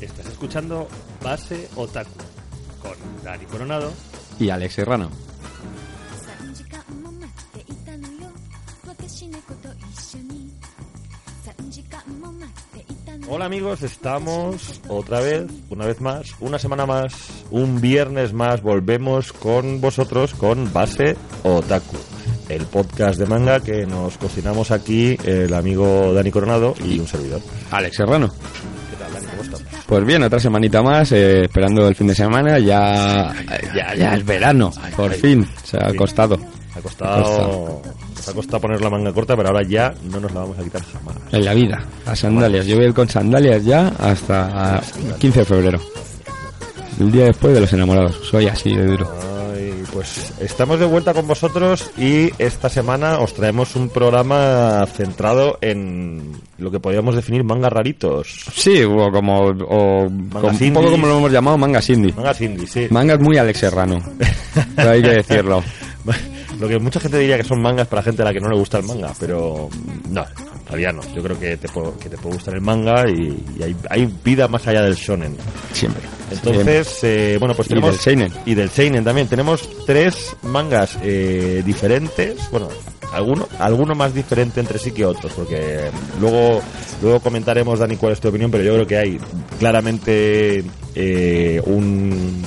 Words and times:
Estás 0.00 0.26
escuchando 0.26 0.88
Base 1.22 1.68
Otaku 1.76 2.10
con 2.82 2.94
Dani 3.22 3.44
Coronado 3.46 3.92
y 4.38 4.50
Alex 4.50 4.74
Serrano. 4.74 5.10
Hola 13.28 13.46
amigos, 13.46 13.82
estamos 13.82 14.80
otra 14.88 15.20
vez, 15.20 15.46
una 15.68 15.86
vez 15.86 16.00
más, 16.00 16.34
una 16.40 16.58
semana 16.58 16.86
más, 16.86 17.12
un 17.50 17.80
viernes 17.80 18.32
más, 18.32 18.62
volvemos 18.62 19.32
con 19.32 19.80
vosotros 19.80 20.34
con 20.34 20.72
Base 20.72 21.16
Otaku 21.42 21.96
el 22.48 22.64
podcast 22.66 23.18
de 23.18 23.26
manga 23.26 23.60
que 23.60 23.86
nos 23.86 24.16
cocinamos 24.18 24.70
aquí 24.70 25.16
el 25.24 25.52
amigo 25.52 26.12
Dani 26.12 26.30
Coronado 26.30 26.74
y 26.84 26.98
un 26.98 27.06
servidor. 27.06 27.40
Alex 27.70 27.96
Serrano. 27.96 28.28
¿Qué 28.90 28.96
tal, 28.96 29.12
Dani? 29.12 29.26
¿Cómo 29.26 29.42
estamos? 29.42 29.62
Pues 29.86 30.04
bien, 30.04 30.22
otra 30.22 30.40
semanita 30.40 30.82
más, 30.82 31.12
eh, 31.12 31.44
esperando 31.44 31.86
el 31.88 31.94
fin 31.94 32.08
de 32.08 32.14
semana, 32.14 32.58
ya, 32.58 33.34
ya, 33.74 33.94
ya 33.94 34.14
es 34.14 34.24
verano, 34.24 34.72
por 34.96 35.12
fin, 35.12 35.46
se 35.62 35.76
ha 35.76 35.94
costado. 35.94 36.38
Ha 36.74 36.80
costado, 36.80 37.82
nos 38.14 38.28
ha 38.28 38.32
costado 38.34 38.60
poner 38.60 38.80
la 38.82 38.90
manga 38.90 39.12
corta, 39.12 39.34
pero 39.34 39.48
ahora 39.48 39.62
ya 39.62 39.94
no 40.10 40.20
nos 40.20 40.32
la 40.34 40.40
vamos 40.40 40.58
a 40.58 40.62
quitar 40.62 40.82
jamás. 40.84 41.16
En 41.32 41.44
la 41.44 41.54
vida, 41.54 41.82
las 42.04 42.18
sandalias. 42.18 42.66
Yo 42.66 42.76
voy 42.76 42.84
a 42.84 42.88
ir 42.88 42.94
con 42.94 43.08
sandalias 43.08 43.64
ya 43.64 43.88
hasta 43.98 44.82
15 45.18 45.38
de 45.38 45.44
febrero. 45.44 45.80
El 47.00 47.12
día 47.12 47.26
después 47.26 47.54
de 47.54 47.60
los 47.60 47.72
enamorados. 47.72 48.16
Soy 48.28 48.46
así 48.48 48.74
de 48.74 48.86
duro. 48.86 49.35
Pues 49.96 50.30
estamos 50.40 50.78
de 50.78 50.84
vuelta 50.84 51.14
con 51.14 51.26
vosotros 51.26 51.90
y 51.96 52.28
esta 52.38 52.68
semana 52.68 53.18
os 53.18 53.32
traemos 53.32 53.74
un 53.76 53.88
programa 53.88 54.86
centrado 54.94 55.56
en 55.62 56.32
lo 56.58 56.70
que 56.70 56.78
podríamos 56.78 57.14
definir 57.16 57.44
mangas 57.44 57.72
raritos. 57.72 58.44
Sí, 58.54 58.82
o 58.84 59.10
como, 59.10 59.40
o 59.46 60.10
como- 60.30 60.48
un 60.48 60.72
poco 60.74 60.90
como 60.90 61.06
lo 61.06 61.16
hemos 61.16 61.32
llamado, 61.32 61.56
mangas 61.56 61.88
indie. 61.88 62.12
Mangas 62.12 62.38
indie, 62.42 62.66
sí. 62.66 62.86
Mangas 62.90 63.18
muy 63.20 63.38
Alex 63.38 63.58
Serrano. 63.58 64.02
Hay 64.76 65.00
que 65.00 65.08
decirlo. 65.12 65.64
Lo 66.60 66.68
que 66.68 66.78
mucha 66.78 67.00
gente 67.00 67.18
diría 67.18 67.38
que 67.38 67.44
son 67.44 67.62
mangas 67.62 67.86
para 67.88 68.02
gente 68.02 68.20
a 68.20 68.26
la 68.26 68.32
que 68.34 68.40
no 68.40 68.48
le 68.50 68.56
gusta 68.56 68.76
el 68.78 68.84
manga, 68.84 69.12
pero 69.18 69.68
no, 70.10 70.24
todavía 70.66 70.92
no. 70.92 71.00
Yo 71.14 71.22
creo 71.22 71.38
que 71.38 71.56
te, 71.56 71.68
puedo- 71.68 71.96
que 71.98 72.10
te 72.10 72.18
puede 72.18 72.34
gustar 72.36 72.54
el 72.54 72.60
manga 72.60 73.08
y, 73.08 73.42
y 73.58 73.62
hay, 73.62 73.76
hay 73.88 74.12
vida 74.22 74.46
más 74.48 74.66
allá 74.66 74.82
del 74.82 74.94
shonen. 74.94 75.36
Siempre. 75.72 76.02
Entonces, 76.30 76.98
eh, 77.04 77.36
bueno, 77.38 77.54
pues 77.54 77.66
Y 77.66 77.70
tenemos... 77.70 77.92
del 77.92 78.00
seinen. 78.00 78.32
Y 78.44 78.54
del 78.54 78.68
seinen 78.70 79.04
también. 79.04 79.28
Tenemos 79.28 79.68
tres 79.86 80.36
mangas 80.42 80.98
eh, 81.02 81.62
diferentes. 81.64 82.50
Bueno, 82.50 82.68
alguno, 83.12 83.48
alguno 83.60 83.94
más 83.94 84.12
diferente 84.12 84.58
entre 84.60 84.78
sí 84.80 84.90
que 84.90 85.06
otros, 85.06 85.32
porque 85.32 85.88
luego, 86.20 86.60
luego 87.00 87.20
comentaremos, 87.20 87.78
Dani, 87.78 87.96
cuál 87.96 88.12
es 88.12 88.20
tu 88.20 88.28
opinión, 88.28 88.50
pero 88.50 88.64
yo 88.64 88.74
creo 88.74 88.86
que 88.86 88.96
hay 88.98 89.20
claramente 89.60 90.64
eh, 90.96 91.62
un, 91.66 92.42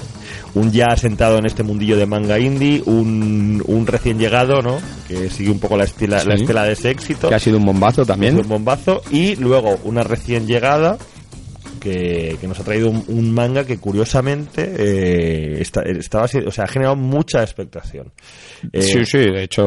un 0.56 0.72
ya 0.72 0.88
asentado 0.88 1.38
en 1.38 1.46
este 1.46 1.64
mundillo 1.64 1.96
de 1.98 2.06
manga 2.06 2.40
indie, 2.40 2.82
un, 2.86 3.64
un 3.68 3.88
recién 3.88 4.18
llegado, 4.18 4.62
¿no? 4.62 4.78
Que 5.08 5.30
sigue 5.30 5.52
un 5.52 5.60
poco 5.60 5.78
la 5.78 5.84
estela, 5.84 6.24
la 6.24 6.36
estela 6.36 6.64
de 6.66 6.74
ese 6.74 6.90
éxito. 6.90 7.30
Que 7.30 7.36
ha 7.36 7.40
sido 7.40 7.58
un 7.58 7.66
bombazo 7.66 8.06
también. 8.06 8.38
Un 8.38 8.48
bombazo. 8.48 9.02
Y 9.12 9.36
luego 9.36 9.78
una 9.84 10.04
recién 10.04 10.48
llegada 10.48 10.98
que, 11.80 12.36
que 12.42 12.48
nos 12.48 12.60
ha 12.60 12.64
traído 12.64 12.90
un, 12.90 13.04
un 13.08 13.32
manga 13.34 13.64
que 13.64 13.78
curiosamente 13.78 14.70
eh, 14.78 15.62
está- 15.62 15.84
estaba, 15.84 16.26
o 16.26 16.52
sea, 16.52 16.66
ha 16.66 16.68
generado 16.68 16.96
mucha 16.98 17.42
expectación. 17.42 18.12
Eh, 18.74 18.82
Sí, 18.82 19.06
sí, 19.06 19.20
de 19.20 19.44
hecho, 19.44 19.64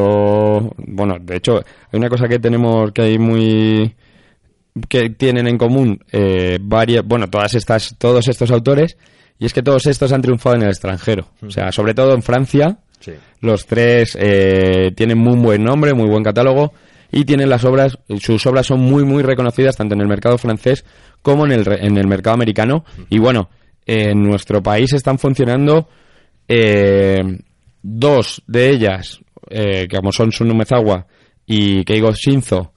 bueno, 0.77 1.17
de 1.21 1.37
hecho, 1.37 1.57
hay 1.57 1.99
una 1.99 2.09
cosa 2.11 2.29
que 2.29 2.39
tenemos 2.39 2.93
que 2.93 3.03
hay 3.03 3.19
muy 3.19 3.95
que 4.89 5.11
tienen 5.11 5.47
en 5.47 5.59
común 5.59 5.99
eh, 6.13 6.59
varias, 6.61 7.05
bueno, 7.07 7.29
todas 7.29 7.55
estas, 7.55 7.95
todos 7.99 8.27
estos 8.29 8.51
autores, 8.51 8.97
y 9.43 9.47
es 9.47 9.53
que 9.53 9.63
todos 9.65 9.87
estos 9.87 10.13
han 10.13 10.23
triunfado 10.23 10.55
en 10.55 10.63
el 10.63 10.69
extranjero. 10.69 11.27
O 11.45 11.51
sea, 11.51 11.73
sobre 11.73 11.95
todo 11.95 12.15
en 12.15 12.23
Francia, 12.23 12.79
sí. 13.01 13.11
los 13.41 13.67
tres 13.67 14.17
eh, 14.17 14.93
tienen 14.95 15.19
muy 15.19 15.37
buen 15.37 15.65
nombre, 15.65 15.95
muy 15.95 16.09
buen 16.09 16.23
catálogo, 16.23 16.73
y 17.11 17.25
tienen 17.25 17.51
las 17.51 17.65
obras, 17.65 17.99
sus 18.21 18.47
obras 18.47 18.67
son 18.67 18.79
muy, 18.79 19.05
muy 19.05 19.25
reconocidas 19.25 19.77
tanto 19.77 19.97
en 19.97 20.01
el 20.01 20.07
mercado 20.07 20.39
francés 20.39 20.85
como 21.23 21.45
en 21.45 21.51
el, 21.51 21.73
en 21.73 21.99
el 21.99 22.07
mercado 22.07 22.35
americano. 22.35 22.85
Y 23.11 23.19
bueno, 23.19 23.51
en 23.85 24.23
nuestro 24.23 24.63
país 24.63 24.93
están 24.93 25.19
funcionando 25.19 25.89
eh, 26.47 27.21
dos 27.83 28.45
de 28.47 28.71
ellas, 28.71 29.19
eh, 29.51 29.89
que 29.91 29.97
como 29.97 30.13
son 30.13 30.31
Sunu 30.31 30.55
Mezawa 30.55 31.05
y 31.47 31.85
Keigo 31.85 32.13
Shinzo, 32.13 32.73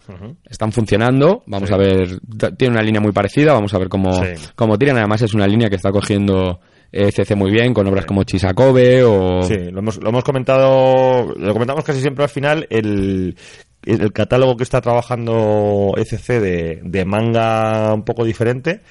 están 0.49 0.71
funcionando. 0.71 1.43
Vamos 1.45 1.69
Sí. 1.69 1.75
a 1.75 1.77
ver, 1.77 2.19
tiene 2.57 2.73
una 2.73 2.83
línea 2.83 3.01
muy 3.01 3.11
parecida, 3.11 3.53
vamos 3.53 3.73
a 3.73 3.77
ver 3.77 3.89
cómo, 3.89 4.13
Sí. 4.23 4.31
cómo 4.55 4.77
tiran. 4.77 4.97
Además 4.97 5.21
es 5.21 5.33
una 5.33 5.47
línea 5.47 5.69
que 5.69 5.75
está 5.75 5.91
cogiendo 5.91 6.59
eh, 6.91 7.11
CC 7.11 7.35
muy 7.35 7.51
bien, 7.51 7.73
con 7.73 7.85
obras 7.87 8.05
como 8.05 8.23
Chisakobe 8.23 9.03
o... 9.03 9.43
Sí, 9.43 9.55
lo 9.71 9.79
hemos, 9.79 9.97
lo 10.01 10.09
hemos 10.09 10.23
comentado, 10.23 11.33
lo 11.35 11.53
comentamos 11.53 11.83
casi 11.83 11.99
siempre 11.99 12.23
al 12.23 12.29
final, 12.29 12.65
el, 12.69 13.35
el 13.83 14.13
catálogo 14.13 14.55
que 14.55 14.63
está 14.63 14.79
trabajando 14.81 15.93
ECC 15.97 16.39
de, 16.39 16.79
de 16.83 17.05
manga 17.05 17.93
un 17.93 18.03
poco 18.05 18.23
diferente, 18.23 18.81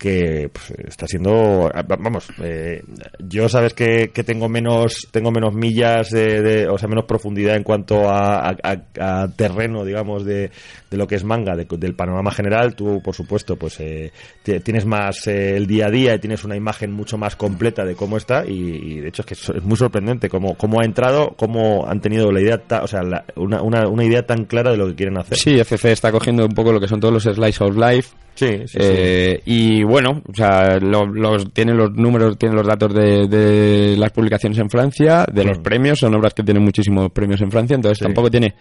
que 0.00 0.48
pues, 0.50 0.70
está 0.88 1.06
siendo, 1.06 1.70
vamos, 1.98 2.26
eh, 2.42 2.82
yo 3.18 3.50
sabes 3.50 3.74
que, 3.74 4.10
que 4.14 4.24
tengo 4.24 4.48
menos, 4.48 5.06
tengo 5.10 5.30
menos 5.30 5.54
millas 5.54 6.08
de, 6.08 6.40
de- 6.40 6.68
o 6.68 6.78
sea, 6.78 6.88
menos 6.88 7.04
profundidad 7.04 7.54
en 7.54 7.62
cuanto 7.62 8.08
a, 8.08 8.48
a- 8.48 8.82
a- 8.98 9.28
terreno, 9.36 9.84
digamos, 9.84 10.24
de, 10.24 10.50
de 10.90 10.96
lo 10.96 11.06
que 11.06 11.16
es 11.16 11.24
manga, 11.24 11.54
de- 11.54 11.66
del 11.78 11.94
panorama 11.94 12.30
general. 12.30 12.74
Tú, 12.74 13.02
por 13.02 13.14
supuesto, 13.14 13.56
pues 13.56 13.78
eh, 13.80 14.10
ti- 14.42 14.58
tienes 14.60 14.86
más 14.86 15.26
eh, 15.26 15.54
el 15.58 15.66
día 15.66 15.88
a 15.88 15.90
día 15.90 16.14
y 16.14 16.18
tienes 16.18 16.44
una 16.44 16.56
imagen 16.56 16.90
mucho 16.92 17.18
más 17.18 17.36
completa 17.36 17.84
de 17.84 17.94
cómo 17.94 18.16
está 18.16 18.46
y, 18.46 19.00
de 19.00 19.08
hecho 19.08 19.20
es 19.20 19.26
que 19.26 19.34
es 19.34 19.62
muy 19.62 19.76
sorprendente 19.76 20.30
cómo, 20.30 20.54
cómo 20.56 20.80
ha 20.80 20.86
entrado, 20.86 21.34
cómo 21.36 21.86
han 21.86 22.00
tenido 22.00 22.32
la 22.32 22.40
idea, 22.40 22.56
ta- 22.56 22.82
o 22.82 22.86
sea, 22.86 23.02
la- 23.02 23.24
una, 23.36 23.60
una, 23.60 23.86
una 23.86 24.04
idea 24.04 24.22
tan 24.24 24.46
clara 24.46 24.70
de 24.70 24.78
lo 24.78 24.86
que 24.86 24.94
quieren 24.94 25.18
hacer. 25.18 25.36
Sí, 25.36 25.58
FC 25.60 25.92
está 25.92 26.10
cogiendo 26.10 26.46
un 26.46 26.54
poco 26.54 26.72
lo 26.72 26.80
que 26.80 26.88
son 26.88 27.00
todos 27.00 27.12
los 27.12 27.24
slice 27.24 27.62
of 27.62 27.76
life. 27.76 28.08
Sí, 28.46 28.58
sí, 28.66 28.66
sí. 28.68 28.78
eh, 28.80 29.40
Y 29.44 29.82
bueno, 29.84 30.22
o 30.26 30.34
sea, 30.34 30.78
lo- 30.80 31.06
los, 31.06 31.52
tienen 31.52 31.76
los 31.76 31.92
números, 31.94 32.36
tienen 32.38 32.56
los 32.56 32.66
datos 32.66 32.92
de, 32.94 33.28
de 33.28 33.96
las 33.96 34.10
publicaciones 34.12 34.58
en 34.58 34.68
Francia, 34.70 35.26
de 35.32 35.44
los 35.44 35.58
Mm. 35.58 35.62
premios, 35.62 35.98
son 35.98 36.14
obras 36.14 36.34
que 36.34 36.42
tienen 36.42 36.62
muchísimos 36.62 37.10
premios 37.12 37.40
en 37.40 37.50
Francia, 37.50 37.74
entonces 37.76 37.98
tampoco 38.04 38.30
tiene 38.30 38.54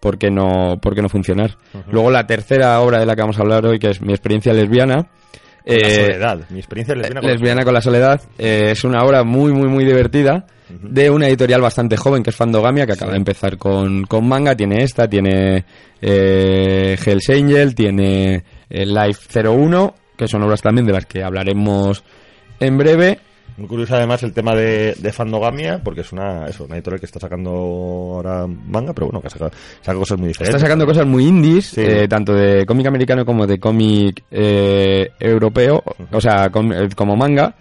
por 0.00 0.18
qué 0.18 0.30
no, 0.30 0.78
por 0.80 0.94
qué 0.94 1.02
no 1.02 1.08
funcionar. 1.08 1.56
Luego 1.90 2.10
la 2.10 2.26
tercera 2.26 2.80
obra 2.80 2.98
de 3.00 3.06
la 3.06 3.14
que 3.16 3.22
vamos 3.22 3.38
a 3.38 3.42
hablar 3.42 3.64
hoy, 3.66 3.78
que 3.78 3.90
es 3.90 4.00
mi 4.00 4.12
experiencia 4.12 4.52
lesbiana. 4.52 5.08
la 5.64 5.74
eh, 5.74 5.94
soledad, 6.04 6.40
mi 6.50 6.58
experiencia 6.58 6.94
lesbiana 6.94 7.20
con- 7.20 7.30
Lesbiana 7.30 7.64
con 7.64 7.74
la 7.74 7.80
soledad 7.80 8.20
eh, 8.38 8.68
es 8.72 8.84
una 8.84 9.02
obra 9.02 9.24
muy, 9.24 9.52
muy, 9.52 9.68
muy 9.68 9.84
divertida 9.84 10.46
de 10.68 11.10
una 11.10 11.28
editorial 11.28 11.60
bastante 11.60 11.96
joven 11.96 12.22
que 12.24 12.30
es 12.30 12.36
Fandogamia, 12.36 12.86
que 12.86 12.92
acaba 12.92 13.12
de 13.12 13.18
empezar 13.18 13.56
con, 13.56 14.04
con 14.04 14.26
manga. 14.28 14.54
Tiene 14.56 14.82
esta, 14.82 15.08
tiene 15.08 15.64
eh, 16.02 16.96
Hell's 17.04 17.30
Angel, 17.30 17.74
tiene 17.74 18.42
eh, 18.70 18.84
Life 18.86 19.42
01, 19.42 19.94
que 20.16 20.28
son 20.28 20.42
obras 20.42 20.62
también 20.62 20.86
de 20.86 20.92
las 20.92 21.06
que 21.06 21.22
hablaremos 21.22 22.02
en 22.60 22.78
breve. 22.78 23.18
Muy 23.58 23.68
curioso 23.68 23.96
además 23.96 24.22
el 24.22 24.34
tema 24.34 24.54
de, 24.54 24.94
de 24.98 25.12
Fandogamia, 25.12 25.80
porque 25.82 26.02
es 26.02 26.12
una, 26.12 26.46
eso, 26.46 26.64
una 26.64 26.74
editorial 26.74 27.00
que 27.00 27.06
está 27.06 27.18
sacando 27.18 27.50
ahora 27.50 28.46
manga, 28.46 28.92
pero 28.92 29.06
bueno, 29.06 29.22
que 29.22 29.30
saca, 29.30 29.50
saca 29.80 29.98
cosas 29.98 30.18
muy 30.18 30.28
diferentes. 30.28 30.54
Está 30.56 30.66
sacando 30.66 30.84
cosas 30.84 31.06
muy 31.06 31.26
indies, 31.26 31.66
Sí. 31.68 31.80
eh, 31.80 32.06
tanto 32.06 32.34
de 32.34 32.66
cómic 32.66 32.86
americano 32.86 33.24
como 33.24 33.46
de 33.46 33.58
cómic 33.58 34.24
eh, 34.30 35.08
europeo, 35.18 35.82
o 36.12 36.20
sea, 36.20 36.50
com- 36.50 36.72
eh, 36.72 36.88
como 36.94 37.16
manga. 37.16 37.54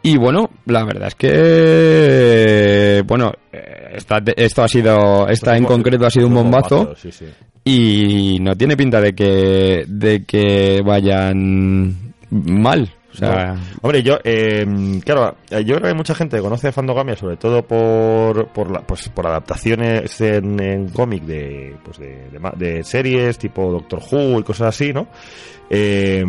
Y 0.00 0.16
bueno, 0.16 0.48
la 0.66 0.84
verdad 0.84 1.08
es 1.08 1.14
que, 1.16 3.02
bueno, 3.06 3.32
eh, 3.52 3.92
esta- 3.96 4.22
esto 4.36 4.62
ha 4.62 4.68
sido, 4.68 5.28
esta 5.28 5.56
en 5.56 5.64
concreto 5.64 6.06
ha 6.06 6.10
sido 6.10 6.28
un 6.28 6.34
bombazo 6.34 6.94
Sí, 6.96 7.10
sí. 7.12 7.26
Y 7.68 8.38
no 8.40 8.56
tiene 8.56 8.76
pinta 8.76 9.00
de 9.00 9.14
que, 9.14 9.84
de 9.86 10.24
que 10.24 10.80
vayan 10.84 12.12
mal. 12.30 12.94
O 13.10 13.16
sea, 13.18 13.56
Hombre, 13.82 14.02
yo, 14.02 14.18
eh, 14.22 14.64
claro, 15.04 15.36
yo 15.50 15.74
creo 15.76 15.88
que 15.88 15.94
mucha 15.94 16.14
gente 16.14 16.38
conoce 16.40 16.70
Fandogamia 16.70 17.16
sobre 17.16 17.36
todo 17.36 17.62
por, 17.66 18.48
por, 18.48 18.70
la- 18.70 18.80
pues, 18.86 19.08
por 19.08 19.26
adaptaciones 19.26 20.20
en, 20.20 20.88
cómic 20.90 21.24
de, 21.24 21.74
pues 21.84 21.98
de, 21.98 22.28
de 22.30 22.38
de 22.56 22.84
series 22.84 23.36
tipo 23.38 23.72
Doctor 23.72 24.00
Who 24.12 24.38
y 24.38 24.42
cosas 24.44 24.68
así, 24.68 24.92
¿no? 24.92 25.08
Eh, 25.68 26.22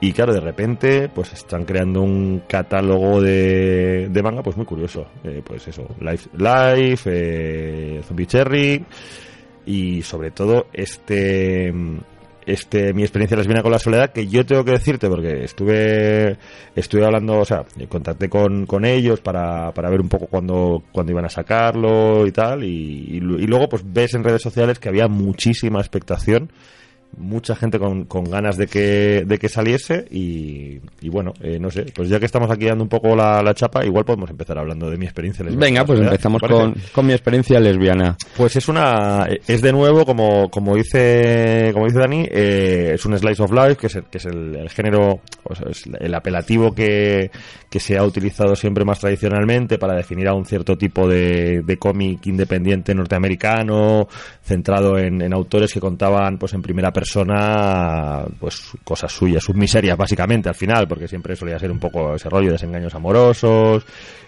y 0.00 0.12
claro, 0.12 0.32
de 0.32 0.40
repente, 0.40 1.10
pues 1.14 1.32
están 1.34 1.64
creando 1.64 2.00
un 2.00 2.42
catálogo 2.48 3.20
de, 3.20 4.08
de 4.08 4.22
manga, 4.22 4.42
pues 4.42 4.56
muy 4.56 4.64
curioso. 4.64 5.04
Eh, 5.24 5.42
pues 5.44 5.68
eso, 5.68 5.86
Life, 6.00 6.30
Life 6.38 7.10
eh, 7.12 8.00
Zombie 8.08 8.26
Cherry 8.26 8.84
y 9.66 10.02
sobre 10.02 10.30
todo 10.30 10.66
este 10.72 11.72
este 12.44 12.92
mi 12.92 13.02
experiencia 13.02 13.36
lesbiana 13.36 13.62
con 13.62 13.70
la 13.70 13.78
soledad 13.78 14.12
que 14.12 14.26
yo 14.26 14.44
tengo 14.44 14.64
que 14.64 14.72
decirte 14.72 15.08
porque 15.08 15.44
estuve 15.44 16.36
estuve 16.74 17.04
hablando 17.04 17.38
o 17.38 17.44
sea 17.44 17.64
contacté 17.88 18.28
con, 18.28 18.66
con 18.66 18.84
ellos 18.84 19.20
para, 19.20 19.72
para 19.72 19.90
ver 19.90 20.00
un 20.00 20.08
poco 20.08 20.26
cuándo 20.26 20.82
cuándo 20.90 21.12
iban 21.12 21.24
a 21.24 21.28
sacarlo 21.28 22.26
y 22.26 22.32
tal 22.32 22.64
y 22.64 23.20
luego 23.20 23.68
pues 23.68 23.84
ves 23.86 24.14
en 24.14 24.24
redes 24.24 24.42
sociales 24.42 24.78
que 24.78 24.88
había 24.88 25.06
muchísima 25.06 25.78
expectación 25.78 26.50
mucha 27.16 27.54
gente 27.54 27.78
con, 27.78 28.04
con 28.04 28.24
ganas 28.24 28.56
de 28.56 28.66
que, 28.66 29.24
de 29.26 29.38
que 29.38 29.48
saliese 29.48 30.06
y, 30.10 30.80
y 31.00 31.08
bueno, 31.10 31.32
eh, 31.40 31.58
no 31.60 31.70
sé, 31.70 31.86
pues 31.94 32.08
ya 32.08 32.18
que 32.18 32.26
estamos 32.26 32.50
aquí 32.50 32.66
dando 32.66 32.84
un 32.84 32.88
poco 32.88 33.14
la, 33.14 33.42
la 33.42 33.54
chapa, 33.54 33.84
igual 33.84 34.04
podemos 34.04 34.30
empezar 34.30 34.58
hablando 34.58 34.90
de 34.90 34.96
mi 34.96 35.04
experiencia 35.04 35.44
lesbiana. 35.44 35.66
venga, 35.66 35.84
pues 35.84 36.00
empezamos 36.00 36.40
con, 36.40 36.74
con 36.92 37.06
mi 37.06 37.12
experiencia 37.12 37.60
lesbiana. 37.60 38.16
Pues 38.36 38.56
es 38.56 38.68
una 38.68 39.28
es 39.46 39.60
de 39.60 39.72
nuevo 39.72 40.04
como 40.04 40.50
como 40.50 40.74
dice 40.74 41.70
como 41.72 41.86
dice 41.86 41.98
Dani 41.98 42.26
eh, 42.30 42.92
es 42.94 43.04
un 43.04 43.18
slice 43.18 43.42
of 43.42 43.52
life 43.52 43.76
que 43.76 43.86
es 43.88 43.96
el, 43.96 44.04
que 44.04 44.18
es 44.18 44.24
el, 44.26 44.56
el 44.56 44.70
género 44.70 45.20
o 45.44 45.54
sea, 45.54 45.66
es 45.70 45.84
el 46.00 46.14
apelativo 46.14 46.74
que, 46.74 47.30
que 47.68 47.80
se 47.80 47.98
ha 47.98 48.04
utilizado 48.04 48.56
siempre 48.56 48.84
más 48.84 49.00
tradicionalmente 49.00 49.78
para 49.78 49.94
definir 49.94 50.28
a 50.28 50.34
un 50.34 50.46
cierto 50.46 50.76
tipo 50.76 51.08
de, 51.08 51.62
de 51.62 51.76
cómic 51.76 52.26
independiente 52.26 52.94
norteamericano 52.94 54.08
centrado 54.42 54.98
en, 54.98 55.20
en 55.20 55.32
autores 55.32 55.72
que 55.72 55.80
contaban 55.80 56.38
pues 56.38 56.54
en 56.54 56.62
primera 56.62 56.90
persona 56.90 57.01
pues 58.38 58.70
cosas 58.84 59.12
suyas 59.12 59.42
sus 59.42 59.54
miserias 59.56 59.96
básicamente 59.96 60.48
al 60.48 60.54
final 60.54 60.86
porque 60.88 61.08
siempre 61.08 61.36
solía 61.36 61.58
ser 61.58 61.70
un 61.70 61.78
poco 61.78 62.14
ese 62.14 62.28
rollo 62.28 62.46
de 62.48 62.52
desengaños 62.52 62.94
amorosos 62.94 63.84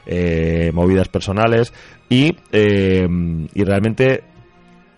eh, 0.07 0.71
movidas 0.73 1.09
personales 1.09 1.73
y 2.09 2.35
eh, 2.53 3.07
y 3.55 3.65
realmente 3.65 4.23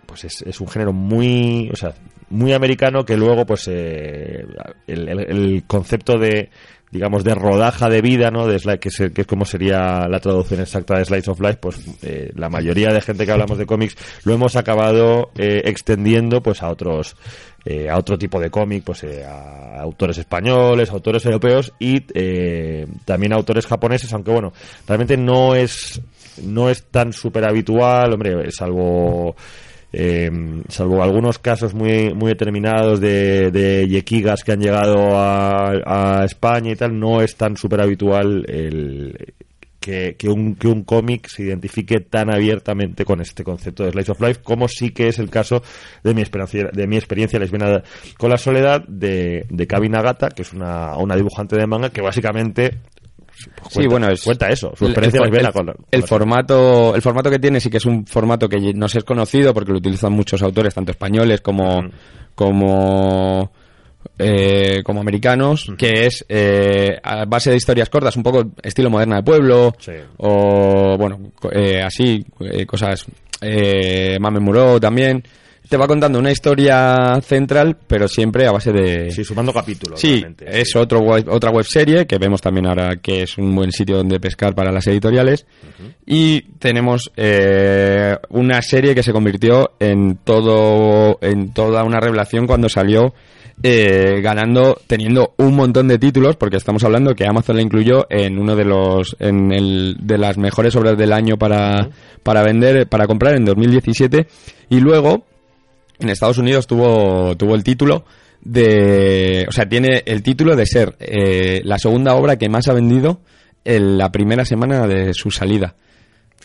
pues 0.06 0.24
es, 0.24 0.42
es 0.42 0.60
un 0.60 0.68
género 0.68 0.92
muy 0.92 1.68
o 1.72 1.76
sea 1.76 1.94
muy 2.30 2.52
americano 2.52 3.04
que 3.04 3.16
luego 3.16 3.46
pues 3.46 3.68
eh, 3.68 4.44
el, 4.86 5.64
concepto 5.66 6.18
de 6.18 6.50
digamos 6.90 7.24
de 7.24 7.34
rodaja 7.34 7.88
de 7.88 8.00
vida 8.00 8.30
no 8.30 8.46
de 8.46 8.56
sli- 8.56 8.78
que, 8.78 8.88
es, 8.88 9.12
que 9.12 9.20
es 9.22 9.26
como 9.26 9.44
sería 9.44 10.06
la 10.08 10.18
traducción 10.20 10.60
exacta 10.60 10.96
de 10.98 11.04
slice 11.04 11.30
of 11.30 11.40
life 11.40 11.58
pues 11.60 11.78
eh, 12.02 12.30
la 12.34 12.48
mayoría 12.48 12.92
de 12.92 13.00
gente 13.00 13.26
que 13.26 13.32
hablamos 13.32 13.58
de 13.58 13.66
cómics 13.66 13.96
lo 14.24 14.34
hemos 14.34 14.56
acabado 14.56 15.30
eh, 15.36 15.62
extendiendo 15.66 16.42
pues 16.42 16.62
a 16.62 16.68
otros 16.70 17.16
eh, 17.68 17.90
a 17.90 17.98
otro 17.98 18.16
tipo 18.16 18.38
de 18.38 18.48
cómic 18.48 18.84
pues 18.84 19.02
eh, 19.02 19.24
a 19.24 19.80
autores 19.80 20.16
españoles 20.18 20.88
autores 20.90 21.24
europeos 21.26 21.72
y 21.80 22.00
eh, 22.14 22.86
también 23.04 23.32
autores 23.32 23.66
japoneses 23.66 24.12
aunque 24.12 24.30
bueno 24.30 24.52
realmente 24.86 25.16
no 25.16 25.54
es 25.56 26.00
no 26.44 26.70
es 26.70 26.84
tan 26.84 27.12
súper 27.12 27.44
habitual 27.44 28.12
hombre 28.12 28.52
salvo 28.52 29.34
eh, 29.92 30.30
salvo 30.68 31.02
algunos 31.02 31.40
casos 31.40 31.74
muy 31.74 32.14
muy 32.14 32.28
determinados 32.28 33.00
de, 33.00 33.50
de 33.50 33.88
yequigas 33.88 34.44
que 34.44 34.52
han 34.52 34.60
llegado 34.60 35.18
a, 35.18 36.20
a 36.20 36.24
España 36.24 36.70
y 36.70 36.76
tal, 36.76 36.98
no 36.98 37.20
es 37.20 37.34
tan 37.34 37.56
súper 37.56 37.80
habitual 37.80 38.44
el, 38.48 39.34
que, 39.86 40.16
que 40.18 40.28
un, 40.28 40.56
que 40.56 40.66
un 40.66 40.82
cómic 40.82 41.28
se 41.28 41.44
identifique 41.44 42.00
tan 42.00 42.28
abiertamente 42.34 43.04
con 43.04 43.20
este 43.20 43.44
concepto 43.44 43.84
de 43.84 43.92
Slice 43.92 44.10
of 44.10 44.20
Life, 44.20 44.40
como 44.42 44.66
sí 44.66 44.90
que 44.90 45.06
es 45.06 45.20
el 45.20 45.30
caso 45.30 45.62
de 46.02 46.12
mi 46.12 46.22
experiencia, 46.22 46.64
de 46.72 46.86
mi 46.88 46.96
experiencia 46.96 47.38
lesbiana 47.38 47.84
con 48.18 48.30
la 48.30 48.36
soledad 48.36 48.82
de, 48.88 49.46
de 49.48 49.66
Kabi 49.68 49.88
Nagata, 49.88 50.30
que 50.30 50.42
es 50.42 50.52
una, 50.52 50.96
una 50.96 51.14
dibujante 51.14 51.56
de 51.56 51.68
manga 51.68 51.90
que 51.90 52.00
básicamente 52.00 52.78
pues, 53.60 53.68
Sí, 53.68 53.74
cuenta- 53.74 53.90
bueno, 53.90 54.08
es- 54.10 54.24
cuenta 54.24 54.48
eso, 54.48 54.72
su 54.76 54.86
experiencia 54.86 55.20
el, 55.20 55.24
lesbiana 55.30 55.48
el- 55.48 55.54
con 55.54 55.66
la- 55.66 55.74
con 55.74 55.84
el 55.92 56.02
formato 56.02 56.94
el 56.96 57.02
formato 57.02 57.30
que 57.30 57.38
tiene 57.38 57.60
sí 57.60 57.70
que 57.70 57.76
es 57.76 57.86
un 57.86 58.06
formato 58.06 58.48
que 58.48 58.72
nos 58.74 58.94
es 58.96 59.04
conocido 59.04 59.54
porque 59.54 59.70
lo 59.72 59.78
utilizan 59.78 60.12
muchos 60.12 60.42
autores 60.42 60.74
tanto 60.74 60.90
españoles 60.90 61.40
como 61.42 61.82
como 62.34 63.52
eh, 64.18 64.82
como 64.84 65.00
americanos 65.00 65.66
que 65.78 66.06
es 66.06 66.24
eh, 66.28 66.98
a 67.02 67.24
base 67.24 67.50
de 67.50 67.56
historias 67.56 67.88
cortas 67.90 68.16
un 68.16 68.22
poco 68.22 68.44
estilo 68.62 68.90
moderna 68.90 69.16
de 69.16 69.22
pueblo 69.22 69.74
Sí. 69.78 69.92
o 70.18 70.96
bueno 70.98 71.32
eh, 71.52 71.82
así 71.82 72.24
eh, 72.40 72.66
cosas 72.66 73.04
eh, 73.40 74.16
Mame 74.20 74.40
Muró 74.40 74.80
también 74.80 75.22
te 75.68 75.76
va 75.76 75.88
contando 75.88 76.20
una 76.20 76.30
historia 76.30 77.20
central 77.22 77.76
pero 77.88 78.06
siempre 78.06 78.46
a 78.46 78.52
base 78.52 78.70
de 78.72 79.10
Sí, 79.10 79.24
sumando 79.24 79.52
capítulos. 79.52 80.00
Sí, 80.00 80.24
es 80.46 80.70
sí. 80.70 80.78
otro 80.78 81.00
web- 81.00 81.28
otra 81.28 81.50
web 81.50 81.64
serie 81.64 82.06
que 82.06 82.18
vemos 82.18 82.40
también 82.40 82.66
ahora 82.66 82.96
que 83.02 83.22
es 83.24 83.36
un 83.36 83.52
buen 83.56 83.72
sitio 83.72 83.96
donde 83.96 84.20
pescar 84.20 84.54
para 84.54 84.70
las 84.70 84.86
editoriales. 84.86 85.44
Y 86.06 86.42
tenemos 86.60 87.10
eh, 87.16 88.16
una 88.28 88.62
serie 88.62 88.94
que 88.94 89.02
se 89.02 89.12
convirtió 89.12 89.72
en 89.80 90.18
todo 90.22 91.18
en 91.20 91.52
toda 91.52 91.82
una 91.82 91.98
revelación 91.98 92.46
cuando 92.46 92.68
salió 92.68 93.12
eh, 93.62 94.20
ganando 94.22 94.78
teniendo 94.86 95.34
un 95.38 95.56
montón 95.56 95.88
de 95.88 95.98
títulos 95.98 96.36
porque 96.36 96.56
estamos 96.56 96.84
hablando 96.84 97.14
que 97.14 97.26
Amazon 97.26 97.56
la 97.56 97.62
incluyó 97.62 98.06
en 98.10 98.38
uno 98.38 98.54
de 98.54 98.64
los 98.64 99.16
en 99.18 99.52
el 99.52 99.96
de 100.00 100.18
las 100.18 100.36
mejores 100.36 100.76
obras 100.76 100.98
del 100.98 101.12
año 101.12 101.38
para 101.38 101.88
para 102.22 102.42
vender 102.42 102.86
para 102.86 103.06
comprar 103.06 103.34
en 103.36 103.46
2017 103.46 104.26
y 104.68 104.80
luego 104.80 105.24
en 105.98 106.10
Estados 106.10 106.38
Unidos 106.38 106.66
tuvo, 106.66 107.36
tuvo 107.36 107.54
el 107.54 107.64
título 107.64 108.04
de... 108.40 109.46
O 109.48 109.52
sea, 109.52 109.68
tiene 109.68 110.02
el 110.06 110.22
título 110.22 110.56
de 110.56 110.66
ser 110.66 110.94
eh, 111.00 111.60
la 111.64 111.78
segunda 111.78 112.14
obra 112.14 112.36
que 112.36 112.48
más 112.48 112.68
ha 112.68 112.74
vendido 112.74 113.20
en 113.64 113.98
la 113.98 114.12
primera 114.12 114.44
semana 114.44 114.86
de 114.86 115.14
su 115.14 115.30
salida. 115.30 115.74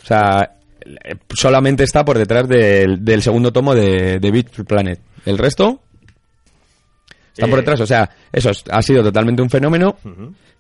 O 0.03 0.05
sea, 0.05 0.57
eh, 0.81 1.15
solamente 1.33 1.83
está 1.83 2.05
por 2.05 2.17
detrás 2.17 2.47
del, 2.47 3.21
segundo 3.21 3.51
tomo 3.51 3.75
de, 3.75 4.19
de 4.19 4.31
Beat 4.31 4.63
Planet. 4.65 4.99
El 5.25 5.37
resto 5.37 5.81
está 7.33 7.47
por 7.47 7.59
Eh. 7.59 7.61
detrás. 7.61 7.79
O 7.81 7.85
sea, 7.87 8.09
eso 8.31 8.49
es- 8.51 8.63
ha 8.69 8.81
sido 8.81 9.03
totalmente 9.03 9.41
un 9.41 9.49
fenómeno 9.49 9.97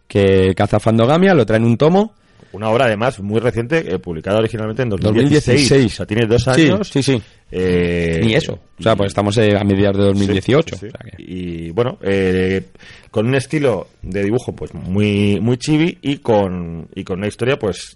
que 0.07 0.53
caza 0.55 0.79
Fandogamia, 0.79 1.33
lo 1.33 1.45
trae 1.45 1.57
en 1.59 1.65
un 1.65 1.77
tomo. 1.77 2.13
Una 2.53 2.69
obra 2.69 2.85
además 2.85 3.17
muy 3.21 3.39
reciente, 3.39 3.77
eh, 3.93 3.97
publicada 3.97 4.39
originalmente 4.39 4.83
en 4.83 4.89
2016. 4.89 5.69
2016. 5.69 5.93
O 5.93 5.95
sea, 5.95 6.05
tiene 6.05 6.25
dos 6.27 6.43
Sí, 6.43 6.49
años. 6.69 6.89
sí, 6.89 7.01
sí. 7.01 7.21
Eh, 7.49 8.19
Ni 8.23 8.33
eso. 8.33 8.59
O 8.77 8.83
sea, 8.83 8.95
pues 8.95 9.07
estamos 9.07 9.37
eh, 9.37 9.55
a 9.57 9.63
mediados 9.63 9.97
de 9.97 10.03
2018. 10.05 10.75
Sí, 10.75 10.81
sí, 10.81 10.87
sí. 10.87 10.93
o 10.93 10.97
sea 10.97 11.11
que- 11.17 11.23
Y 11.23 11.69
bueno, 11.71 11.97
eh, 12.01 12.65
con 13.09 13.27
un 13.27 13.35
estilo 13.35 13.87
de 14.01 14.23
dibujo 14.23 14.53
pues 14.53 14.73
muy 14.73 15.39
muy 15.39 15.55
chibi 15.57 15.97
y 16.01 16.17
con 16.17 16.89
y 16.93 17.05
con 17.05 17.19
una 17.19 17.27
historia 17.27 17.57
pues 17.57 17.95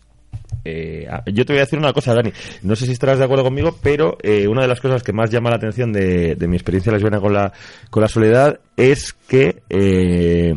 eh, 0.65 1.07
a- 1.10 1.24
yo 1.31 1.45
te 1.45 1.53
voy 1.53 1.60
a 1.60 1.65
decir 1.65 1.79
una 1.79 1.93
cosa, 1.93 2.13
Dani. 2.13 2.31
No 2.63 2.75
sé 2.75 2.86
si 2.86 2.91
estarás 2.91 3.19
de 3.19 3.25
acuerdo 3.25 3.43
conmigo, 3.45 3.77
pero 3.81 4.17
eh, 4.22 4.48
una 4.48 4.63
de 4.63 4.67
las 4.67 4.81
cosas 4.81 5.03
que 5.03 5.13
más 5.13 5.29
llama 5.31 5.50
la 5.51 5.55
atención 5.57 5.93
de, 5.93 6.36
de 6.36 6.48
mi 6.48 6.55
experiencia 6.55 6.91
lesbiana 6.91 7.19
con 7.19 7.34
la 7.34 7.53
con 7.89 8.01
la 8.01 8.07
soledad 8.10 8.60
es 8.75 9.13
que 9.13 9.62
eh, 9.69 10.53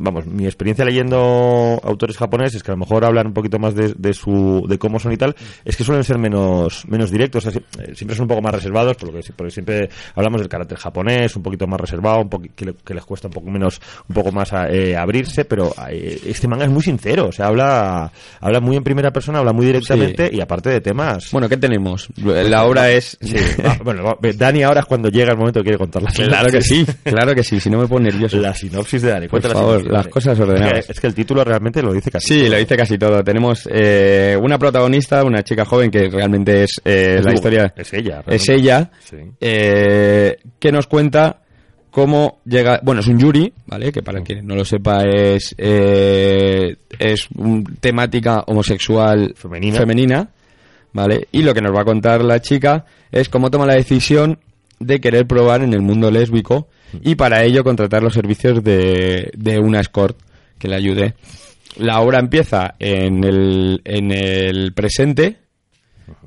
vamos, 0.00 0.26
mi 0.26 0.44
experiencia 0.46 0.84
leyendo 0.84 1.80
autores 1.82 2.16
japoneses 2.16 2.62
que 2.62 2.70
a 2.70 2.74
lo 2.74 2.78
mejor 2.78 3.04
hablan 3.04 3.28
un 3.28 3.32
poquito 3.34 3.58
más 3.58 3.74
de, 3.74 3.94
de 3.96 4.12
su 4.12 4.64
de 4.68 4.78
cómo 4.78 4.98
son 4.98 5.12
y 5.12 5.16
tal, 5.16 5.34
es 5.64 5.76
que 5.76 5.84
suelen 5.84 6.04
ser 6.04 6.18
menos 6.18 6.86
menos 6.88 7.10
directos, 7.10 7.46
o 7.46 7.50
sea, 7.50 7.60
eh, 7.80 7.94
siempre 7.94 8.16
son 8.16 8.24
un 8.24 8.28
poco 8.28 8.42
más 8.42 8.54
reservados, 8.54 8.96
por 8.96 9.12
lo 9.12 9.20
que 9.20 9.32
porque 9.34 9.50
siempre 9.50 9.88
hablamos 10.14 10.40
del 10.40 10.48
carácter 10.48 10.78
japonés, 10.78 11.34
un 11.36 11.42
poquito 11.42 11.66
más 11.66 11.80
reservado, 11.80 12.20
un 12.20 12.28
que, 12.54 12.64
le- 12.64 12.74
que 12.84 12.94
les 12.94 13.04
cuesta 13.04 13.28
un 13.28 13.32
poco 13.34 13.50
menos 13.50 13.80
un 14.08 14.14
poco 14.14 14.32
más 14.32 14.52
a- 14.52 14.68
eh, 14.70 14.96
abrirse, 14.96 15.44
pero 15.44 15.72
eh, 15.90 16.20
este 16.26 16.48
manga 16.48 16.64
es 16.64 16.70
muy 16.70 16.82
sincero, 16.82 17.26
o 17.28 17.32
sea, 17.32 17.46
habla 17.46 18.10
habla 18.40 18.60
muy 18.60 18.76
en 18.76 18.84
primera 18.84 19.10
persona, 19.12 19.38
habla 19.38 19.52
muy 19.52 19.66
directamente 19.66 20.30
y 20.32 20.40
aparte 20.40 20.70
de 20.70 20.80
temas 20.80 21.30
Bueno, 21.32 21.48
¿qué 21.48 21.56
tenemos? 21.56 22.08
La 22.24 22.64
obra 22.64 22.90
es... 22.90 23.16
Sí, 23.20 23.36
va, 23.64 23.76
bueno, 23.84 24.16
Dani 24.36 24.62
ahora 24.62 24.80
es 24.80 24.86
cuando 24.86 25.08
llega 25.08 25.32
el 25.32 25.38
momento 25.38 25.60
que 25.60 25.64
quiere 25.64 25.78
contar 25.78 26.02
la 26.02 26.10
Claro 26.10 26.50
que 26.50 26.60
sí, 26.62 26.86
claro 27.04 27.34
que 27.34 27.42
sí, 27.42 27.60
si 27.60 27.68
no 27.70 27.78
me 27.78 27.86
pongo 27.86 28.00
nervioso. 28.02 28.36
La 28.38 28.54
sinopsis 28.54 29.02
de 29.02 29.10
Dani. 29.10 29.28
Por 29.28 29.40
cuenta 29.40 29.48
la 29.48 29.54
favor, 29.54 29.82
las 29.88 30.08
cosas 30.08 30.38
ordenadas. 30.38 30.78
Es 30.80 30.86
que, 30.86 30.92
es 30.92 31.00
que 31.00 31.06
el 31.08 31.14
título 31.14 31.44
realmente 31.44 31.82
lo 31.82 31.92
dice 31.92 32.10
casi. 32.10 32.26
Sí, 32.34 32.40
todo. 32.42 32.50
lo 32.52 32.56
dice 32.58 32.76
casi 32.76 32.98
todo. 32.98 33.24
Tenemos 33.24 33.68
eh, 33.72 34.38
una 34.40 34.58
protagonista, 34.58 35.24
una 35.24 35.42
chica 35.42 35.64
joven 35.64 35.90
que 35.90 36.08
realmente 36.08 36.64
es 36.64 36.80
eh, 36.84 37.16
Es 37.18 37.24
la 37.24 37.34
historia. 37.34 37.72
es 37.76 37.92
ella, 37.92 38.22
Es 38.26 38.48
ella 38.48 38.90
Sí. 39.00 39.16
eh, 39.40 40.36
que 40.58 40.72
nos 40.72 40.86
cuenta 40.86 41.40
cómo 41.90 42.40
llega. 42.44 42.80
Bueno, 42.82 43.00
es 43.00 43.06
un 43.08 43.18
Yuri, 43.18 43.52
¿vale? 43.66 43.90
Que 43.92 44.02
para 44.02 44.20
quien 44.22 44.46
no 44.46 44.54
lo 44.54 44.64
sepa 44.64 45.02
es 45.04 45.54
eh, 45.58 46.76
es 46.98 47.28
un- 47.36 47.64
temática 47.80 48.44
homosexual 48.46 49.34
Femenina. 49.36 50.30
¿vale? 50.92 51.28
Y 51.32 51.42
lo 51.42 51.54
que 51.54 51.60
nos 51.60 51.74
va 51.74 51.82
a 51.82 51.84
contar 51.84 52.22
la 52.24 52.40
chica 52.40 52.84
es 53.12 53.28
cómo 53.28 53.50
toma 53.50 53.66
la 53.66 53.74
decisión 53.74 54.38
de 54.80 55.00
querer 55.00 55.26
probar 55.26 55.62
en 55.62 55.72
el 55.74 55.80
mundo 55.82 56.10
lésbico 56.10 56.68
y 57.02 57.14
para 57.14 57.42
ello 57.44 57.62
contratar 57.64 58.02
los 58.02 58.14
servicios 58.14 58.62
de, 58.62 59.30
de 59.36 59.58
una 59.58 59.80
escort 59.80 60.18
que 60.58 60.68
le 60.68 60.76
ayude. 60.76 61.14
La 61.76 62.00
obra 62.00 62.18
empieza 62.18 62.74
en 62.78 63.22
el, 63.24 63.80
en 63.84 64.10
el 64.10 64.72
presente, 64.72 65.36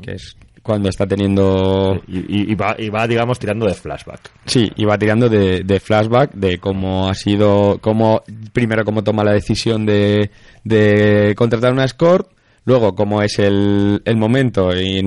que 0.01 0.11
es 0.13 0.35
cuando 0.61 0.89
está 0.89 1.07
teniendo... 1.07 1.99
Y, 2.07 2.19
y- 2.19 2.51
y 2.51 2.55
va, 2.55 2.75
y 2.77 2.89
va, 2.89 3.07
digamos, 3.07 3.39
tirando 3.39 3.65
de 3.65 3.73
flashback. 3.73 4.29
Sí, 4.45 4.71
y 4.75 4.85
va 4.85 4.97
tirando 4.97 5.27
de, 5.27 5.63
de 5.63 5.79
flashback 5.79 6.33
de 6.35 6.59
cómo 6.59 7.09
ha 7.09 7.15
sido, 7.15 7.79
cómo, 7.81 8.21
primero 8.53 8.85
cómo 8.85 9.03
toma 9.03 9.23
la 9.23 9.33
decisión 9.33 9.85
de, 9.87 10.29
de 10.63 11.33
contratar 11.35 11.73
una 11.73 11.83
escort, 11.85 12.29
luego 12.65 12.93
cómo 12.93 13.23
es 13.23 13.39
el, 13.39 14.03
el 14.05 14.17
momento 14.17 14.69
y, 14.79 15.01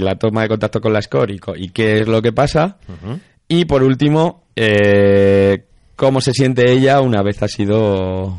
la 0.00 0.16
toma 0.16 0.42
de 0.42 0.48
contacto 0.48 0.80
con 0.80 0.92
la 0.92 0.98
escort 0.98 1.30
y, 1.56 1.68
qué 1.68 2.00
es 2.00 2.08
lo 2.08 2.20
que 2.20 2.32
pasa, 2.32 2.78
y 3.48 3.64
por 3.64 3.82
último, 3.82 4.44
eh, 4.54 5.64
cómo 5.96 6.20
se 6.20 6.32
siente 6.32 6.70
ella 6.70 7.00
una 7.00 7.22
vez 7.22 7.42
ha 7.42 7.48
sido, 7.48 8.38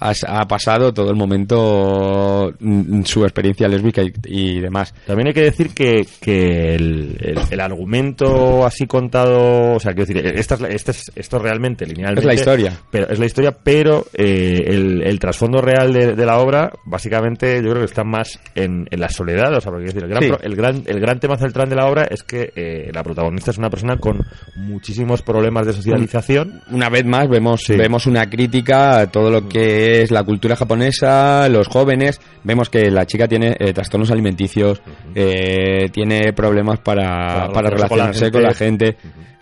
ha, 0.00 0.46
pasado 0.48 0.92
todo 0.92 1.10
el 1.10 1.16
momento, 1.16 2.52
mm, 2.60 3.02
su 3.04 3.24
experiencia 3.24 3.68
lésbica 3.68 4.02
y, 4.02 4.12
y 4.26 4.60
demás. 4.60 4.94
También 5.06 5.28
hay 5.28 5.34
que 5.34 5.42
decir 5.42 5.70
que, 5.74 6.06
que 6.20 6.74
el, 6.74 7.16
el- 7.20 7.38
el 7.50 7.60
argumento 7.60 8.64
así 8.66 8.86
contado, 8.86 9.74
o 9.76 9.80
sea, 9.80 9.92
quiero 9.94 10.06
decir, 10.06 10.26
esta 10.38 10.54
es 10.56 10.62
este 10.74 10.90
es- 10.92 11.12
esto 11.14 11.36
es 11.38 11.42
realmente 11.42 11.86
linealmente. 11.86 12.20
Es 12.20 12.26
la 12.26 12.34
historia. 12.34 12.72
Pero, 12.90 13.08
es 13.08 13.18
la 13.18 13.26
historia, 13.26 13.52
pero 13.62 14.06
eh, 14.14 14.64
el, 14.66 15.02
el 15.02 15.18
trasfondo 15.18 15.60
real 15.60 15.92
de, 15.92 16.14
de 16.14 16.26
la 16.26 16.38
obra, 16.38 16.70
básicamente, 16.84 17.56
yo 17.56 17.70
creo 17.70 17.78
que 17.80 17.84
está 17.84 18.04
más 18.04 18.38
en, 18.54 18.86
en 18.90 19.00
la 19.00 19.08
soledad. 19.08 19.54
O 19.56 19.60
sea, 19.60 19.70
porque 19.72 19.86
decir, 19.86 20.02
el 20.04 20.08
gran, 20.10 20.22
Sí. 20.22 20.28
pro- 20.28 20.40
el 20.42 20.56
gran, 20.56 20.82
el 20.86 21.00
gran 21.00 21.20
tema 21.20 21.36
central 21.38 21.68
de 21.68 21.76
la 21.76 21.86
obra 21.86 22.06
es 22.10 22.22
que 22.22 22.52
eh, 22.54 22.90
la 22.92 23.02
protagonista 23.02 23.50
es 23.50 23.58
una 23.58 23.70
persona 23.70 23.96
con 23.98 24.18
muchísimos 24.56 25.22
problemas 25.22 25.66
de 25.66 25.72
socialización. 25.72 26.60
una 26.70 26.88
vez 26.88 27.04
más 27.04 27.28
vemos 27.28 27.62
Sí. 27.64 27.76
vemos 27.76 28.06
una 28.06 28.28
crítica 28.28 29.00
a 29.00 29.06
todo 29.10 29.30
lo 29.30 29.48
que 29.48 29.87
es 29.88 30.10
la 30.10 30.22
cultura 30.24 30.56
japonesa, 30.56 31.48
los 31.48 31.68
jóvenes. 31.68 32.20
Vemos 32.44 32.70
que 32.70 32.90
la 32.90 33.06
chica 33.06 33.28
tiene 33.28 33.56
eh, 33.58 33.72
trastornos 33.72 34.10
alimenticios, 34.10 34.80
eh, 35.14 35.88
tiene 35.92 36.32
problemas 36.32 36.80
para, 36.80 37.48
Para 37.52 37.70
relacionarse 37.70 38.30
con 38.30 38.40
con 38.40 38.42
la 38.42 38.54
gente. 38.54 38.96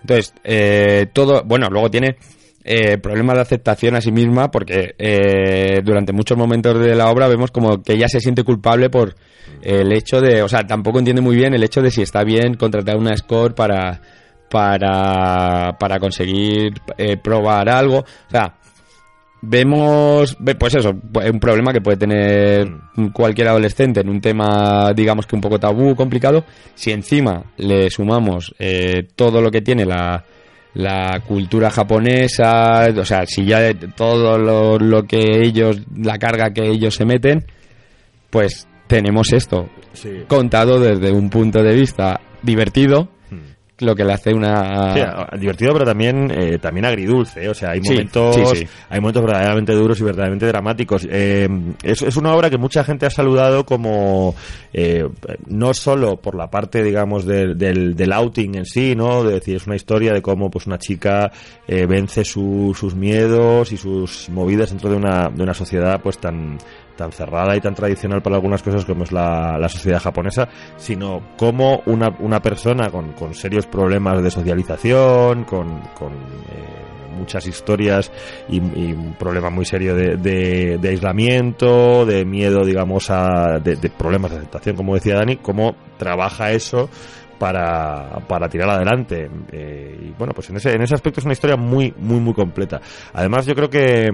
Entonces, 0.06 0.32
eh, 0.44 1.06
todo, 1.12 1.42
bueno, 1.44 1.68
luego 1.68 1.90
tiene 1.90 2.16
eh, 2.64 2.96
problemas 2.98 3.34
de 3.34 3.42
aceptación 3.42 3.96
a 3.96 4.00
sí 4.00 4.12
misma 4.12 4.52
porque 4.52 4.94
eh, 4.98 5.80
durante 5.84 6.12
muchos 6.12 6.38
momentos 6.38 6.78
de 6.78 6.94
la 6.94 7.10
obra 7.10 7.26
vemos 7.26 7.50
como 7.50 7.82
que 7.82 7.94
ella 7.94 8.08
se 8.08 8.20
siente 8.20 8.44
culpable 8.44 8.88
por 8.88 9.16
el 9.62 9.92
hecho 9.92 10.20
de, 10.20 10.42
o 10.42 10.48
sea, 10.48 10.64
tampoco 10.64 11.00
entiende 11.00 11.22
muy 11.22 11.34
bien 11.34 11.54
el 11.54 11.64
hecho 11.64 11.82
de 11.82 11.90
si 11.90 12.02
está 12.02 12.22
bien 12.22 12.54
contratar 12.54 12.96
una 12.96 13.16
score 13.16 13.54
para 13.56 14.00
para 14.48 15.76
para 15.76 15.98
conseguir 15.98 16.74
probar 17.22 17.68
algo, 17.68 17.98
o 17.98 18.30
sea, 18.30 18.54
vemos 19.48 20.36
ve- 20.40 20.54
pues 20.54 20.74
eso 20.74 20.92
pu- 20.94 21.30
un 21.30 21.38
problema 21.40 21.72
que 21.72 21.80
puede 21.80 21.96
tener 21.96 22.68
cualquier 23.12 23.48
adolescente 23.48 24.00
en 24.00 24.08
un 24.08 24.20
tema 24.20 24.92
digamos 24.94 25.26
que 25.26 25.36
un 25.36 25.40
poco 25.40 25.58
tabú 25.60 25.94
complicado 25.94 26.44
si 26.74 26.90
encima 26.90 27.44
le 27.56 27.88
sumamos 27.90 28.54
eh, 28.58 29.06
todo 29.14 29.40
lo 29.40 29.50
que 29.50 29.62
tiene 29.62 29.84
la 29.84 30.24
la 30.74 31.20
cultura 31.26 31.70
japonesa 31.70 32.88
o 32.98 33.04
sea 33.04 33.24
si 33.26 33.44
ya 33.46 33.72
todo 33.96 34.36
lo, 34.38 34.78
lo 34.78 35.04
que 35.04 35.42
ellos 35.42 35.80
la 35.96 36.18
carga 36.18 36.52
que 36.52 36.68
ellos 36.68 36.94
se 36.94 37.04
meten 37.04 37.44
pues 38.30 38.66
tenemos 38.86 39.32
esto 39.32 39.68
Sí. 39.92 40.10
contado 40.28 40.78
desde 40.78 41.10
un 41.10 41.30
punto 41.30 41.62
de 41.62 41.72
vista 41.74 42.20
divertido. 42.42 43.08
Lo 43.78 43.94
que 43.94 44.04
le 44.04 44.12
hace 44.14 44.32
una 44.32 44.94
Sí, 44.94 45.38
divertido, 45.38 45.72
pero 45.74 45.84
también 45.84 46.30
eh, 46.30 46.58
también 46.58 46.86
agridulce. 46.86 47.44
¿eh? 47.44 47.48
O 47.48 47.54
sea, 47.54 47.70
hay 47.72 47.80
momentos, 47.80 48.34
sí, 48.34 48.42
sí. 48.60 48.66
hay 48.88 49.00
momentos 49.00 49.22
verdaderamente 49.24 49.72
duros 49.74 50.00
y 50.00 50.04
verdaderamente 50.04 50.46
dramáticos. 50.46 51.06
Eh, 51.10 51.48
es, 51.82 52.00
es 52.02 52.16
una 52.16 52.34
obra 52.34 52.48
que 52.48 52.56
mucha 52.58 52.84
gente 52.84 53.04
ha 53.06 53.10
saludado 53.10 53.66
como 53.66 54.34
eh, 54.72 55.06
no 55.46 55.74
solo 55.74 56.16
por 56.16 56.34
la 56.36 56.48
parte, 56.48 56.82
digamos, 56.82 57.26
del, 57.26 57.58
del, 57.58 57.94
del 57.94 58.12
outing 58.12 58.54
en 58.56 58.64
sí, 58.64 58.94
¿no? 58.96 59.22
De 59.24 59.34
decir, 59.34 59.56
es 59.56 59.66
una 59.66 59.76
historia 59.76 60.12
de 60.14 60.22
cómo 60.22 60.50
pues 60.50 60.66
una 60.66 60.78
chica 60.78 61.30
eh, 61.68 61.84
vence 61.86 62.24
su- 62.24 62.74
sus 62.78 62.94
miedos 62.94 63.72
y 63.72 63.76
sus 63.76 64.28
movidas 64.30 64.70
dentro 64.70 64.88
de 64.90 64.96
una, 64.96 65.28
de 65.28 65.42
una 65.42 65.54
sociedad 65.54 66.00
pues 66.02 66.18
tan 66.18 66.56
tan 66.96 67.12
cerrada 67.12 67.56
y 67.56 67.60
tan 67.60 67.74
tradicional 67.74 68.22
para 68.22 68.36
algunas 68.36 68.62
cosas 68.62 68.84
como 68.84 69.04
es 69.04 69.12
la, 69.12 69.58
la 69.58 69.68
sociedad 69.68 70.00
japonesa, 70.00 70.48
sino 70.76 71.20
como 71.36 71.82
una, 71.86 72.08
una 72.20 72.40
persona 72.40 72.90
con, 72.90 73.12
con 73.12 73.34
serios 73.34 73.66
problemas 73.66 74.22
de 74.22 74.30
socialización, 74.30 75.44
con, 75.44 75.80
con 75.98 76.12
eh, 76.12 76.86
muchas 77.16 77.46
historias 77.46 78.12
y, 78.48 78.60
un 78.60 79.14
problema 79.18 79.50
muy 79.50 79.64
serio 79.64 79.94
de, 79.94 80.16
de- 80.16 80.88
aislamiento, 80.88 82.06
de 82.06 82.24
miedo, 82.24 82.64
digamos, 82.64 83.10
a, 83.10 83.58
de, 83.58 83.76
problemas 83.90 84.30
de 84.30 84.38
aceptación, 84.38 84.76
como 84.76 84.94
decía 84.94 85.16
Dani, 85.16 85.36
cómo 85.36 85.74
trabaja 85.98 86.52
eso 86.52 86.88
para, 87.38 88.18
para 88.28 88.48
tirar 88.48 88.70
adelante. 88.70 89.28
Eh, 89.52 89.98
y 90.08 90.10
bueno, 90.18 90.32
pues 90.34 90.50
en 90.50 90.56
ese, 90.56 90.72
en 90.72 90.82
ese 90.82 90.94
aspecto 90.94 91.20
es 91.20 91.24
una 91.24 91.32
historia 91.32 91.56
muy, 91.56 91.92
muy, 91.98 92.20
muy 92.20 92.34
completa. 92.34 92.80
Además, 93.12 93.46
yo 93.46 93.54
creo 93.54 93.70
que... 93.70 94.10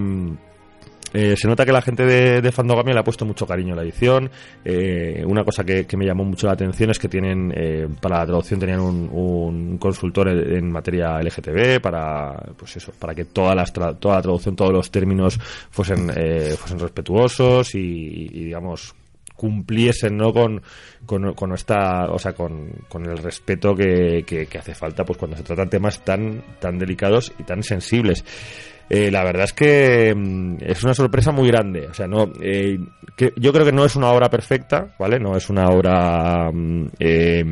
eh, 1.13 1.35
se 1.37 1.47
nota 1.49 1.65
que 1.67 1.73
la 1.73 1.83
gente 1.83 2.05
de, 2.05 2.41
de 2.41 2.53
Fandogamia 2.53 2.95
le 2.95 3.01
ha 3.01 3.05
puesto 3.05 3.25
mucho 3.25 3.47
cariño 3.47 3.75
a 3.75 3.77
la 3.77 3.83
edición. 3.83 4.31
Eh, 4.65 5.23
una 5.27 5.45
cosa 5.45 5.65
que, 5.65 5.87
que 5.87 5.97
me 5.97 6.07
llamó 6.07 6.25
mucho 6.25 6.47
la 6.47 6.55
atención 6.55 6.91
es 6.91 6.99
que 6.99 7.09
tienen, 7.09 7.53
eh, 7.57 7.89
para 8.01 8.19
la 8.19 8.27
traducción 8.27 8.61
tenían 8.61 8.81
un, 8.81 9.09
un 9.13 9.79
consultor 9.79 10.29
en, 10.29 10.71
materia 10.73 11.19
LGTB 11.21 11.81
para, 11.81 12.35
pues 12.57 12.77
eso, 12.77 12.93
para 12.99 13.15
que 13.15 13.25
todas 13.27 13.55
las 13.57 13.73
tra- 13.75 13.97
toda 13.99 14.17
la 14.17 14.23
traducción, 14.23 14.57
todos 14.57 14.73
los 14.73 14.91
términos 14.91 15.39
fuesen, 15.71 16.11
eh, 16.17 16.55
fuesen 16.59 16.79
respetuosos 16.79 17.75
y, 17.75 18.29
digamos, 18.29 18.95
cumpliesen 19.37 20.17
no 20.17 20.33
con, 20.33 20.63
con, 21.05 21.35
con 21.35 21.53
esta 21.53 22.07
o 22.13 22.19
sea 22.19 22.33
con, 22.33 22.71
con 22.89 23.05
el 23.07 23.19
respeto 23.19 23.75
que, 23.75 24.23
que, 24.25 24.47
que 24.47 24.59
hace 24.59 24.73
falta 24.75 25.05
pues 25.05 25.19
cuando 25.19 25.37
se 25.37 25.43
tratan 25.43 25.69
temas 25.69 26.05
tan 26.05 26.43
tan 26.61 26.79
delicados 26.79 27.33
y 27.41 27.43
tan 27.43 27.63
sensibles 27.65 28.25
eh, 28.95 29.11
la 29.11 29.25
verdad 29.25 29.45
es 29.45 29.55
que 29.55 30.15
mm, 30.15 30.57
es 30.61 30.85
una 30.85 30.93
sorpresa 30.93 31.33
muy 31.33 31.49
grande. 31.49 31.89
O 31.89 31.95
sea, 31.95 32.07
no, 32.07 32.31
eh, 32.43 32.79
que 33.17 33.33
yo 33.37 33.51
creo 33.51 33.65
que 33.65 33.73
no 33.73 33.87
es 33.87 33.97
una 33.97 34.11
obra 34.11 34.29
perfecta, 34.29 34.95
¿vale? 34.99 35.19
No 35.19 35.35
es 35.35 35.49
una 35.49 35.71
obra, 35.71 36.51
mm, 36.53 36.89
eh, 36.99 37.43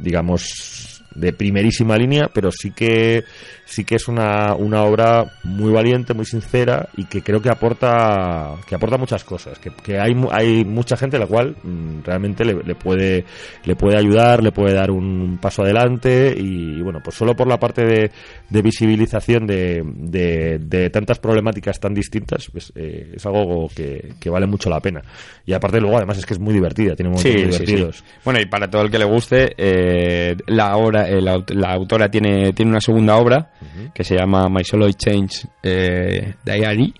digamos, 0.00 0.93
de 1.14 1.32
primerísima 1.32 1.96
línea, 1.96 2.30
pero 2.32 2.50
sí 2.50 2.70
que 2.70 3.24
sí 3.66 3.84
que 3.84 3.96
es 3.96 4.08
una, 4.08 4.54
una 4.54 4.82
obra 4.82 5.24
muy 5.42 5.72
valiente, 5.72 6.12
muy 6.12 6.26
sincera 6.26 6.88
y 6.96 7.06
que 7.06 7.22
creo 7.22 7.40
que 7.40 7.48
aporta 7.48 8.56
que 8.68 8.74
aporta 8.74 8.98
muchas 8.98 9.24
cosas. 9.24 9.58
Que, 9.58 9.70
que 9.70 9.98
hay 9.98 10.14
hay 10.30 10.64
mucha 10.64 10.96
gente 10.96 11.16
a 11.16 11.20
la 11.20 11.26
cual 11.26 11.56
mm, 11.62 12.02
realmente 12.04 12.44
le, 12.44 12.54
le 12.62 12.74
puede 12.74 13.24
le 13.64 13.76
puede 13.76 13.96
ayudar, 13.96 14.42
le 14.42 14.52
puede 14.52 14.74
dar 14.74 14.90
un 14.90 15.38
paso 15.40 15.62
adelante 15.62 16.34
y 16.36 16.80
bueno, 16.80 17.00
pues 17.02 17.16
solo 17.16 17.34
por 17.34 17.48
la 17.48 17.58
parte 17.58 17.84
de, 17.84 18.10
de 18.48 18.62
visibilización 18.62 19.46
de, 19.46 19.82
de, 19.84 20.58
de 20.58 20.90
tantas 20.90 21.18
problemáticas 21.18 21.80
tan 21.80 21.94
distintas, 21.94 22.48
pues, 22.50 22.72
eh, 22.74 23.12
es 23.14 23.26
algo 23.26 23.68
que, 23.74 24.14
que 24.20 24.30
vale 24.30 24.46
mucho 24.46 24.70
la 24.70 24.80
pena. 24.80 25.02
Y 25.46 25.52
aparte 25.52 25.80
luego 25.80 25.96
además 25.96 26.18
es 26.18 26.26
que 26.26 26.34
es 26.34 26.40
muy 26.40 26.54
divertida, 26.54 26.94
tiene 26.94 27.10
momentos 27.10 27.32
muy 27.32 27.42
sí, 27.42 27.46
divertidos. 27.48 27.96
sí. 27.96 28.04
Bueno, 28.24 28.40
y 28.40 28.46
para 28.46 28.68
todo 28.68 28.82
el 28.82 28.90
que 28.90 28.98
le 28.98 29.04
guste, 29.04 29.54
eh, 29.56 30.36
la, 30.46 30.76
obra, 30.76 31.03
eh, 31.08 31.20
la, 31.20 31.34
aut- 31.36 31.50
la 31.54 31.72
autora 31.72 32.08
tiene, 32.10 32.52
tiene 32.52 32.70
una 32.72 32.80
segunda 32.80 33.16
obra 33.16 33.52
que 33.94 34.04
se 34.04 34.16
llama 34.16 34.48
My 34.48 34.64
Solo 34.64 34.90
Change 34.92 35.46
eh, 35.62 36.34
Diary. 36.44 36.92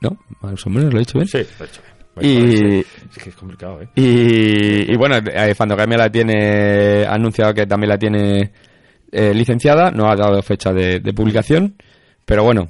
¿no? 0.00 0.16
Más 0.40 0.66
o 0.66 0.70
menos 0.70 0.92
lo 0.92 0.98
he 0.98 1.00
dicho 1.00 1.18
bien. 1.18 1.28
Sí, 1.28 1.38
de 1.38 1.64
hecho. 1.64 1.82
Bueno, 2.14 2.28
Y-. 2.28 2.78
Es 2.80 3.22
que 3.22 3.28
es 3.30 3.36
complicado, 3.36 3.80
¿eh? 3.82 3.88
Y, 3.94 4.92
y 4.92 4.96
bueno, 4.96 5.16
eh, 5.16 5.54
Fandogamia 5.54 5.98
la 5.98 6.10
tiene, 6.10 7.04
ha 7.04 7.14
anunciado 7.14 7.52
que 7.54 7.66
también 7.66 7.90
la 7.90 7.98
tiene 7.98 8.50
eh, 9.12 9.32
licenciada, 9.34 9.90
no 9.90 10.10
ha 10.10 10.16
dado 10.16 10.40
fecha 10.42 10.72
de, 10.72 11.00
de 11.00 11.12
publicación, 11.12 11.76
pero 12.24 12.42
bueno, 12.44 12.68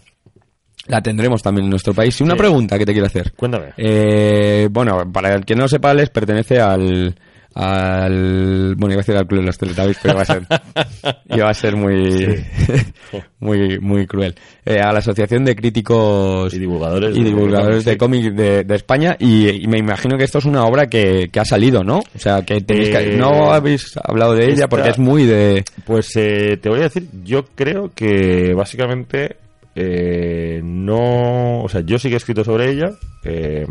la 0.87 1.01
tendremos 1.01 1.43
también 1.43 1.65
en 1.65 1.71
nuestro 1.71 1.95
país. 1.95 2.21
Y 2.21 2.25
una 2.25 2.35
Sí. 2.35 2.39
pregunta 2.39 2.79
que 2.79 2.85
te 2.85 2.93
quiero 2.93 3.07
hacer. 3.07 3.33
Cuéntame. 3.35 3.73
Eh, 3.77 4.69
bueno, 4.71 5.11
para 5.13 5.35
el 5.35 5.45
que 5.45 5.55
no 5.55 5.63
lo 5.63 5.69
sepa, 5.69 5.95
les 5.95 6.11
pertenece 6.11 6.59
al, 6.61 7.15
al 7.59 8.75
bueno, 8.77 8.93
iba 8.95 9.00
a 9.00 9.05
decir 9.05 9.17
al 9.17 9.27
club 9.27 9.41
de 9.41 9.47
los 9.47 9.59
Teletubbies, 9.59 9.99
pero 10.00 10.15
iba 10.15 10.23
a 10.23 10.25
ser, 10.25 10.43
iba 11.37 11.50
a 11.50 11.55
ser 11.55 11.77
muy, 11.77 12.45
muy, 13.41 13.79
muy 13.81 14.07
cruel. 14.07 14.35
Eh, 14.65 14.81
a 14.81 14.93
la 14.93 14.99
Asociación 15.00 15.45
de 15.45 15.57
Críticos 15.57 16.53
Y 16.55 16.59
divulgadores 16.59 17.17
y 17.17 17.21
de 17.23 17.29
divulgadores 17.31 17.85
de 17.85 17.97
cómics, 17.97 18.27
cómic 18.29 18.37
de, 18.38 18.65
de 18.65 18.75
España 18.77 19.17
y, 19.19 19.49
y 19.65 19.67
me 19.67 19.79
imagino 19.79 20.17
que 20.17 20.25
esto 20.25 20.38
es 20.38 20.45
una 20.45 20.65
obra 20.65 20.87
que, 20.87 21.29
que 21.33 21.41
ha 21.41 21.45
salido, 21.45 21.83
¿no? 21.83 21.99
O 21.99 22.19
sea, 22.19 22.43
que, 22.43 22.61
tenéis 22.61 22.91
que- 22.91 23.15
Eh, 23.15 23.17
no 23.17 23.53
habéis 23.53 23.97
hablado 24.03 24.35
de 24.35 24.45
ella 24.45 24.55
esta- 24.55 24.69
porque 24.69 24.91
es 24.91 24.99
muy 24.99 25.25
de... 25.25 25.65
Pues 25.85 26.15
eh, 26.17 26.59
te 26.61 26.69
voy 26.69 26.81
a 26.81 26.85
decir, 26.85 27.09
yo 27.25 27.45
creo 27.55 27.91
que 27.95 28.53
básicamente 28.55 29.37
eh, 29.75 30.61
no, 30.62 31.62
o 31.62 31.69
sea, 31.69 31.81
yo 31.83 31.99
sí 31.99 32.09
que 32.09 32.15
he 32.15 32.19
escrito 32.19 32.45
sobre 32.45 32.71
ella, 32.71 32.91
eh, 33.25 33.67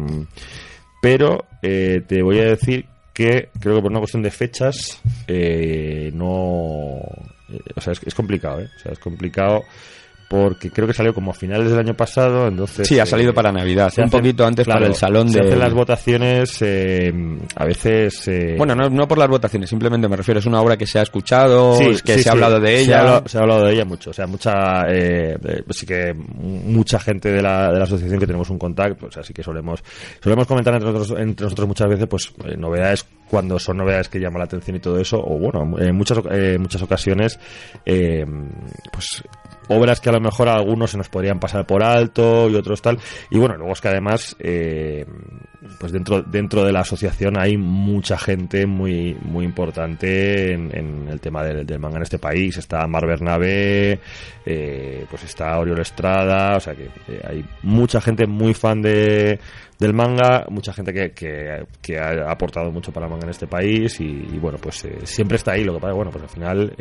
pero 1.01 1.45
eh, 1.61 2.01
te 2.07 2.21
voy 2.23 2.39
a 2.39 2.45
decir 2.45 2.85
que 3.17 3.49
creo 3.59 3.77
que 3.77 3.81
por 3.81 3.89
una 3.89 3.99
cuestión 3.99 4.21
de 4.21 4.29
fechas 4.29 5.01
eh, 5.27 6.11
no, 6.13 6.99
eh, 7.49 7.59
o 7.75 7.81
sea, 7.81 7.93
es, 7.93 8.01
es 8.05 8.13
complicado, 8.13 8.61
¿eh? 8.61 8.69
O 8.77 8.79
sea, 8.79 8.91
es 8.91 8.99
complicado 8.99 9.63
porque 10.29 10.69
creo 10.71 10.87
que 10.87 10.93
salió 10.93 11.13
como 11.13 11.31
a 11.31 11.33
finales 11.33 11.69
del 11.69 11.79
año 11.79 11.93
pasado, 11.93 12.47
entonces... 12.47 12.87
Sí, 12.87 12.99
ha 12.99 13.03
eh, 13.03 13.05
salido 13.05 13.33
para 13.33 13.51
Navidad, 13.51 13.91
un 13.97 14.03
hacen- 14.05 14.09
poquito 14.09 14.45
antes 14.45 14.65
claro, 14.65 14.79
para 14.81 14.89
el 14.89 14.95
salón 14.95 15.29
se 15.29 15.39
de... 15.39 15.47
hacen 15.47 15.59
las 15.59 15.73
votaciones, 15.73 16.57
eh, 16.61 17.13
a 17.55 17.65
veces... 17.65 18.27
eh, 18.27 18.55
Bueno, 18.57 18.75
no, 18.75 18.89
no 18.89 19.07
por 19.07 19.17
las 19.17 19.29
votaciones, 19.29 19.69
simplemente 19.69 20.07
me 20.09 20.15
refiero, 20.17 20.39
es 20.39 20.45
una 20.45 20.61
obra 20.61 20.75
que 20.77 20.85
se 20.85 20.99
ha 20.99 21.03
escuchado, 21.03 21.75
Sí, 21.77 21.85
que 22.03 22.15
sí, 22.15 22.23
se 22.23 22.29
ha 22.29 22.31
sí. 22.33 22.37
hablado 22.37 22.59
de 22.59 22.67
Se 22.77 22.81
ella. 22.83 23.17
ha 23.17 23.27
se 23.27 23.37
ha 23.37 23.41
hablado 23.41 23.65
de 23.65 23.73
ella 23.73 23.85
mucho. 23.85 24.09
O 24.09 24.13
sea, 24.13 24.27
mucha. 24.27 24.51
Eh, 24.89 25.37
eh, 25.43 25.63
sí 25.69 25.85
que 25.85 26.13
mucha 26.13 26.99
gente 26.99 27.31
de 27.31 27.41
la, 27.41 27.71
de 27.71 27.77
la 27.77 27.83
asociación 27.83 28.19
que 28.19 28.25
tenemos 28.27 28.49
un 28.49 28.57
contacto. 28.59 29.07
O 29.07 29.11
sea, 29.11 29.23
sí 29.23 29.33
que 29.33 29.43
solemos 29.43 29.83
solemos 30.21 30.45
comentar 30.47 30.73
entre 30.73 30.91
nosotros, 30.91 31.19
entre 31.19 31.43
nosotros 31.45 31.67
muchas 31.67 31.87
veces, 31.89 32.07
pues 32.07 32.33
eh, 32.45 32.55
novedades 32.57 33.05
cuando 33.29 33.59
son 33.59 33.77
novedades 33.77 34.07
que 34.09 34.19
llaman 34.19 34.39
la 34.39 34.45
atención 34.45 34.77
y 34.77 34.79
todo 34.79 34.99
eso. 34.99 35.17
O 35.19 35.37
bueno, 35.37 35.77
en 35.79 35.95
muchas, 35.95 36.19
eh, 36.31 36.53
en 36.55 36.61
muchas 36.61 36.81
ocasiones, 36.81 37.39
eh, 37.85 38.25
pues 38.91 39.23
obras 39.67 40.01
que 40.01 40.09
a 40.09 40.13
lo 40.13 40.21
mejor 40.21 40.49
algunos 40.49 40.91
se 40.91 40.97
nos 40.97 41.09
podrían 41.09 41.39
pasar 41.39 41.65
por 41.65 41.83
alto 41.83 42.49
y 42.49 42.55
otros 42.55 42.81
tal. 42.81 42.99
Y 43.29 43.37
bueno, 43.37 43.55
luego 43.57 43.73
es 43.73 43.81
que 43.81 43.87
además, 43.87 44.35
eh, 44.39 45.05
pues 45.79 45.91
dentro, 45.91 46.21
dentro 46.21 46.63
de 46.63 46.71
la 46.71 46.81
asociación 46.81 47.37
hay 47.39 47.57
mucha 47.57 48.17
gente 48.17 48.65
muy, 48.65 49.15
muy 49.21 49.45
importante 49.45 50.53
en, 50.53 50.75
en 50.75 51.07
el 51.09 51.19
tema 51.19 51.43
del, 51.43 51.65
del 51.65 51.79
manga 51.79 51.97
en 51.97 52.03
este 52.03 52.19
país. 52.19 52.57
Está 52.57 52.85
Mar 52.87 53.05
Bernabé, 53.05 53.99
eh, 54.45 55.05
pues 55.09 55.23
está 55.23 55.57
Oriol 55.59 55.79
Estrada, 55.79 56.57
o 56.57 56.59
sea 56.59 56.73
que 56.73 56.85
eh, 57.07 57.21
hay 57.27 57.45
mucha 57.63 57.99
gente 58.01 58.25
muy 58.25 58.53
fan 58.53 58.81
de, 58.81 59.39
del 59.79 59.93
manga, 59.93 60.45
mucha 60.49 60.73
gente 60.73 60.93
que, 60.93 61.11
que, 61.11 61.65
que 61.81 61.99
ha 61.99 62.31
aportado 62.31 62.71
mucho 62.71 62.91
para 62.91 63.05
el 63.05 63.11
manga 63.11 63.25
en 63.25 63.31
este 63.31 63.47
país 63.47 63.99
y, 63.99 64.05
y 64.05 64.39
bueno, 64.39 64.57
pues 64.61 64.85
eh, 64.85 64.99
siempre 65.03 65.37
está 65.37 65.51
ahí. 65.53 65.63
Lo 65.63 65.73
que 65.73 65.79
pasa, 65.79 65.93
bueno, 65.93 66.11
pues 66.11 66.23
al 66.23 66.29
final... 66.29 66.73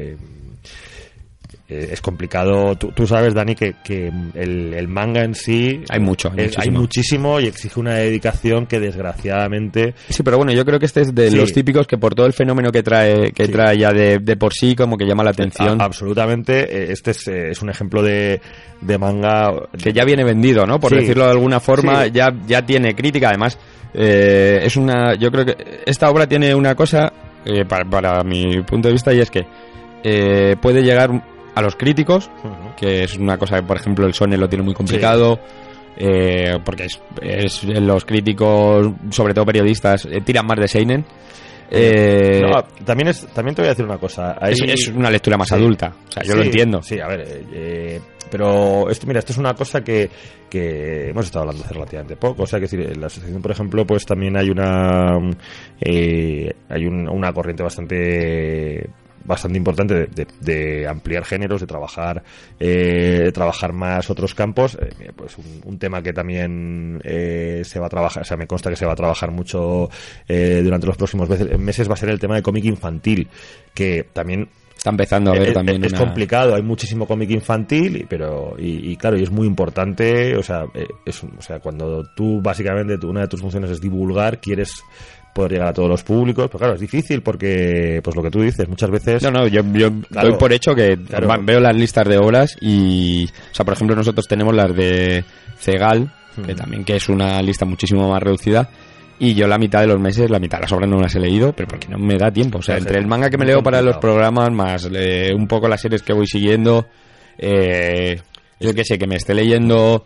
eh, 1.69 1.89
es 1.93 2.01
complicado. 2.01 2.77
Tú, 2.77 2.93
tú 2.93 3.07
sabes, 3.07 3.35
Dani, 3.35 3.55
que, 3.55 3.75
que 3.85 4.13
el, 4.35 4.73
el 4.75 4.89
manga 4.89 5.25
en 5.25 5.35
sí. 5.35 5.83
Hay 5.89 5.99
mucho, 6.01 6.31
hay 6.37 6.45
es- 6.47 6.59
hay 6.59 6.71
muchísimo. 6.71 7.33
muchísimo 7.35 7.41
y 7.41 7.47
exige 7.47 7.81
una 7.81 7.95
dedicación 7.95 8.67
que 8.67 8.79
desgraciadamente. 8.79 9.95
Sí, 10.09 10.23
pero 10.23 10.37
bueno, 10.37 10.53
yo 10.53 10.65
creo 10.65 10.79
que 10.79 10.87
este 10.87 11.01
es 11.03 11.15
de 11.15 11.31
Sí. 11.31 11.37
los 11.37 11.53
típicos 11.53 11.87
que 11.87 11.99
por 11.99 12.15
todo 12.15 12.27
el 12.27 12.33
fenómeno 12.33 12.71
que 12.71 12.83
trae 12.83 13.33
que 13.33 13.47
Sí. 13.47 13.53
trae 13.53 13.79
ya 13.79 13.91
de, 13.93 14.19
de 14.19 14.37
por 14.37 14.53
sí, 14.55 14.75
como 14.77 14.97
que 14.97 15.07
llama 15.07 15.25
la 15.25 15.31
atención. 15.31 15.81
a- 15.81 15.85
absolutamente. 15.85 16.61
eh, 16.85 16.93
Este 16.93 17.11
es, 17.11 17.27
eh, 17.29 17.51
es 17.51 17.63
un 17.63 17.71
ejemplo 17.71 18.03
de, 18.03 18.41
de 18.81 18.99
manga. 18.99 19.51
que 19.83 19.93
ya 19.93 20.05
viene 20.05 20.23
vendido, 20.25 20.67
¿no? 20.67 20.79
Por 20.79 20.91
Sí. 20.93 20.99
decirlo 21.01 21.25
de 21.25 21.31
alguna 21.33 21.59
forma, 21.61 22.07
ya, 22.07 22.29
ya 22.47 22.65
tiene 22.65 22.95
crítica. 22.95 23.29
Además, 23.31 23.59
eh, 23.95 24.61
es 24.63 24.77
una. 24.77 25.15
Yo 25.19 25.31
creo 25.31 25.45
que 25.45 25.57
esta 25.87 26.09
obra 26.11 26.27
tiene 26.27 26.55
una 26.55 26.75
cosa, 26.75 27.13
eh, 27.45 27.65
para, 27.65 27.85
para 27.89 28.23
mi 28.23 28.63
punto 28.63 28.89
de 28.89 28.93
vista, 28.93 29.13
y 29.13 29.21
es 29.21 29.31
que 29.31 29.45
eh, 30.05 30.55
puede 30.61 30.83
llegar 30.83 31.11
a 31.57 31.63
los 31.63 31.75
críticos, 31.75 32.31
que 32.77 33.03
es 33.03 33.17
una 33.17 33.37
cosa 33.37 33.57
que, 33.57 33.67
por 33.67 33.77
ejemplo, 33.79 34.07
el 34.07 34.15
Sony 34.15 34.37
lo 34.39 34.49
tiene 34.49 34.63
muy 34.65 34.75
complicado. 34.75 35.41
eh, 35.99 36.59
porque 36.63 36.85
es, 36.85 37.01
es- 37.23 37.65
los 37.65 38.05
críticos, 38.05 38.93
sobre 39.11 39.33
todo 39.33 39.47
periodistas, 39.47 40.05
eh, 40.05 40.21
tiran 40.23 40.45
más 40.47 40.59
de 40.61 40.69
Seinen. 40.69 41.05
Eh, 41.71 42.43
No, 42.43 42.63
también, 42.85 43.09
es, 43.09 43.27
también 43.29 43.55
te 43.55 43.63
voy 43.63 43.69
a 43.69 43.71
decir 43.71 43.87
una 43.87 43.97
cosa. 43.99 44.37
Hay- 44.41 44.53
es, 44.53 44.61
es 44.63 44.89
una 44.89 45.11
lectura 45.11 45.39
más 45.39 45.49
Sí. 45.49 45.55
adulta. 45.55 45.95
O 46.09 46.13
sea, 46.13 46.23
yo 46.23 46.37
lo 46.37 46.43
entiendo. 46.43 46.83
Sí, 46.83 47.01
a 47.01 47.09
ver, 47.09 47.21
eh, 47.23 47.45
eh, 47.53 48.01
pero 48.31 48.91
esto, 48.91 49.07
mira, 49.07 49.21
esto 49.21 49.33
es 49.33 49.39
una 49.39 49.55
cosa 49.55 49.83
que, 49.83 50.11
que 50.51 51.09
hemos 51.09 51.25
estado 51.25 51.45
hablando 51.45 51.65
hace 51.65 51.73
relativamente 51.75 52.17
poco. 52.17 52.43
O 52.43 52.47
sea, 52.47 52.59
que 52.59 52.65
decir, 52.67 52.81
en 52.83 53.01
la 53.01 53.07
asociación, 53.07 53.41
por 53.41 53.51
ejemplo, 53.53 53.87
pues 53.87 54.05
también 54.05 54.37
hay 54.37 54.51
una 54.51 55.19
eh, 55.81 56.53
hay 56.69 56.85
un- 56.87 57.09
una 57.09 57.33
corriente 57.33 57.63
bastante 57.63 58.89
bastante 59.27 59.59
importante 59.59 59.95
de, 59.95 60.07
de- 60.07 60.27
de 60.41 60.87
ampliar 60.89 61.25
géneros, 61.25 61.61
de 61.61 61.67
trabajar 61.67 62.23
eh, 62.61 63.21
de 63.25 63.33
trabajar 63.33 63.73
más 63.73 64.09
otros 64.11 64.35
campos. 64.35 64.79
Eh, 64.81 65.11
pues 65.15 65.37
un, 65.39 65.45
un 65.65 65.79
tema 65.79 66.03
que 66.03 66.13
también 66.13 67.01
eh, 67.05 67.63
se 67.65 67.79
va 67.79 67.87
a 67.87 67.91
trabajar, 67.91 68.23
o 68.23 68.25
sea, 68.27 68.37
me 68.37 68.47
consta 68.47 68.71
que 68.71 68.77
se 68.77 68.87
va 68.87 68.93
a 68.93 68.97
trabajar 68.97 69.31
mucho 69.31 69.89
eh, 70.29 70.61
durante 70.65 70.87
los 70.87 70.97
próximos 70.97 71.29
meses 71.59 71.89
va 71.91 71.95
a 71.95 71.97
ser 71.97 72.09
el 72.11 72.19
tema 72.21 72.37
de 72.37 72.43
cómic 72.43 72.65
infantil, 72.65 73.29
que 73.75 74.07
también 74.13 74.49
Está 74.77 74.91
empezando 74.91 75.31
a 75.33 75.35
ver 75.39 75.49
es, 75.49 75.55
también 75.55 75.83
es 75.83 75.93
una- 75.93 76.01
complicado, 76.01 76.55
hay 76.55 76.63
muchísimo 76.63 77.07
cómic 77.07 77.31
infantil, 77.31 77.97
y- 77.97 78.05
pero 78.05 78.55
y, 78.59 78.93
y 78.93 78.97
claro, 78.97 79.19
y 79.19 79.23
es 79.23 79.31
muy 79.31 79.47
importante, 79.47 80.37
o 80.37 80.43
sea, 80.43 80.65
eh, 80.75 80.87
es, 81.05 81.25
o 81.25 81.41
sea, 81.43 81.59
cuando 81.61 82.05
tú 82.15 82.41
básicamente 82.43 82.99
tu- 82.99 83.09
una 83.09 83.23
de 83.23 83.29
tus 83.29 83.41
funciones 83.41 83.71
es 83.71 83.81
divulgar, 83.81 84.39
quieres 84.41 84.83
poder 85.37 85.53
llegar 85.53 85.69
a 85.69 85.73
todos 85.73 85.89
los 85.89 86.03
públicos, 86.03 86.47
pero 86.49 86.59
claro, 86.59 86.75
es 86.75 86.81
difícil 86.81 87.23
porque 87.23 88.01
pues 88.03 88.17
lo 88.17 88.23
que 88.23 88.31
tú 88.31 88.41
dices, 88.41 88.69
muchas 88.69 88.91
veces 88.91 89.23
No, 89.23 89.31
no, 89.31 89.47
yo, 89.47 89.63
yo 89.75 89.91
Claro. 90.11 90.31
doy 90.31 90.39
por 90.39 90.53
hecho 90.53 90.75
que 90.75 90.97
Claro. 90.97 91.29
veo 91.43 91.61
las 91.61 91.77
listas 91.77 92.09
de 92.09 92.19
obras 92.19 92.57
y, 92.61 93.27
o 93.53 93.55
sea, 93.55 93.65
por 93.65 93.75
ejemplo, 93.75 93.95
nosotros 93.95 94.27
tenemos 94.27 94.55
las 94.55 94.75
de 94.75 95.25
Cegal, 95.59 96.11
que 96.45 96.55
también 96.55 96.85
que 96.85 96.97
es 96.97 97.09
una 97.09 97.41
lista 97.43 97.65
muchísimo 97.65 98.11
más 98.11 98.23
reducida. 98.23 98.69
Y 99.19 99.33
yo 99.35 99.47
la 99.47 99.57
mitad 99.57 99.81
de 99.81 99.87
los 99.87 99.99
meses, 99.99 100.29
la 100.29 100.39
mitad 100.39 100.59
de 100.59 100.63
las 100.65 100.73
obras 100.73 100.91
no 100.91 101.01
las 101.01 101.15
he 101.15 101.21
leído, 101.21 101.55
pero 101.55 101.69
porque 101.69 101.89
no 101.89 101.97
me 101.99 102.19
da 102.19 102.31
tiempo. 102.31 102.59
O 102.59 102.63
sea, 102.63 102.77
entre 102.77 102.99
el 102.99 103.07
manga 103.07 103.31
que 103.31 103.39
me 103.39 103.47
leo 103.47 103.63
para 103.63 103.81
los 103.81 103.97
programas, 103.97 104.51
más 104.53 104.89
eh, 104.93 105.33
un 105.35 105.47
poco 105.49 105.69
las 105.69 105.81
series 105.81 106.03
que 106.03 106.13
voy 106.13 106.27
siguiendo, 106.27 106.87
eh, 107.39 108.21
yo 108.61 108.75
qué 108.75 108.85
sé, 108.85 108.99
que 108.99 109.07
me 109.07 109.17
esté 109.17 109.35
leyendo 109.35 110.05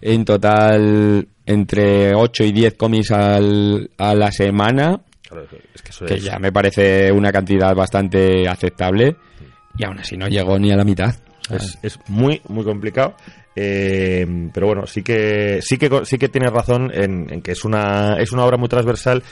en 0.00 0.24
total 0.24 1.28
entre 1.48 2.14
8 2.14 2.44
y 2.44 2.52
10 2.52 2.74
cómics 2.74 3.10
al, 3.10 3.90
a 3.98 4.14
la 4.14 4.30
semana, 4.30 5.00
claro, 5.28 5.46
es 5.74 5.82
que 5.82 5.90
eso 5.90 6.04
que 6.06 6.14
es- 6.14 6.24
ya 6.24 6.38
me 6.38 6.52
parece 6.52 7.10
una 7.10 7.32
cantidad 7.32 7.74
bastante 7.74 8.46
aceptable 8.48 9.16
y 9.76 9.84
aún 9.84 9.98
así 9.98 10.16
no 10.16 10.28
llegó 10.28 10.58
ni 10.58 10.70
a 10.72 10.76
la 10.76 10.84
mitad. 10.84 11.14
Es, 11.50 11.78
es 11.82 11.98
muy 12.08 12.42
muy 12.48 12.62
complicado 12.62 13.14
eh, 13.56 14.26
pero 14.52 14.66
bueno 14.66 14.86
sí 14.86 15.02
que 15.02 15.60
sí 15.62 15.78
que 15.78 15.88
sí 16.04 16.18
que 16.18 16.28
tienes 16.28 16.52
razón 16.52 16.90
en, 16.92 17.26
en 17.32 17.40
que 17.40 17.52
es 17.52 17.64
una 17.64 18.16
es 18.18 18.32
una 18.32 18.44
obra 18.44 18.58
muy 18.58 18.68
transversal 18.68 19.22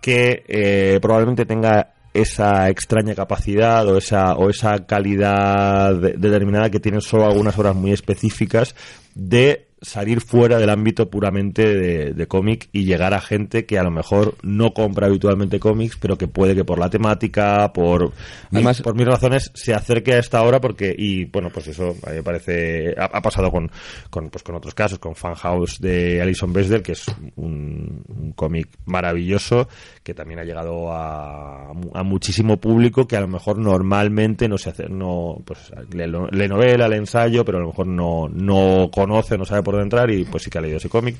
que 0.00 0.44
eh, 0.48 0.98
probablemente 1.02 1.44
tenga 1.44 1.92
esa 2.14 2.70
extraña 2.70 3.14
capacidad 3.14 3.86
o 3.86 3.98
esa 3.98 4.34
o 4.36 4.48
esa 4.48 4.86
calidad 4.86 5.94
de- 5.94 6.14
determinada 6.14 6.70
que 6.70 6.80
tienen 6.80 7.02
solo 7.02 7.26
algunas 7.26 7.58
obras 7.58 7.74
muy 7.76 7.92
específicas 7.92 8.74
de 9.14 9.65
salir 9.82 10.20
fuera 10.22 10.58
del 10.58 10.70
ámbito 10.70 11.10
puramente 11.10 11.62
de, 11.74 12.12
de 12.14 12.26
cómic 12.26 12.68
y 12.72 12.84
llegar 12.84 13.12
a 13.12 13.20
gente 13.20 13.66
que 13.66 13.78
a 13.78 13.82
lo 13.82 13.90
mejor 13.90 14.34
no 14.42 14.72
compra 14.72 15.06
habitualmente 15.06 15.60
cómics, 15.60 15.96
pero 16.00 16.16
que 16.16 16.28
puede 16.28 16.54
que 16.54 16.64
por 16.64 16.78
la 16.78 16.88
temática, 16.88 17.72
por 17.72 18.12
Además- 18.50 18.80
por 18.80 18.94
mis 18.94 19.06
razones, 19.06 19.50
se 19.54 19.74
acerque 19.74 20.14
a 20.14 20.18
esta 20.18 20.42
obra 20.42 20.60
porque, 20.60 20.94
y 20.96 21.26
bueno, 21.26 21.50
pues 21.52 21.66
eso 21.68 21.94
a 22.06 22.10
mí 22.10 22.16
me 22.16 22.22
parece, 22.22 22.94
ha, 22.98 23.04
ha 23.04 23.20
pasado 23.20 23.50
con, 23.50 23.70
con, 24.10 24.30
pues 24.30 24.42
con 24.42 24.54
otros 24.54 24.74
casos, 24.74 24.98
con 24.98 25.14
Fan 25.14 25.34
House 25.34 25.78
de 25.80 26.22
Alison 26.22 26.52
Besder, 26.52 26.82
que 26.82 26.92
es 26.92 27.04
un, 27.36 28.02
un 28.08 28.32
cómic 28.32 28.68
maravilloso, 28.86 29.68
que 30.06 30.14
también 30.14 30.38
ha 30.38 30.44
llegado 30.44 30.92
a, 30.92 31.70
a 31.94 32.02
muchísimo 32.04 32.58
público 32.58 33.08
que 33.08 33.16
a 33.16 33.20
lo 33.20 33.26
mejor 33.26 33.58
normalmente 33.58 34.48
no 34.48 34.56
se 34.56 34.70
hace, 34.70 34.88
no, 34.88 35.42
pues 35.44 35.72
le, 35.92 36.06
le 36.06 36.46
novela, 36.48 36.86
le 36.86 36.94
ensayo, 36.96 37.44
pero 37.44 37.58
a 37.58 37.62
lo 37.62 37.66
mejor 37.66 37.88
no, 37.88 38.28
no 38.28 38.88
conoce, 38.94 39.36
no 39.36 39.44
sabe 39.44 39.64
por 39.64 39.74
dónde 39.74 39.86
entrar 39.86 40.08
y 40.12 40.24
pues 40.24 40.44
sí 40.44 40.50
que 40.50 40.58
ha 40.58 40.60
leído 40.60 40.76
ese 40.76 40.88
cómic. 40.88 41.16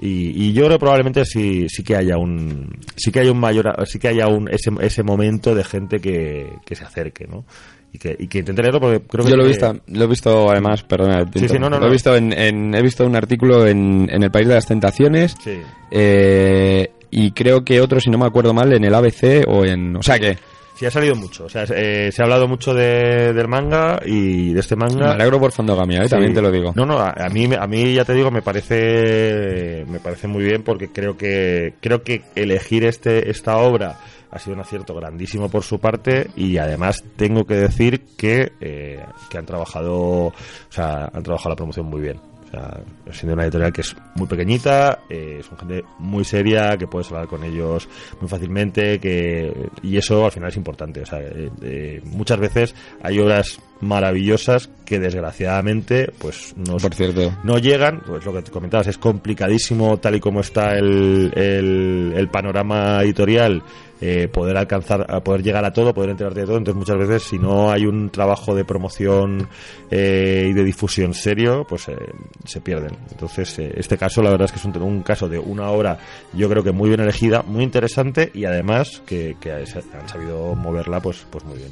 Y, 0.00 0.46
y 0.48 0.52
yo 0.52 0.66
creo 0.66 0.78
probablemente 0.80 1.24
sí, 1.24 1.68
sí 1.68 1.84
que 1.84 1.94
haya 1.94 2.18
un 2.18 2.68
sí 2.96 3.12
que 3.12 3.20
haya 3.20 3.30
un 3.30 3.38
mayor 3.38 3.72
sí 3.86 3.98
que 4.00 4.08
haya 4.08 4.26
un 4.26 4.48
ese, 4.50 4.70
ese 4.80 5.02
momento 5.04 5.54
de 5.54 5.62
gente 5.64 6.00
que, 6.00 6.50
que 6.66 6.74
se 6.74 6.84
acerque 6.84 7.26
no 7.28 7.44
y 7.92 7.98
que, 7.98 8.14
y 8.18 8.26
que 8.26 8.40
intente 8.40 8.60
leerlo 8.60 8.80
porque 8.80 9.00
creo 9.06 9.24
que 9.24 9.30
yo 9.30 9.36
lo 9.36 9.44
he, 9.44 9.48
visto, 9.48 9.72
lo 9.86 10.04
he 10.04 10.06
visto 10.08 10.50
además, 10.50 10.82
perdona, 10.82 11.24
Sí, 11.34 11.48
sí, 11.48 11.58
no, 11.58 11.70
no, 11.70 11.78
lo 11.78 11.86
he 11.86 11.90
visto 11.92 12.14
en, 12.14 12.32
en- 12.32 12.74
he 12.74 12.82
visto 12.82 13.06
un 13.06 13.14
artículo 13.16 13.66
en, 13.66 14.08
en 14.10 14.22
el 14.24 14.30
País 14.32 14.48
de 14.48 14.54
las 14.54 14.66
Tentaciones 14.66 15.34
sí. 15.42 15.60
eh, 15.92 16.90
y 17.18 17.30
creo 17.32 17.64
que 17.64 17.80
otro, 17.80 17.98
si 17.98 18.10
no 18.10 18.18
me 18.18 18.26
acuerdo 18.26 18.52
mal, 18.52 18.70
en 18.74 18.84
el 18.84 18.94
ABC 18.94 19.44
o 19.48 19.64
en, 19.64 19.96
o 19.96 20.02
sea 20.02 20.18
que 20.18 20.36
sí 20.74 20.84
ha 20.84 20.90
salido 20.90 21.16
mucho 21.16 21.46
o 21.46 21.48
sea 21.48 21.64
eh, 21.74 22.10
se 22.12 22.20
ha 22.20 22.26
hablado 22.26 22.46
mucho 22.46 22.74
de, 22.74 23.32
del 23.32 23.48
manga 23.48 23.98
y 24.04 24.52
de 24.52 24.60
este 24.60 24.76
me 24.76 24.84
manga 24.84 25.12
alegro 25.12 25.40
por 25.40 25.50
Fandogamia, 25.50 26.02
¿eh? 26.04 26.08
también 26.10 26.32
Sí. 26.32 26.36
te 26.36 26.42
lo 26.42 26.50
digo. 26.50 26.72
No, 26.76 26.84
no, 26.84 26.98
a, 26.98 27.12
a 27.12 27.28
mí 27.30 27.48
a 27.58 27.66
mí 27.66 27.94
ya 27.94 28.04
te 28.04 28.12
digo 28.12 28.30
me 28.30 28.42
parece 28.42 29.84
me 29.88 29.98
parece 30.00 30.28
muy 30.28 30.44
bien 30.44 30.62
porque 30.62 30.88
creo 30.92 31.16
que 31.16 31.72
creo 31.80 32.02
que 32.02 32.22
elegir 32.34 32.84
este 32.84 33.30
esta 33.30 33.56
obra 33.56 33.96
ha 34.30 34.38
sido 34.38 34.54
un 34.54 34.60
acierto 34.60 34.94
grandísimo 34.94 35.48
por 35.48 35.62
su 35.62 35.78
parte 35.78 36.28
y 36.36 36.58
además 36.58 37.02
tengo 37.16 37.46
que 37.46 37.54
decir 37.54 38.02
que 38.18 38.52
eh, 38.60 39.02
que 39.30 39.38
han 39.38 39.46
trabajado, 39.46 39.94
o 40.26 40.32
sea, 40.68 41.08
han 41.10 41.22
trabajado 41.22 41.50
la 41.50 41.56
promoción 41.56 41.86
muy 41.86 42.02
bien. 42.02 42.20
O 42.46 42.50
sea, 42.50 42.80
siendo 43.12 43.34
una 43.34 43.44
editorial 43.44 43.72
que 43.72 43.80
es 43.80 43.96
muy 44.14 44.26
pequeñita, 44.26 45.00
eh, 45.10 45.42
son 45.48 45.58
gente 45.58 45.84
muy 45.98 46.24
seria, 46.24 46.76
que 46.76 46.86
puedes 46.86 47.10
hablar 47.10 47.26
con 47.26 47.42
ellos 47.42 47.88
muy 48.20 48.28
fácilmente, 48.28 48.98
que 49.00 49.52
y 49.82 49.96
eso 49.96 50.24
al 50.24 50.32
final 50.32 50.50
es 50.50 50.56
importante. 50.56 51.00
O 51.02 51.06
sea, 51.06 51.20
eh, 51.20 51.50
eh, 51.62 52.00
muchas 52.04 52.38
veces 52.38 52.74
hay 53.02 53.18
obras 53.18 53.60
maravillosas 53.80 54.70
que 54.86 54.98
desgraciadamente 54.98 56.10
pues 56.18 56.54
no, 56.56 56.76
Por 56.78 56.94
cierto. 56.94 57.36
no 57.44 57.58
llegan, 57.58 58.00
pues 58.06 58.24
lo 58.24 58.32
que 58.32 58.42
te 58.42 58.50
comentabas, 58.50 58.86
es 58.86 58.96
complicadísimo 58.96 59.98
tal 59.98 60.14
y 60.14 60.20
como 60.20 60.40
está 60.40 60.78
el, 60.78 61.32
el, 61.34 62.14
el 62.16 62.28
panorama 62.28 63.02
editorial 63.02 63.62
eh, 64.00 64.28
poder 64.28 64.56
alcanzar, 64.56 65.22
poder 65.22 65.42
llegar 65.42 65.64
a 65.64 65.72
todo, 65.72 65.94
poder 65.94 66.10
enterarte 66.10 66.40
de 66.40 66.46
todo. 66.46 66.58
Entonces 66.58 66.78
muchas 66.78 66.98
veces 66.98 67.22
si 67.22 67.38
no 67.38 67.70
hay 67.70 67.86
un 67.86 68.10
trabajo 68.10 68.54
de 68.54 68.64
promoción 68.64 69.48
eh, 69.90 70.48
y 70.50 70.52
de 70.52 70.64
difusión 70.64 71.14
serio, 71.14 71.66
pues 71.68 71.88
eh, 71.88 71.96
se 72.44 72.60
pierden. 72.60 72.96
Entonces 73.10 73.58
eh, 73.58 73.72
este 73.76 73.96
caso 73.96 74.22
la 74.22 74.30
verdad 74.30 74.46
es 74.46 74.52
que 74.52 74.58
es 74.58 74.64
un, 74.64 75.02
caso 75.02 75.28
de 75.28 75.38
una 75.38 75.70
obra 75.70 75.98
yo 76.32 76.48
creo 76.48 76.62
que 76.62 76.72
muy 76.72 76.88
bien 76.88 77.00
elegida, 77.00 77.42
muy 77.42 77.62
interesante 77.62 78.30
y 78.34 78.44
además 78.44 79.02
que, 79.06 79.36
han 79.46 80.08
sabido 80.08 80.54
moverla 80.54 81.00
pues, 81.00 81.26
pues 81.30 81.44
muy 81.44 81.58
bien. 81.58 81.70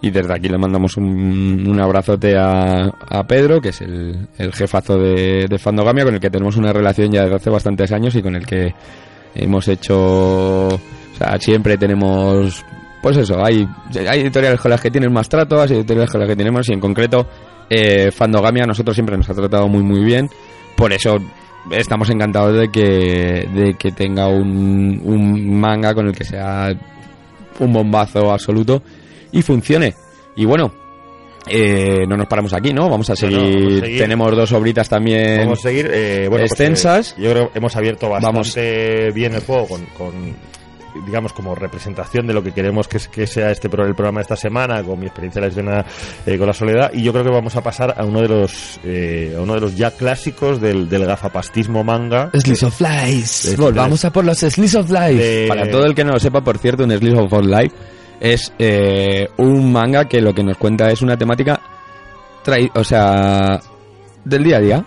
Y 0.00 0.10
desde 0.10 0.34
aquí 0.34 0.48
le 0.48 0.58
mandamos 0.58 0.96
un, 0.96 1.64
un 1.68 1.80
abrazote 1.80 2.36
a, 2.36 2.86
a 2.86 3.24
Pedro, 3.24 3.60
que 3.60 3.68
es 3.68 3.80
el, 3.82 4.26
el 4.36 4.52
jefazo 4.52 4.98
de, 4.98 5.46
de 5.48 5.58
Fandogamia, 5.60 6.04
con 6.04 6.14
el 6.14 6.20
que 6.20 6.28
tenemos 6.28 6.56
una 6.56 6.72
relación 6.72 7.12
ya 7.12 7.22
desde 7.22 7.36
hace 7.36 7.50
bastantes 7.50 7.92
años 7.92 8.16
y 8.16 8.22
con 8.22 8.34
el 8.34 8.44
que 8.44 8.74
hemos 9.34 9.68
hecho. 9.68 10.80
O 11.22 11.28
sea, 11.28 11.38
siempre 11.38 11.76
tenemos. 11.78 12.64
Pues 13.02 13.16
eso, 13.16 13.44
hay, 13.44 13.66
hay 14.08 14.20
editoriales 14.20 14.60
con 14.60 14.70
las 14.70 14.80
que 14.80 14.90
tienen 14.90 15.12
más 15.12 15.28
trato, 15.28 15.60
hay 15.60 15.72
editoriales 15.72 16.10
con 16.10 16.20
las 16.20 16.28
que 16.28 16.36
tenemos, 16.36 16.68
y 16.68 16.72
en 16.72 16.78
concreto, 16.80 17.26
eh, 17.68 18.10
Fandogamia 18.12 18.62
a 18.62 18.66
nosotros 18.66 18.94
siempre 18.94 19.16
nos 19.16 19.28
ha 19.28 19.34
tratado 19.34 19.66
muy, 19.68 19.82
muy 19.82 20.04
bien. 20.04 20.30
Por 20.76 20.92
eso 20.92 21.18
estamos 21.72 22.08
encantados 22.10 22.56
de 22.58 22.68
que, 22.70 23.48
de 23.52 23.74
que 23.78 23.90
tenga 23.92 24.28
un, 24.28 25.00
un 25.04 25.58
manga 25.60 25.94
con 25.94 26.06
el 26.06 26.12
que 26.14 26.24
sea 26.24 26.68
un 27.58 27.72
bombazo 27.72 28.32
absoluto 28.32 28.82
y 29.32 29.42
funcione. 29.42 29.94
Y 30.36 30.44
bueno, 30.44 30.72
eh, 31.48 32.04
no 32.08 32.16
nos 32.16 32.28
paramos 32.28 32.52
aquí, 32.54 32.72
¿no? 32.72 32.88
Vamos 32.88 33.10
a 33.10 33.14
No, 33.14 33.16
seguir. 33.16 33.36
no, 33.38 33.42
vamos 33.44 33.72
a 33.78 33.80
seguir. 33.84 33.98
Tenemos 34.00 34.36
dos 34.36 34.52
obritas 34.52 34.88
también. 34.88 35.38
Vamos 35.40 35.58
a 35.58 35.62
seguir. 35.62 35.90
eh, 35.92 36.26
bueno, 36.28 36.42
pues, 36.42 36.52
extensas. 36.52 37.16
eh, 37.18 37.22
yo 37.22 37.30
creo 37.32 37.52
que 37.52 37.58
hemos 37.58 37.74
abierto 37.74 38.08
bastante 38.08 38.32
Vamos. 39.06 39.14
bien 39.14 39.34
el 39.34 39.40
juego 39.40 39.66
con, 39.66 39.84
con, 39.86 40.12
digamos, 41.06 41.32
como 41.32 41.54
representación 41.54 42.26
de 42.26 42.34
lo 42.34 42.42
que 42.42 42.52
queremos 42.52 42.88
que, 42.88 42.96
es- 42.98 43.08
que 43.08 43.26
sea 43.26 43.50
este 43.50 43.68
pro- 43.68 43.86
el 43.86 43.94
programa 43.94 44.18
de 44.20 44.22
esta 44.22 44.36
semana, 44.36 44.82
con 44.82 44.98
mi 44.98 45.06
experiencia 45.06 45.40
de 45.40 45.46
la 45.46 45.50
escena 45.50 45.84
eh, 46.26 46.38
con 46.38 46.46
la 46.46 46.52
soledad. 46.52 46.90
Y 46.94 47.02
yo 47.02 47.12
creo 47.12 47.24
que 47.24 47.30
vamos 47.30 47.56
a 47.56 47.62
pasar 47.62 47.94
a 47.96 48.04
uno 48.04 48.20
de 48.20 48.28
los, 48.28 48.80
eh, 48.84 49.34
a 49.36 49.40
uno 49.40 49.54
de 49.54 49.60
los 49.60 49.76
ya 49.76 49.90
clásicos 49.90 50.60
del, 50.60 50.88
del 50.88 51.06
gafapastismo 51.06 51.82
manga. 51.84 52.30
Slice 52.34 52.66
of 52.66 52.80
Life. 52.80 53.50
De- 53.50 53.56
Volvamos 53.56 54.04
a 54.04 54.12
por 54.12 54.24
los 54.24 54.38
Slice 54.38 54.78
of 54.78 54.90
Life. 54.90 55.14
de- 55.14 55.46
Para 55.48 55.70
todo 55.70 55.84
el 55.86 55.94
que 55.94 56.04
no 56.04 56.12
lo 56.12 56.18
sepa, 56.20 56.40
por 56.42 56.58
cierto, 56.58 56.84
un 56.84 56.90
Slice 56.90 57.16
of 57.18 57.32
Life 57.46 57.74
es 58.20 58.52
eh, 58.58 59.28
un 59.38 59.72
manga 59.72 60.06
que 60.08 60.20
lo 60.20 60.32
que 60.34 60.44
nos 60.44 60.56
cuenta 60.56 60.90
es 60.90 61.02
una 61.02 61.16
temática, 61.16 61.60
trai- 62.44 62.70
o 62.74 62.84
sea, 62.84 63.60
del 64.24 64.44
día 64.44 64.56
a 64.58 64.60
día. 64.60 64.84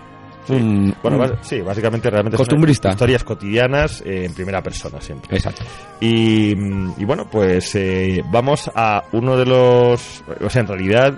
Un- 0.49 0.95
Bueno, 1.01 1.25
sí, 1.41 1.61
básicamente 1.61 2.09
realmente 2.09 2.37
son 2.37 2.69
historias 2.69 3.23
cotidianas 3.23 4.01
eh, 4.05 4.25
en 4.25 4.33
primera 4.33 4.61
persona 4.61 5.01
siempre. 5.01 5.35
Exacto. 5.37 5.63
Y, 5.99 6.55
mm, 6.55 6.93
y 6.97 7.05
bueno, 7.05 7.27
pues 7.29 7.73
eh, 7.75 8.21
vamos 8.31 8.69
a 8.75 9.03
uno 9.13 9.37
de 9.37 9.45
los... 9.45 10.23
O 10.41 10.49
sea, 10.49 10.61
en 10.61 10.67
realidad, 10.67 11.17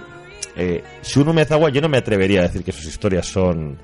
eh, 0.56 0.84
Shunu 1.04 1.34
Mezawa 1.34 1.70
yo 1.70 1.82
no 1.82 1.90
me 1.90 1.98
atrevería 1.98 2.40
a 2.40 2.44
decir 2.44 2.64
que 2.64 2.72
sus 2.72 2.86
historias 2.86 3.26
son 3.26 3.78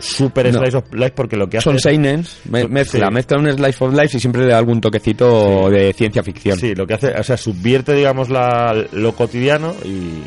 super 0.00 0.52
No. 0.52 0.60
slice 0.60 0.76
of 0.76 0.94
life 0.94 1.10
porque 1.16 1.36
lo 1.36 1.48
que 1.48 1.58
hace... 1.58 1.64
Son 1.64 1.74
es- 1.76 1.82
seinens, 1.82 2.40
me- 2.48 2.62
Sí. 2.62 2.68
mezcla, 2.68 3.10
mezcla 3.10 3.36
un 3.38 3.50
Slice 3.52 3.84
of 3.84 3.94
Life 3.94 4.16
y 4.16 4.20
siempre 4.20 4.42
le 4.42 4.52
da 4.52 4.58
algún 4.58 4.80
toquecito 4.80 5.66
Sí. 5.68 5.74
de 5.74 5.92
ciencia 5.92 6.22
ficción. 6.22 6.56
Sí, 6.56 6.74
lo 6.76 6.86
que 6.86 6.94
hace, 6.94 7.08
o 7.12 7.22
sea, 7.24 7.36
subvierte, 7.36 7.94
digamos, 7.94 8.30
la, 8.30 8.74
lo 8.92 9.12
cotidiano 9.16 9.74
y, 9.84 9.88
y- 9.88 10.22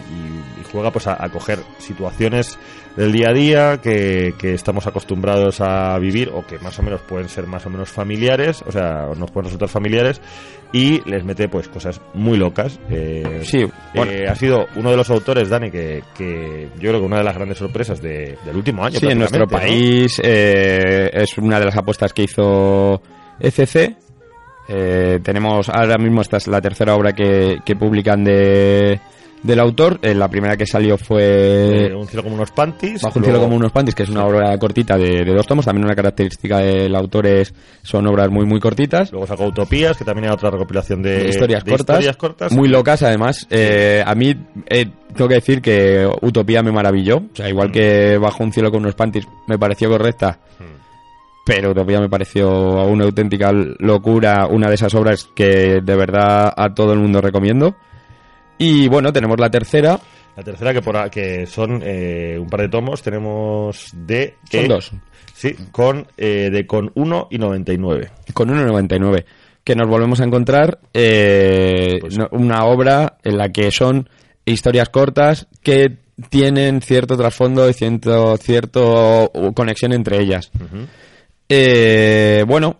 y 0.59 0.63
juega 0.73 0.91
pues 0.91 1.07
a, 1.07 1.23
a 1.23 1.29
coger 1.29 1.59
situaciones 1.77 2.57
del 2.97 3.11
día 3.11 3.29
a 3.29 3.33
día 3.33 3.77
que, 3.81 4.33
que 4.37 4.53
estamos 4.53 4.85
acostumbrados 4.87 5.61
a 5.61 5.97
vivir 5.99 6.29
o 6.33 6.45
que 6.45 6.59
más 6.59 6.77
o 6.79 6.83
menos 6.83 7.01
pueden 7.01 7.29
ser 7.29 7.47
más 7.47 7.65
o 7.65 7.69
menos 7.69 7.89
familiares, 7.89 8.63
o 8.67 8.71
sea, 8.71 9.07
nos 9.17 9.31
pueden 9.31 9.45
resultar 9.45 9.69
familiares 9.69 10.21
y 10.73 11.01
les 11.09 11.23
mete 11.23 11.47
pues 11.49 11.67
cosas 11.69 12.01
muy 12.13 12.37
locas. 12.37 12.79
Eh, 12.89 13.41
Sí, 13.43 13.65
bueno. 13.95 14.11
eh, 14.11 14.27
ha 14.27 14.35
sido 14.35 14.67
uno 14.75 14.91
de 14.91 14.97
los 14.97 15.09
autores, 15.09 15.49
Dani, 15.49 15.69
que, 15.71 16.03
que 16.17 16.67
yo 16.79 16.89
creo 16.89 16.99
que 16.99 17.05
una 17.05 17.17
de 17.19 17.23
las 17.23 17.35
grandes 17.35 17.57
sorpresas 17.57 18.01
de- 18.01 18.37
del 18.45 18.55
último 18.55 18.83
año. 18.83 18.99
Sí, 18.99 19.07
en 19.07 19.19
nuestro 19.19 19.47
país 19.47 20.19
eh, 20.23 21.09
es 21.13 21.37
una 21.37 21.59
de 21.59 21.65
las 21.65 21.77
apuestas 21.77 22.13
que 22.13 22.23
hizo 22.23 23.01
ECC. 23.39 23.95
Eh, 24.69 25.19
tenemos 25.23 25.67
ahora 25.69 25.97
mismo 25.97 26.21
esta 26.21 26.37
es 26.37 26.47
la 26.47 26.61
tercera 26.61 26.95
obra 26.95 27.11
que, 27.13 27.57
que 27.65 27.75
publican 27.75 28.23
de 28.23 28.99
del 29.43 29.59
autor. 29.59 29.99
Eh, 30.01 30.13
la 30.13 30.27
primera 30.29 30.55
que 30.55 30.65
salió 30.65 30.97
fue 30.97 31.87
Eh, 31.87 31.95
un 31.95 32.07
cielo 32.07 32.23
como 32.23 32.35
unos 32.35 32.51
panties. 32.51 33.01
Bajo 33.01 33.19
un 33.19 33.25
cielo 33.25 33.39
como 33.39 33.55
unos 33.55 33.71
panties, 33.71 33.95
que 33.95 34.03
es 34.03 34.09
una 34.09 34.25
obra 34.25 34.57
cortita 34.57 34.97
de, 34.97 35.23
de 35.23 35.33
dos 35.33 35.47
tomos. 35.47 35.65
También 35.65 35.85
una 35.85 35.95
característica 35.95 36.59
del 36.59 36.95
autor 36.95 37.25
es 37.27 37.53
son 37.81 38.05
obras 38.07 38.29
muy 38.29 38.45
muy 38.45 38.59
cortitas. 38.59 39.11
Luego 39.11 39.25
sacó 39.27 39.45
Utopías, 39.45 39.97
que 39.97 40.05
también 40.05 40.25
hay 40.27 40.33
otra 40.33 40.51
recopilación 40.51 41.01
de, 41.01 41.27
historias, 41.29 41.63
de 41.63 41.71
cortas, 41.71 41.95
historias 41.95 42.17
cortas. 42.17 42.51
muy 42.51 42.67
locas 42.69 43.01
además. 43.03 43.47
Eh, 43.49 44.03
a 44.05 44.13
mí 44.15 44.35
eh, 44.67 44.85
tengo 45.15 45.27
que 45.27 45.35
decir 45.35 45.61
que 45.61 46.07
Utopía 46.21 46.61
me 46.63 46.71
maravilló. 46.71 47.17
O 47.17 47.35
sea, 47.35 47.49
igual 47.49 47.69
Mm. 47.69 47.71
que 47.71 48.17
Bajo 48.17 48.43
un 48.43 48.53
cielo 48.53 48.71
con 48.71 48.81
unos 48.81 48.95
panties 48.95 49.27
me 49.47 49.57
pareció 49.57 49.89
correcta, 49.89 50.39
Mm. 50.59 50.63
pero 51.45 51.71
Utopía 51.71 51.99
me 51.99 52.09
pareció 52.09 52.49
una 52.85 53.05
auténtica 53.05 53.51
locura, 53.51 54.45
una 54.47 54.67
de 54.69 54.75
esas 54.75 54.93
obras 54.93 55.27
que 55.35 55.81
de 55.81 55.95
verdad 55.95 56.53
a 56.55 56.73
todo 56.73 56.93
el 56.93 56.99
mundo 56.99 57.19
recomiendo. 57.21 57.75
Y 58.63 58.87
bueno, 58.87 59.11
tenemos 59.11 59.39
la 59.39 59.49
tercera, 59.49 59.99
La 60.37 60.43
tercera, 60.43 60.71
que, 60.73 60.81
por, 60.81 61.09
que 61.09 61.45
son 61.47 61.81
eh, 61.83 62.37
un 62.39 62.47
par 62.47 62.61
de 62.61 62.69
tomos, 62.69 63.01
tenemos 63.01 63.89
de... 63.93 64.35
son 64.51 64.61
eh, 64.65 64.67
dos, 64.67 64.91
Sí, 65.33 65.55
con, 65.71 66.05
eh, 66.17 66.49
de 66.51 66.67
con 66.67 66.91
1 66.93 67.27
y 67.31 67.37
99. 67.39 68.11
con 68.33 68.49
1,99. 68.49 69.25
Que 69.63 69.75
nos 69.75 69.87
volvemos 69.89 70.19
a 70.21 70.25
encontrar 70.25 70.79
eh, 70.93 71.97
Pues- 72.01 72.17
una 72.31 72.65
obra 72.65 73.17
en 73.23 73.37
la 73.37 73.49
que 73.49 73.71
son 73.71 74.07
historias 74.45 74.89
cortas 74.89 75.47
que 75.63 75.97
tienen 76.29 76.81
cierto 76.81 77.17
trasfondo 77.17 77.67
y 77.67 77.73
cierto, 77.73 78.37
cierto 78.37 79.31
conexión 79.55 79.91
entre 79.93 80.19
ellas. 80.21 80.51
Eh, 81.49 82.43
bueno, 82.47 82.79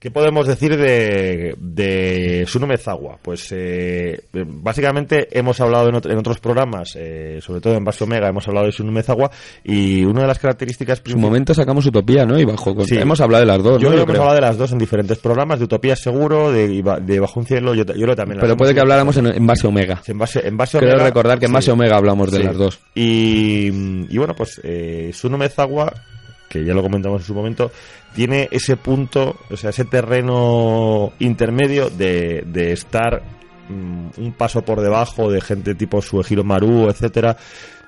¿Qué 0.00 0.12
podemos 0.12 0.46
decir 0.46 0.76
de, 0.76 1.56
de 1.58 2.46
Mezawa? 2.68 3.18
Pues 3.20 3.48
eh, 3.50 4.20
básicamente 4.32 5.26
hemos 5.36 5.60
hablado 5.60 5.88
en, 5.88 5.96
ot- 5.96 6.08
en 6.10 6.16
otros 6.18 6.38
programas, 6.38 6.94
eh, 6.96 7.40
sobre 7.42 7.60
todo 7.60 7.74
en 7.74 7.84
Base 7.84 8.04
Omega, 8.04 8.28
hemos 8.28 8.46
hablado 8.46 8.66
de 8.66 8.72
Suno 8.72 8.92
Mezawa 8.92 9.28
y 9.64 10.04
una 10.04 10.20
de 10.20 10.28
las 10.28 10.38
características 10.38 11.02
en 11.04 11.12
su 11.12 11.18
momento 11.18 11.52
sacamos 11.52 11.84
Utopía, 11.86 12.24
¿no? 12.24 12.38
Y 12.38 12.44
bajo. 12.44 12.84
Sí. 12.84 12.96
Hemos 12.96 13.20
hablado 13.20 13.40
de 13.44 13.46
las 13.46 13.60
dos, 13.62 13.82
Yo 13.82 13.88
¿no? 13.88 13.94
creo 13.94 14.06
que 14.06 14.12
hemos 14.12 14.20
hablado 14.20 14.34
de 14.36 14.46
las 14.46 14.56
dos 14.56 14.70
en 14.70 14.78
diferentes 14.78 15.18
programas, 15.18 15.58
de 15.58 15.64
Utopía 15.64 15.96
seguro, 15.96 16.52
de, 16.52 16.68
de 17.02 17.20
Bajo 17.20 17.40
un 17.40 17.46
cielo, 17.46 17.74
yo, 17.74 17.84
yo 17.84 17.92
creo 17.92 18.08
que 18.10 18.16
también 18.16 18.40
Pero 18.40 18.56
puede 18.56 18.74
que 18.74 18.80
hablamos 18.80 19.16
en, 19.16 19.26
en 19.26 19.46
base 19.48 19.66
Omega. 19.66 20.00
En 20.06 20.16
base, 20.18 20.46
en 20.46 20.56
base 20.56 20.78
Creo 20.78 20.90
Omega, 20.92 21.06
recordar 21.06 21.40
que 21.40 21.46
en 21.46 21.52
base 21.52 21.66
sí. 21.66 21.70
Omega 21.72 21.96
hablamos 21.96 22.30
de 22.30 22.36
Sí. 22.38 22.42
las 22.44 22.56
dos. 22.56 22.78
Y, 22.94 23.66
y 24.14 24.16
bueno, 24.18 24.34
pues 24.36 24.60
eh, 24.62 25.10
Suno 25.12 25.36
Mezawa, 25.38 25.92
que 26.48 26.64
ya 26.64 26.74
lo 26.74 26.82
comentamos 26.82 27.22
en 27.22 27.26
su 27.26 27.34
momento, 27.34 27.70
tiene 28.14 28.48
ese 28.50 28.76
punto, 28.76 29.36
o 29.50 29.56
sea, 29.56 29.70
ese 29.70 29.84
terreno 29.84 31.12
intermedio 31.18 31.90
de, 31.90 32.42
de 32.46 32.72
estar 32.72 33.22
mm, 33.68 34.20
un 34.20 34.32
paso 34.32 34.62
por 34.62 34.80
debajo 34.80 35.30
de 35.30 35.40
gente 35.40 35.74
tipo 35.74 36.00
Suehiro 36.00 36.44
Maru, 36.44 36.88
etcétera, 36.88 37.36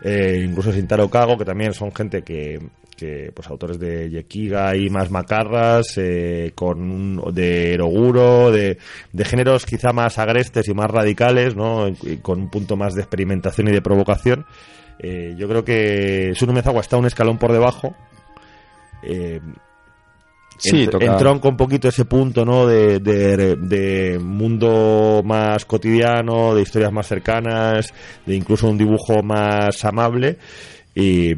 eh, 0.03 0.45
incluso 0.47 0.73
Shintaro 0.73 1.09
Kago, 1.09 1.37
que 1.37 1.45
también 1.45 1.73
son 1.75 1.93
gente 1.93 2.23
que, 2.23 2.61
que 2.97 3.33
pues 3.35 3.49
autores 3.49 3.79
de 3.79 4.11
Yekiga 4.11 4.77
y 4.77 4.91
más 4.91 5.11
macarras, 5.11 5.97
eh, 5.97 6.53
con 6.55 7.33
de 7.33 7.75
Eroguro, 7.75 8.51
de, 8.51 8.77
de 9.13 9.25
géneros 9.25 9.65
quizá 9.65 9.93
más 9.93 10.19
agrestes 10.19 10.69
y 10.69 10.75
más 10.75 10.91
radicales, 10.91 11.57
¿no? 11.57 11.89
Y 11.89 12.19
con 12.19 12.41
un 12.41 12.51
punto 12.51 12.77
más 12.77 12.95
de 12.95 13.01
experimentación 13.01 13.69
y 13.69 13.73
de 13.73 13.81
provocación. 13.83 14.45
Eh, 14.99 15.35
yo 15.39 15.49
creo 15.49 15.65
que 15.65 16.33
Suno 16.35 16.53
Mezawa 16.53 16.83
está 16.83 16.99
un 16.99 17.07
escalón 17.07 17.39
por 17.39 17.53
debajo. 17.53 17.97
Eh, 19.03 19.41
Sí, 20.63 20.85
ent- 20.85 20.91
toca- 20.91 21.07
entronca 21.07 21.49
un 21.49 21.57
poquito 21.57 21.89
ese 21.89 22.05
punto 22.05 22.45
¿no? 22.45 22.67
de, 22.67 22.99
de, 22.99 23.57
de 23.57 24.19
mundo 24.19 25.23
más 25.25 25.65
cotidiano, 25.65 26.55
de 26.55 26.61
historias 26.61 26.93
más 26.93 27.07
cercanas, 27.07 27.95
de 28.27 28.35
incluso 28.37 28.69
un 28.69 28.77
dibujo 28.77 29.23
más 29.23 29.83
amable. 29.87 30.37
Y, 30.95 31.31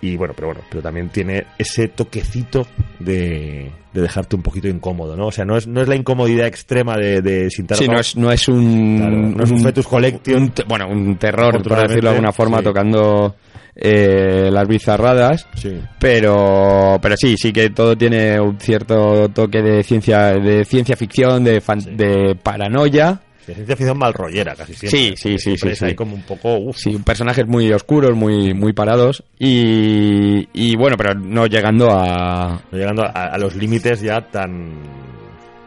y 0.00 0.16
bueno, 0.16 0.32
pero 0.36 0.48
bueno, 0.48 0.60
pero 0.70 0.80
también 0.80 1.08
tiene 1.08 1.44
ese 1.58 1.88
toquecito 1.88 2.68
de, 3.00 3.72
de 3.92 4.00
dejarte 4.00 4.36
un 4.36 4.42
poquito 4.42 4.68
incómodo, 4.68 5.16
¿no? 5.16 5.26
O 5.26 5.32
sea, 5.32 5.44
no 5.44 5.56
es, 5.56 5.66
no 5.66 5.82
es 5.82 5.88
la 5.88 5.96
incomodidad 5.96 6.46
extrema 6.46 6.96
de, 6.96 7.20
de 7.22 7.50
Sí, 7.50 7.64
no 7.88 7.98
es, 7.98 8.14
no 8.16 8.30
es 8.30 8.46
un. 8.46 8.96
Claro, 8.98 9.16
no 9.16 9.42
es 9.42 9.50
un 9.50 9.58
fetus 9.60 9.88
collection. 9.88 10.42
un 10.44 10.52
bueno, 10.68 10.86
un 10.88 11.16
terror, 11.16 11.60
por 11.64 11.82
decirlo 11.88 12.10
de 12.10 12.16
alguna 12.16 12.32
forma, 12.32 12.58
sí. 12.58 12.64
tocando 12.64 13.34
eh, 13.74 14.48
las 14.52 14.66
bizarradas. 14.68 15.46
Sí. 15.56 15.80
Pero, 15.98 16.98
pero 17.00 17.16
sí, 17.16 17.36
sí 17.36 17.52
que 17.52 17.70
todo 17.70 17.96
tiene 17.96 18.40
un 18.40 18.58
cierto 18.60 19.28
toque 19.30 19.62
de 19.62 19.82
ciencia, 19.82 20.32
de 20.34 20.64
ciencia 20.64 20.96
ficción, 20.96 21.44
de, 21.44 21.60
fan- 21.60 21.80
Sí. 21.80 21.90
de 21.94 22.36
paranoia. 22.42 23.20
De 23.46 23.54
ciencia 23.54 23.74
ficción 23.76 23.98
mal 23.98 24.12
rollera, 24.14 24.54
casi 24.54 24.74
siempre. 24.74 24.98
Sí, 24.98 25.14
sí, 25.16 25.38
sí, 25.38 25.56
sí, 25.56 25.74
sí. 25.74 25.84
ahí 25.84 25.94
como 25.94 26.14
un 26.14 26.22
poco... 26.22 26.56
uf, 26.58 26.76
Sí, 26.76 26.98
personajes 27.04 27.46
muy 27.46 27.72
oscuros, 27.72 28.14
muy, 28.14 28.54
muy 28.54 28.72
parados. 28.72 29.24
Y, 29.38 30.46
y 30.52 30.76
bueno, 30.76 30.96
pero 30.96 31.14
no 31.14 31.46
llegando 31.46 31.88
a. 31.90 32.60
llegando 32.70 33.02
a, 33.04 33.08
a 33.08 33.38
los 33.38 33.56
límites 33.56 34.00
ya 34.02 34.20
tan... 34.20 34.74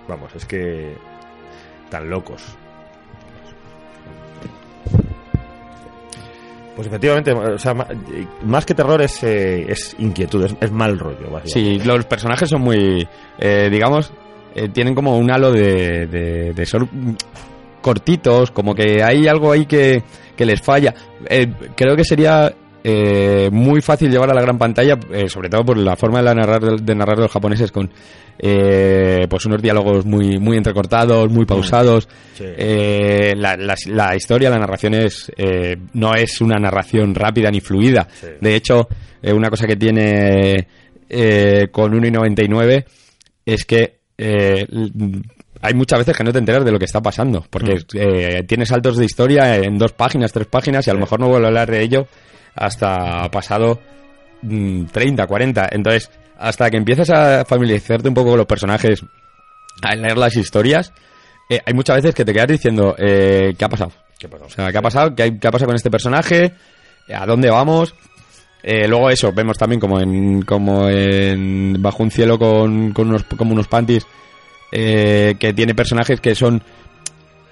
Vamos, 0.08 0.34
es 0.36 0.46
que 0.46 0.94
tan 1.90 2.10
locos. 2.10 2.44
Pues 6.76 6.88
efectivamente, 6.88 7.32
o 7.32 7.58
sea, 7.60 7.76
más 8.44 8.66
que 8.66 8.74
terror 8.74 9.02
es, 9.02 9.24
eh, 9.24 9.66
es 9.72 9.96
inquietud, 10.00 10.46
es, 10.46 10.56
es 10.60 10.72
mal 10.72 10.98
rollo. 10.98 11.42
Sí, 11.46 11.80
los 11.80 12.06
personajes 12.06 12.50
son 12.50 12.62
muy, 12.62 13.08
eh, 13.38 13.70
digamos, 13.72 14.12
eh, 14.56 14.70
tienen 14.70 14.96
como 14.96 15.18
un 15.18 15.30
halo 15.30 15.52
de, 15.52 16.08
de, 16.08 16.54
de 16.54 16.66
ser 16.66 16.82
cortitos, 17.82 18.50
como 18.50 18.74
que 18.74 19.04
hay 19.04 19.28
algo 19.28 19.52
ahí 19.52 19.68
que, 19.68 20.02
que 20.36 20.46
les 20.46 20.62
falla. 20.62 20.96
Eh, 21.30 21.52
creo 21.76 21.96
que 21.96 22.04
sería 22.04 22.52
eh, 22.84 23.50
muy 23.52 23.82
fácil 23.82 24.12
llevar 24.12 24.30
a 24.32 24.34
la 24.34 24.42
gran 24.42 24.58
pantalla, 24.58 24.98
eh, 25.12 25.30
sobre 25.30 25.50
todo 25.50 25.64
por 25.64 25.78
la 25.78 25.96
forma 25.96 26.20
de, 26.20 26.26
la 26.26 26.34
narrar, 26.36 26.62
de 26.82 26.96
narrar 26.96 27.18
los 27.18 27.32
japoneses 27.32 27.72
con 27.72 27.90
eh, 28.40 29.26
pues 29.30 29.46
unos 29.46 29.62
diálogos 29.62 30.06
muy, 30.06 30.38
muy 30.40 30.58
entrecortados, 30.58 31.32
muy 31.32 31.46
pausados. 31.46 32.08
Sí. 32.34 32.44
Eh, 32.46 33.34
la, 33.38 33.56
la- 33.56 33.76
la 33.88 34.16
historia, 34.16 34.50
la 34.50 34.60
narración 34.60 34.96
es 34.96 35.32
eh, 35.38 35.78
no 35.94 36.14
es 36.16 36.42
una 36.42 36.58
narración 36.60 37.16
rápida 37.16 37.50
ni 37.52 37.62
fluida. 37.62 38.08
Sí. 38.20 38.28
De 38.42 38.56
hecho, 38.56 38.88
una 39.24 39.50
cosa 39.50 39.66
que 39.68 39.76
tiene 39.78 40.68
eh, 41.10 41.68
con 41.72 41.94
1.99 41.94 42.86
es 43.46 43.66
que 43.66 44.00
eh, 44.18 44.66
hay 45.62 45.74
muchas 45.74 46.00
veces 46.00 46.18
que 46.18 46.24
no 46.24 46.34
te 46.34 46.40
enteras 46.40 46.66
de 46.66 46.72
lo 46.72 46.80
que 46.80 46.86
está 46.86 47.02
pasando, 47.02 47.46
porque 47.50 47.78
eh, 47.94 48.44
tienes 48.48 48.68
saltos 48.70 48.98
de 48.98 49.06
historia 49.06 49.56
en 49.58 49.78
dos 49.78 49.94
páginas, 49.94 50.34
tres 50.34 50.48
páginas, 50.48 50.86
y 50.88 50.90
a 50.90 50.94
lo 50.94 51.00
mejor 51.00 51.20
no 51.22 51.30
vuelvo 51.30 51.46
a 51.46 51.48
hablar 51.50 51.70
de 51.72 51.82
ello 51.82 52.08
hasta 52.56 53.30
pasado 53.32 53.80
mm, 54.42 54.86
30, 54.86 55.28
40. 55.28 55.70
Entonces, 55.72 56.10
hasta 56.38 56.70
que 56.70 56.78
empiezas 56.78 57.10
a 57.10 57.46
familiarizarte 57.46 58.08
un 58.08 58.14
poco 58.14 58.30
con 58.32 58.38
los 58.38 58.48
personajes, 58.48 59.04
a 59.82 59.96
leer 59.96 60.18
las 60.18 60.36
historias, 60.36 60.94
eh, 61.50 61.60
hay 61.66 61.74
muchas 61.74 61.98
veces 61.98 62.16
que 62.16 62.26
te 62.26 62.34
quedas 62.34 62.48
diciendo, 62.48 62.96
eh, 62.98 63.54
¿qué 63.58 63.66
ha 63.66 63.70
pasado? 63.70 63.92
¿Qué 64.20 64.28
pasa? 64.30 64.46
O 64.46 64.50
sea, 64.50 64.72
¿qué 64.72 64.78
ha 64.78 64.82
pasado? 64.82 65.16
¿Qué, 65.16 65.24
hay- 65.24 65.38
qué 65.40 65.48
ha 65.48 65.52
pasado 65.52 65.68
con 65.68 65.76
este 65.76 65.92
personaje? 65.92 66.54
¿A 67.14 67.26
dónde 67.26 67.50
vamos? 67.50 67.94
Eh, 68.62 68.88
luego 68.88 69.10
eso, 69.10 69.34
vemos 69.34 69.58
también 69.58 69.80
como 69.82 70.00
en, 70.00 70.42
como 70.44 70.88
en 70.88 71.76
Bajo 71.82 72.02
un 72.04 72.12
cielo 72.12 72.40
con, 72.40 72.94
con 72.94 73.10
unos, 73.10 73.24
como 73.24 73.52
unos 73.52 73.68
panties, 73.68 74.08
eh, 74.72 75.36
que 75.38 75.52
tiene 75.54 75.76
personajes 75.76 76.22
que 76.22 76.34
son 76.34 76.64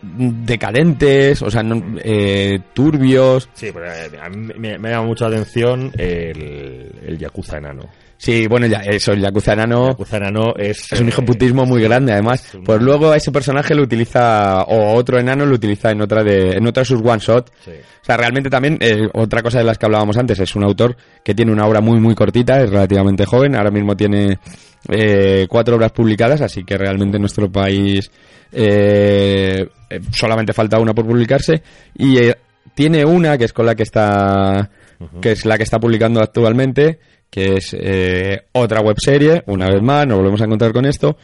decadentes, 0.01 1.41
o 1.41 1.49
sea, 1.51 1.63
no- 1.63 1.97
eh, 2.03 2.59
turbios. 2.73 3.49
Sí, 3.53 3.69
pero 3.73 3.85
eh, 3.91 4.09
a 4.21 4.29
mí 4.29 4.51
me, 4.57 4.77
me 4.77 4.89
llama 4.89 5.07
mucho 5.07 5.27
la 5.29 5.35
atención 5.37 5.91
el, 5.97 6.91
el 7.05 7.17
Yakuza 7.17 7.57
enano. 7.57 7.83
Sí, 8.23 8.45
bueno, 8.45 8.67
ya, 8.67 8.81
eso, 8.81 9.13
el 9.13 9.21
Yakuza 9.21 9.53
enano 9.53 9.89
Yakuza 9.89 10.17
enano 10.17 10.53
es... 10.55 10.91
es 10.93 10.99
un 11.01 11.07
hijoputismo 11.07 11.65
muy 11.65 11.81
grande, 11.81 12.13
además. 12.13 12.53
un- 12.53 12.63
Pues 12.63 12.79
luego 12.79 13.09
a 13.09 13.17
ese 13.17 13.31
personaje 13.31 13.73
lo 13.73 13.81
utiliza, 13.81 14.61
o 14.61 14.93
otro 14.93 15.17
enano 15.17 15.43
lo 15.43 15.55
utiliza 15.55 15.89
en 15.89 16.01
otra 16.01 16.23
de, 16.23 16.51
en 16.51 16.67
otra 16.67 16.81
de 16.81 16.85
sus 16.85 17.01
one 17.03 17.17
shot. 17.17 17.51
Sí. 17.65 17.71
O 17.71 18.05
sea, 18.05 18.17
realmente 18.17 18.51
también, 18.51 18.77
eh, 18.79 19.09
otra 19.13 19.41
cosa 19.41 19.57
de 19.57 19.63
las 19.63 19.79
que 19.79 19.87
hablábamos 19.87 20.17
antes, 20.17 20.39
es 20.39 20.55
un 20.55 20.63
autor 20.63 20.95
que 21.23 21.33
tiene 21.33 21.51
una 21.51 21.65
obra 21.65 21.81
muy, 21.81 21.99
muy 21.99 22.13
cortita, 22.13 22.61
es 22.61 22.69
relativamente 22.69 23.25
joven, 23.25 23.55
ahora 23.55 23.71
mismo 23.71 23.97
tiene 23.97 24.37
eh, 24.87 25.47
cuatro 25.49 25.75
obras 25.77 25.91
publicadas, 25.91 26.41
así 26.41 26.63
que 26.63 26.77
realmente 26.77 27.17
en 27.17 27.21
nuestro 27.21 27.51
país 27.51 28.11
eh, 28.51 29.67
eh, 29.89 29.99
solamente 30.11 30.53
falta 30.53 30.77
una 30.79 30.93
por 30.93 31.07
publicarse, 31.07 31.63
y 31.97 32.17
tiene 32.75 33.03
una 33.03 33.35
que 33.37 33.45
es 33.45 33.53
con 33.53 33.65
la 33.65 33.73
que 33.73 33.83
está, 33.83 34.69
que 35.21 35.31
es 35.31 35.43
la 35.45 35.57
que 35.57 35.63
está 35.63 35.79
publicando 35.79 36.21
actualmente, 36.21 36.99
que 37.31 37.55
es 37.55 37.75
eh, 37.79 38.41
otra 38.51 38.81
webserie, 38.81 39.41
una 39.47 39.67
vez 39.67 39.81
más, 39.81 40.05
nos 40.05 40.17
volvemos 40.19 40.41
a 40.41 40.45
encontrar 40.45 40.71
con 40.73 40.85
esto, 40.85 41.17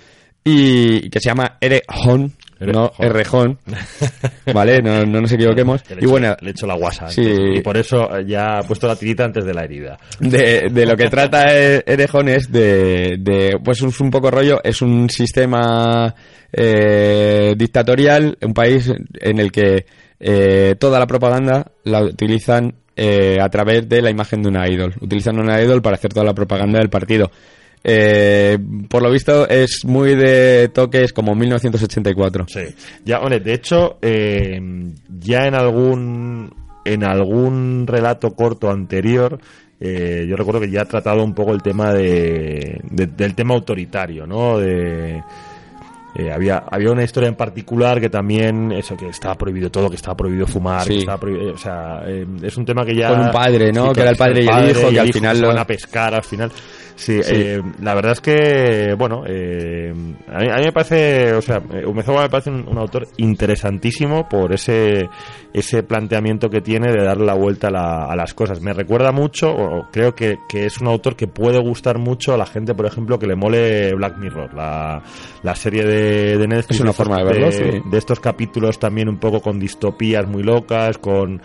y 0.43 1.09
que 1.09 1.19
se 1.19 1.29
llama 1.29 1.57
Erehon, 1.61 2.33
no. 2.59 2.91
Errejón, 2.97 3.59
¿vale? 4.53 4.81
No, 4.81 5.05
no 5.05 5.21
nos 5.21 5.31
equivoquemos. 5.31 5.83
Le 5.91 6.03
Y 6.03 6.07
bueno, 6.07 6.35
le 6.41 6.51
echo 6.51 6.65
la 6.65 6.75
guasa. 6.75 7.07
Sí. 7.09 7.21
Y 7.55 7.61
por 7.61 7.77
eso 7.77 8.09
ya 8.21 8.57
ha 8.57 8.63
puesto 8.63 8.87
la 8.87 8.95
tirita 8.95 9.25
antes 9.25 9.45
de 9.45 9.53
la 9.53 9.63
herida. 9.63 9.99
de, 10.19 10.69
de 10.71 10.85
lo 10.87 10.97
que 10.97 11.07
trata 11.09 11.53
E- 11.55 11.83
Erejón 11.85 12.29
es 12.29 12.51
de, 12.51 13.17
de, 13.19 13.59
pues 13.63 13.83
es 13.83 13.99
un 13.99 14.09
poco 14.09 14.31
rollo, 14.31 14.59
es 14.63 14.81
un 14.81 15.07
sistema 15.09 16.15
eh, 16.51 17.53
dictatorial, 17.55 18.37
un 18.41 18.53
país 18.53 18.91
en 19.21 19.39
el 19.39 19.51
que 19.51 19.85
eh, 20.19 20.75
toda 20.79 20.97
la 20.99 21.05
propaganda 21.05 21.71
la 21.83 22.01
utilizan 22.01 22.73
eh, 22.97 23.37
a 23.41 23.47
través 23.49 23.87
de 23.87 24.01
la 24.01 24.09
imagen 24.09 24.41
de 24.41 24.49
una 24.49 24.67
idol. 24.67 24.93
Utilizan 24.99 25.39
una 25.39 25.61
idol 25.61 25.81
para 25.81 25.95
hacer 25.95 26.11
toda 26.11 26.25
la 26.25 26.33
propaganda 26.33 26.79
del 26.79 26.89
partido. 26.89 27.31
Eh, 27.83 28.57
por 28.89 29.01
lo 29.03 29.11
visto 29.11 29.47
es 29.47 29.85
muy 29.85 30.15
de 30.15 30.69
toques 30.73 31.13
como 31.13 31.35
1984. 31.35 32.45
Sí. 32.49 32.61
Ya, 33.05 33.19
hombre, 33.19 33.39
de 33.39 33.53
hecho, 33.53 33.97
eh, 34.01 34.59
ya 35.19 35.45
en 35.47 35.55
algún 35.55 36.53
en 36.83 37.03
algún 37.03 37.85
relato 37.85 38.31
corto 38.33 38.69
anterior, 38.71 39.39
eh, 39.79 40.25
yo 40.27 40.35
recuerdo 40.35 40.61
que 40.61 40.71
ya 40.71 40.81
ha 40.81 40.85
tratado 40.85 41.23
un 41.23 41.33
poco 41.33 41.53
el 41.53 41.61
tema 41.61 41.93
de, 41.93 42.79
de- 42.89 43.07
del 43.07 43.35
tema 43.35 43.53
autoritario, 43.53 44.25
¿no? 44.25 44.57
De 44.57 45.21
eh, 46.17 46.31
había 46.31 46.63
había 46.71 46.91
una 46.91 47.03
historia 47.03 47.29
en 47.29 47.35
particular 47.35 48.01
que 48.01 48.09
también 48.09 48.71
eso 48.71 48.97
que 48.97 49.07
estaba 49.09 49.35
prohibido 49.35 49.69
todo, 49.69 49.89
que 49.89 49.95
estaba 49.97 50.17
prohibido 50.17 50.47
fumar, 50.47 50.83
Sí. 50.83 50.89
que 50.93 50.99
estaba 50.99 51.19
prohibido, 51.19 51.53
o 51.53 51.57
sea, 51.57 52.01
eh, 52.07 52.25
es 52.41 52.57
un 52.57 52.65
tema 52.65 52.83
que 52.85 52.95
ya 52.95 53.09
Con 53.09 53.19
un 53.21 53.31
padre, 53.31 53.71
¿no? 53.71 53.87
Sí, 53.89 53.93
Que 53.93 54.01
era 54.01 54.09
el 54.11 54.17
padre 54.17 54.43
y 54.43 54.47
el 54.47 54.69
hijo, 54.71 54.89
que 54.89 54.99
al 54.99 55.13
final 55.13 55.39
lo- 55.41 55.47
van 55.49 55.59
a 55.59 55.65
pescar 55.67 56.13
al 56.15 56.23
final. 56.23 56.51
Sí, 56.97 57.21
Sí. 57.21 57.31
eh, 57.33 57.61
la 57.81 57.93
verdad 57.93 58.13
es 58.13 58.21
que, 58.21 58.95
bueno, 58.97 59.21
eh, 59.27 59.93
a, 60.27 60.39
mí, 60.39 60.47
a 60.51 60.55
mí 60.57 60.65
me 60.65 60.71
parece, 60.71 61.31
o 61.33 61.41
sea, 61.43 61.61
eh, 61.73 61.85
Umezawa 61.85 62.23
me 62.23 62.29
parece 62.29 62.49
un, 62.49 62.67
un 62.67 62.77
autor 62.77 63.07
interesantísimo 63.17 64.27
por 64.27 64.51
ese 64.53 65.07
ese 65.53 65.81
planteamiento 65.81 66.49
que 66.49 66.61
tiene 66.61 66.91
de 66.91 67.03
darle 67.03 67.25
la 67.25 67.33
vuelta 67.33 67.67
a, 67.69 67.71
la- 67.71 68.05
a 68.05 68.15
las 68.15 68.33
cosas. 68.35 68.61
Me 68.61 68.73
recuerda 68.73 69.11
mucho, 69.11 69.49
o 69.51 69.87
creo 69.91 70.13
que, 70.13 70.37
que 70.49 70.65
es 70.65 70.79
un 70.81 70.87
autor 70.87 71.15
que 71.15 71.27
puede 71.27 71.59
gustar 71.59 71.97
mucho 71.97 72.33
a 72.33 72.37
la 72.37 72.45
gente, 72.45 72.75
por 72.75 72.85
ejemplo, 72.85 73.17
que 73.17 73.25
le 73.25 73.35
mole 73.35 73.93
Black 73.95 74.17
Mirror, 74.17 74.53
la, 74.53 75.01
la 75.41 75.55
serie 75.55 75.83
de, 75.83 76.37
de 76.37 76.47
Netflix. 76.47 76.75
Es 76.75 76.81
una 76.81 76.93
forma 76.93 77.17
de 77.17 77.23
verlo, 77.23 77.51
sí. 77.51 77.63
de 77.89 77.97
estos 77.97 78.19
capítulos 78.19 78.77
también 78.77 79.09
un 79.09 79.17
poco 79.19 79.39
con 79.41 79.59
distopías 79.59 80.27
muy 80.27 80.43
locas, 80.43 80.97
con 80.99 81.41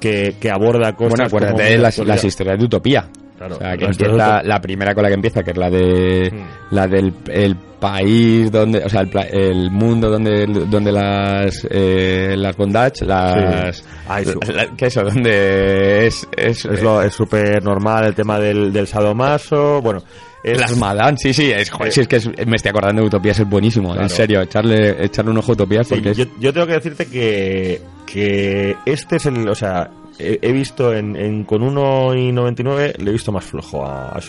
que, 0.00 0.34
que 0.40 0.50
aborda 0.50 0.94
cosas 0.94 1.30
Bueno, 1.30 1.48
acuérdate 1.48 1.62
de 1.62 1.78
las 1.78 2.24
historias 2.24 2.58
de 2.58 2.64
Utopía. 2.64 3.08
Claro, 3.48 3.56
o 3.56 3.58
sea, 3.58 3.76
que 3.76 3.84
empieza, 3.86 4.42
la 4.42 4.60
primera 4.60 4.94
con 4.94 5.02
la 5.02 5.08
que 5.08 5.14
empieza, 5.14 5.42
que 5.42 5.50
es 5.50 5.56
la 5.56 5.70
de 5.70 6.30
Hmm. 6.32 6.74
la 6.74 6.86
del 6.86 7.12
el 7.28 7.56
país 7.56 8.50
donde, 8.52 8.78
o 8.84 8.88
sea, 8.88 9.00
el, 9.00 9.10
el 9.32 9.70
mundo 9.72 10.08
donde 10.08 10.46
donde 10.46 10.92
las 10.92 11.66
eh, 11.68 12.34
las 12.38 12.56
bondage, 12.56 13.04
las 13.04 13.78
Sí. 13.78 13.84
Ah, 14.08 14.20
eso. 14.20 14.38
la- 14.54 14.66
que 14.76 14.86
eso, 14.86 15.02
donde 15.02 16.06
es 16.06 16.26
es, 16.36 16.64
Es 16.64 16.82
lo 16.82 17.02
es 17.02 17.12
súper 17.12 17.62
normal 17.64 18.04
el 18.06 18.14
tema 18.14 18.38
del, 18.38 18.72
del 18.72 18.86
sadomaso, 18.86 19.80
bueno, 19.82 20.00
es, 20.44 20.60
las 20.60 20.76
madame, 20.76 21.16
sí, 21.18 21.32
sí, 21.32 21.50
es, 21.50 21.70
joder, 21.70 21.92
Sí. 21.92 22.02
es 22.02 22.08
que 22.08 22.16
es- 22.16 22.28
me 22.46 22.54
estoy 22.56 22.70
acordando 22.70 23.02
de 23.02 23.08
Utopías, 23.08 23.38
es 23.40 23.48
buenísimo, 23.48 23.88
Claro. 23.88 24.02
en 24.02 24.08
serio, 24.10 24.42
echarle 24.42 25.04
echarle 25.04 25.30
un 25.32 25.38
ojo 25.38 25.52
a 25.52 25.54
Utopías 25.54 25.88
porque 25.88 26.14
yo, 26.14 26.24
yo 26.38 26.52
tengo 26.52 26.66
que 26.68 26.74
decirte 26.74 27.06
que, 27.06 27.80
que 28.06 28.76
este 28.86 29.16
es 29.16 29.26
el, 29.26 29.48
o 29.48 29.54
sea, 29.56 29.90
he, 30.18 30.38
he 30.42 30.52
visto 30.52 30.92
en, 30.94 31.16
en 31.16 31.44
con 31.44 31.62
1 31.62 32.14
y 32.16 32.32
99 32.32 32.94
le 32.98 33.10
he 33.10 33.12
visto 33.12 33.32
más 33.32 33.44
flojo 33.44 33.84
a, 33.84 34.10
a 34.16 34.20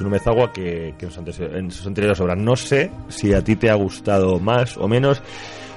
que, 0.53 0.93
que 0.97 1.05
en, 1.05 1.11
sus 1.11 1.17
antes- 1.17 1.39
en 1.39 1.71
sus 1.71 1.85
anteriores 1.87 2.19
obras. 2.19 2.37
No 2.37 2.55
sé 2.55 2.91
si 3.09 3.33
a 3.33 3.43
ti 3.43 3.55
te 3.55 3.69
ha 3.69 3.75
gustado 3.75 4.39
más 4.39 4.77
o 4.77 4.87
menos. 4.87 5.21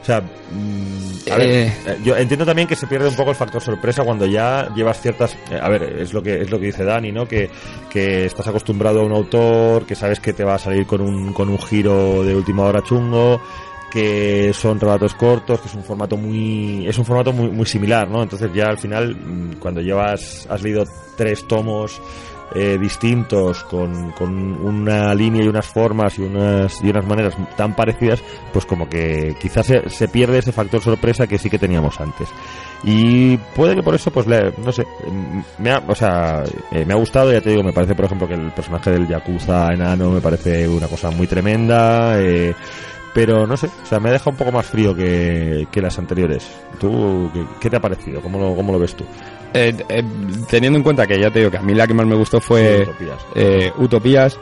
O 0.03 0.05
sea, 0.07 0.21
mm, 0.21 1.33
a 1.33 1.37
ver, 1.37 1.49
Eh. 1.51 1.73
eh, 1.87 1.97
yo 2.05 2.17
entiendo 2.17 2.47
también 2.47 2.69
que 2.69 2.77
se 2.77 2.87
pierde 2.87 3.09
un 3.09 3.17
poco 3.17 3.31
el 3.31 3.37
factor 3.37 3.61
sorpresa 3.61 4.05
cuando 4.05 4.25
ya 4.25 4.69
llevas 4.77 5.01
ciertas, 5.01 5.37
eh, 5.51 5.59
a 5.61 5.69
ver, 5.69 5.83
es 5.83 6.13
lo 6.13 6.23
que 6.23 6.43
es 6.43 6.49
lo 6.51 6.61
que 6.61 6.67
dice 6.67 6.85
Dani, 6.85 7.11
¿no? 7.11 7.27
Que, 7.27 7.51
que 7.91 8.27
estás 8.27 8.47
acostumbrado 8.47 9.01
a 9.01 9.05
un 9.05 9.11
autor, 9.11 9.85
que 9.85 9.97
sabes 9.97 10.21
que 10.21 10.33
te 10.33 10.45
va 10.45 10.55
a 10.55 10.59
salir 10.61 10.87
con 10.87 11.01
un 11.01 11.33
con 11.33 11.49
un 11.49 11.59
giro 11.59 12.23
de 12.25 12.37
última 12.37 12.63
hora 12.67 12.83
chungo, 12.85 13.41
que 13.91 14.53
son 14.53 14.79
relatos 14.81 15.15
cortos, 15.15 15.61
que 15.61 15.69
es 15.69 15.75
un 15.75 15.85
formato 15.85 16.17
muy 16.17 16.87
es 16.87 16.99
un 16.99 17.05
formato 17.05 17.33
muy 17.33 17.51
muy 17.51 17.67
similar, 17.67 18.09
¿no? 18.11 18.23
Entonces 18.23 18.51
ya 18.55 18.67
al 18.67 18.79
final 18.79 19.15
mm, 19.17 19.53
cuando 19.61 19.81
llevas 19.81 20.47
has 20.51 20.63
leído 20.63 20.85
tres 21.17 21.47
tomos 21.47 22.01
eh, 22.55 22.79
distintos 22.81 23.65
con, 23.65 24.13
con 24.13 24.31
una 24.65 25.13
línea 25.15 25.43
y 25.45 25.49
unas 25.49 25.67
formas 25.67 26.17
y 26.19 26.23
unas 26.23 26.83
y 26.83 26.89
unas 26.91 27.05
maneras 27.05 27.35
tan 27.57 27.75
parecidas, 27.75 28.23
pues 28.53 28.65
como 28.65 28.89
que 28.89 29.35
quizás 29.41 29.67
se, 29.67 29.89
se 29.91 30.07
pierde 30.09 30.39
ese 30.39 30.53
factor 30.53 30.81
sorpresa 30.81 31.27
que 31.27 31.39
sí 31.39 31.51
que 31.51 31.59
teníamos 31.59 32.01
antes. 32.01 32.29
Y 32.85 33.37
puede 33.37 33.75
que 33.75 33.83
por 33.83 33.95
eso, 33.97 34.11
pues, 34.13 34.27
le- 34.29 34.53
no 34.65 34.71
sé, 34.71 34.85
mm, 34.85 35.41
me 35.63 35.71
ha, 35.73 35.83
o 35.89 35.95
sea, 35.95 36.45
eh, 36.71 36.85
me 36.85 36.93
ha 36.95 36.97
gustado, 36.97 37.33
ya 37.33 37.41
te 37.41 37.51
digo, 37.51 37.65
me 37.65 37.73
parece, 37.73 37.97
por 37.97 38.05
ejemplo, 38.05 38.29
que 38.29 38.35
el 38.35 38.53
personaje 38.53 38.91
del 38.93 39.09
Yakuza 39.09 39.73
enano 39.73 40.11
me 40.13 40.21
parece 40.21 40.69
una 40.69 40.87
cosa 40.87 41.11
muy 41.11 41.27
tremenda, 41.27 42.21
eh, 42.21 42.55
pero 43.17 43.47
no 43.47 43.57
sé, 43.57 43.69
o 43.83 43.87
sea, 43.87 43.99
me 43.99 44.11
deja 44.11 44.29
un 44.29 44.37
poco 44.37 44.53
más 44.53 44.67
frío 44.67 44.95
que, 44.95 45.67
que 45.73 45.81
las 45.81 45.99
anteriores. 45.99 46.47
¿Tú 46.79 47.31
qué, 47.33 47.45
qué 47.61 47.71
te 47.71 47.77
ha 47.77 47.81
parecido? 47.81 48.21
¿Cómo 48.21 48.39
lo, 48.39 48.55
cómo 48.55 48.73
lo 48.75 48.79
ves 48.79 48.95
tú? 48.95 49.05
eh, 49.55 49.75
eh, 49.89 50.03
teniendo 50.51 50.77
en 50.77 50.83
cuenta 50.83 51.07
que 51.07 51.19
ya 51.19 51.31
te 51.31 51.39
digo 51.39 51.51
que 51.51 51.57
a 51.57 51.63
mí 51.63 51.73
la 51.75 51.87
que 51.87 51.95
más 51.95 52.05
me 52.07 52.15
gustó 52.15 52.41
fue 52.43 52.83
Utopías. 52.83 53.27
eh, 53.35 53.73
Utopías. 53.79 54.39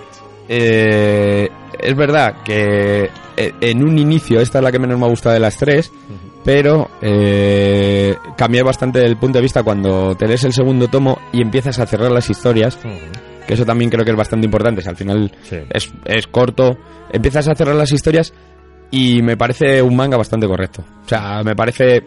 Eh, 0.48 1.48
es 1.78 1.96
verdad 1.96 2.42
que 2.44 3.08
eh, 3.36 3.52
en 3.60 3.82
un 3.88 3.96
inicio 3.98 4.40
esta 4.40 4.58
es 4.58 4.64
la 4.64 4.72
que 4.72 4.78
menos 4.80 4.98
me 4.98 5.06
ha 5.06 5.08
gustado 5.08 5.34
de 5.34 5.40
las 5.40 5.56
tres, 5.56 5.92
pero 6.44 6.90
eh, 7.00 8.16
cambié 8.36 8.62
bastante 8.64 9.04
el 9.04 9.16
punto 9.16 9.38
de 9.38 9.42
vista 9.42 9.62
cuando 9.62 10.14
te 10.16 10.26
lees 10.26 10.42
el 10.44 10.52
segundo 10.52 10.88
tomo 10.88 11.18
y 11.32 11.40
empiezas 11.42 11.78
a 11.78 11.86
cerrar 11.86 12.10
las 12.10 12.28
historias, 12.28 12.76
que 13.46 13.54
eso 13.54 13.64
también 13.64 13.90
creo 13.90 14.04
que 14.04 14.10
es 14.10 14.16
bastante 14.16 14.46
importante, 14.46 14.82
si 14.82 14.88
al 14.88 14.96
final 14.96 15.30
Sí. 15.44 15.56
es, 15.70 15.92
es 16.06 16.26
corto, 16.26 16.76
empiezas 17.12 17.46
a 17.48 17.54
cerrar 17.54 17.76
las 17.76 17.92
historias 17.92 18.32
y 18.94 19.22
me 19.22 19.36
parece 19.36 19.82
un 19.82 19.96
manga 19.96 20.16
bastante 20.16 20.46
correcto. 20.46 20.84
O 21.04 21.08
sea, 21.08 21.42
me 21.42 21.54
parece 21.56 22.02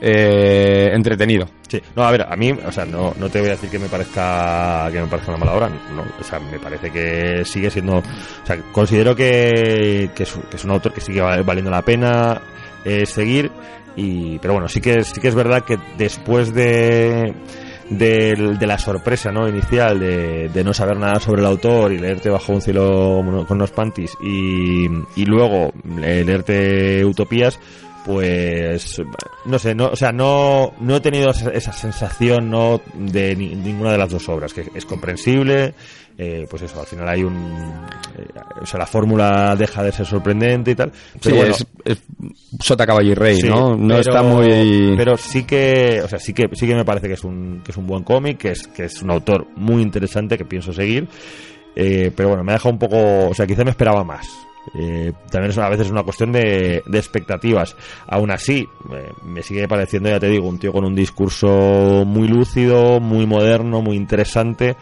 eh, 0.00 0.90
entretenido. 0.92 1.46
Sí, 1.68 1.80
no, 1.96 2.04
a 2.04 2.10
ver, 2.10 2.22
a 2.28 2.36
mí, 2.36 2.50
o 2.52 2.70
sea, 2.72 2.84
no, 2.84 3.14
no 3.18 3.28
te 3.28 3.40
voy 3.40 3.48
a 3.48 3.52
decir 3.52 3.70
que 3.70 3.78
me 3.78 3.88
parezca 3.88 4.88
que 4.92 5.00
me 5.00 5.06
parezca 5.06 5.30
una 5.32 5.38
mala 5.44 5.54
obra, 5.56 5.68
no, 5.68 6.02
o 6.20 6.22
sea, 6.24 6.38
me 6.38 6.58
parece 6.58 6.90
que 6.90 7.44
sigue 7.44 7.70
siendo, 7.70 7.96
o 7.98 8.02
sea, 8.46 8.58
considero 8.72 9.16
que, 9.16 10.04
es, 10.16 10.32
que 10.50 10.56
es 10.56 10.64
un 10.64 10.70
autor 10.70 10.92
que 10.92 11.00
sigue 11.00 11.20
val- 11.20 11.42
valiendo 11.42 11.70
la 11.70 11.82
pena 11.82 12.40
eh, 12.84 13.06
seguir 13.06 13.50
y, 13.96 14.38
pero 14.40 14.54
bueno, 14.54 14.68
sí 14.68 14.80
que 14.80 15.02
sí 15.04 15.20
que 15.20 15.28
es 15.28 15.34
verdad 15.34 15.64
que 15.64 15.78
después 15.96 16.52
de 16.54 17.32
del- 17.90 18.58
de, 18.58 18.66
la 18.66 18.78
sorpresa 18.78 19.30
no 19.30 19.48
inicial 19.48 19.98
de, 20.00 20.48
de 20.48 20.64
no 20.64 20.72
saber 20.74 20.96
nada 20.98 21.20
sobre 21.20 21.40
el 21.42 21.46
autor 21.46 21.92
y 21.92 21.98
leerte 21.98 22.30
bajo 22.30 22.52
un 22.52 22.60
cielo 22.60 23.22
con 23.46 23.56
unos 23.58 23.70
panties 23.72 24.12
y, 24.22 24.86
y 25.16 25.24
luego 25.26 25.72
eh, 26.02 26.22
leerte 26.26 27.04
utopías 27.04 27.58
pues 28.04 29.00
no 29.46 29.58
sé 29.58 29.74
no 29.74 29.86
o 29.88 29.96
sea 29.96 30.12
no 30.12 30.74
no 30.80 30.96
he 30.96 31.00
tenido 31.00 31.30
esa, 31.30 31.72
sensación 31.72 32.50
no 32.50 32.80
de 32.94 33.34
ni- 33.34 33.54
ninguna 33.54 33.92
de 33.92 33.98
las 33.98 34.10
dos 34.10 34.28
obras 34.28 34.52
que 34.52 34.68
es 34.74 34.84
comprensible 34.84 35.74
eh, 36.16 36.46
pues 36.48 36.62
eso 36.62 36.80
al 36.80 36.86
final 36.86 37.08
hay 37.08 37.24
un 37.24 37.34
eh, 38.16 38.26
o 38.62 38.66
sea 38.66 38.78
la 38.78 38.86
fórmula 38.86 39.56
deja 39.56 39.82
de 39.82 39.90
ser 39.92 40.06
sorprendente 40.06 40.70
y 40.70 40.74
tal 40.76 40.92
pero 41.22 41.34
Sí, 41.34 41.40
bueno, 41.40 41.54
es, 41.54 41.66
es 41.84 42.02
Sota 42.60 42.86
Caballo 42.86 43.10
y 43.10 43.14
Rey, 43.14 43.40
Sí, 43.40 43.48
¿no? 43.48 43.76
No 43.76 43.88
pero- 43.96 44.00
está 44.00 44.22
muy... 44.22 44.94
pero 44.96 45.16
sí 45.16 45.42
que 45.44 46.00
o 46.04 46.08
sea 46.08 46.18
sí 46.20 46.32
que 46.32 46.48
sí 46.52 46.66
que 46.66 46.74
me 46.76 46.84
parece 46.84 47.08
que 47.08 47.14
es 47.14 47.24
un 47.24 47.62
que 47.64 47.72
es 47.72 47.76
un 47.76 47.86
buen 47.86 48.04
cómic 48.04 48.38
que 48.38 48.50
es 48.52 48.68
que 48.68 48.84
es 48.84 49.02
un 49.02 49.10
autor 49.10 49.46
muy 49.56 49.82
interesante 49.82 50.38
que 50.38 50.44
pienso 50.44 50.72
seguir 50.72 51.08
Eh, 51.76 52.12
pero 52.14 52.28
bueno 52.28 52.44
me 52.44 52.52
ha 52.52 52.54
dejado 52.54 52.72
un 52.72 52.78
poco 52.78 53.28
o 53.30 53.34
sea 53.34 53.46
quizá 53.48 53.64
me 53.64 53.70
esperaba 53.70 54.04
más. 54.04 54.28
Eh, 54.78 55.12
también 55.30 55.50
es, 55.50 55.58
a 55.58 55.68
veces 55.68 55.90
una 55.90 56.04
cuestión 56.04 56.32
de, 56.32 56.82
de 56.86 56.98
expectativas. 56.98 57.76
Aún 58.06 58.30
así 58.30 58.66
eh, 58.94 59.10
me 59.24 59.42
sigue 59.42 59.68
pareciendo 59.68 60.08
ya 60.08 60.18
te 60.18 60.28
digo 60.28 60.48
un 60.48 60.58
tío 60.58 60.72
con 60.72 60.84
un 60.86 60.94
discurso 60.94 62.04
muy 62.06 62.28
lúcido 62.28 62.98
muy 63.00 63.26
moderno 63.26 63.82
muy 63.82 63.96
interesante 63.96 64.76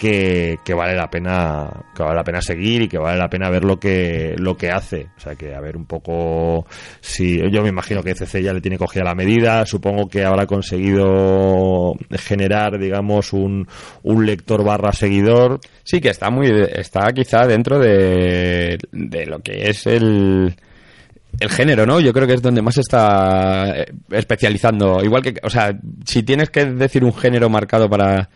que, 0.00 0.58
que 0.64 0.74
vale 0.74 0.94
la 0.94 1.10
pena 1.10 1.68
que 1.94 2.02
vale 2.02 2.16
la 2.16 2.24
pena 2.24 2.40
seguir 2.40 2.82
y 2.82 2.88
que 2.88 2.98
vale 2.98 3.18
la 3.18 3.28
pena 3.28 3.50
ver 3.50 3.64
lo 3.64 3.78
que 3.78 4.34
lo 4.38 4.56
que 4.56 4.70
hace 4.70 5.08
o 5.16 5.20
sea 5.20 5.34
que 5.34 5.54
a 5.54 5.60
ver 5.60 5.76
un 5.76 5.86
poco 5.86 6.66
si 7.00 7.38
yo 7.50 7.62
me 7.62 7.68
imagino 7.68 8.02
que 8.02 8.14
CC 8.14 8.42
ya 8.42 8.52
le 8.52 8.60
tiene 8.60 8.78
cogida 8.78 9.04
la 9.04 9.14
medida 9.14 9.66
supongo 9.66 10.08
que 10.08 10.24
habrá 10.24 10.46
conseguido 10.46 11.94
generar 12.12 12.78
digamos 12.78 13.32
un, 13.32 13.66
un 14.02 14.26
lector 14.26 14.64
barra 14.64 14.92
seguidor 14.92 15.60
Sí, 15.90 16.00
que 16.00 16.10
está 16.10 16.30
muy, 16.30 16.48
está 16.72 17.12
quizá 17.12 17.48
dentro 17.48 17.80
de, 17.80 18.78
de 18.92 19.26
lo 19.26 19.40
que 19.40 19.70
es 19.70 19.86
el, 19.86 20.54
el 21.40 21.50
género, 21.50 21.84
¿no? 21.84 21.98
Yo 21.98 22.12
creo 22.12 22.28
que 22.28 22.34
es 22.34 22.42
donde 22.42 22.62
más 22.62 22.76
se 22.76 22.82
está 22.82 23.72
eh, 23.76 23.86
especializando. 24.10 25.02
Igual 25.02 25.22
que, 25.22 25.34
o 25.42 25.50
sea, 25.50 25.76
si 26.04 26.22
tienes 26.22 26.50
que 26.50 26.64
decir 26.66 27.02
un 27.02 27.12
género 27.12 27.48
marcado 27.48 27.90
para, 27.90 28.30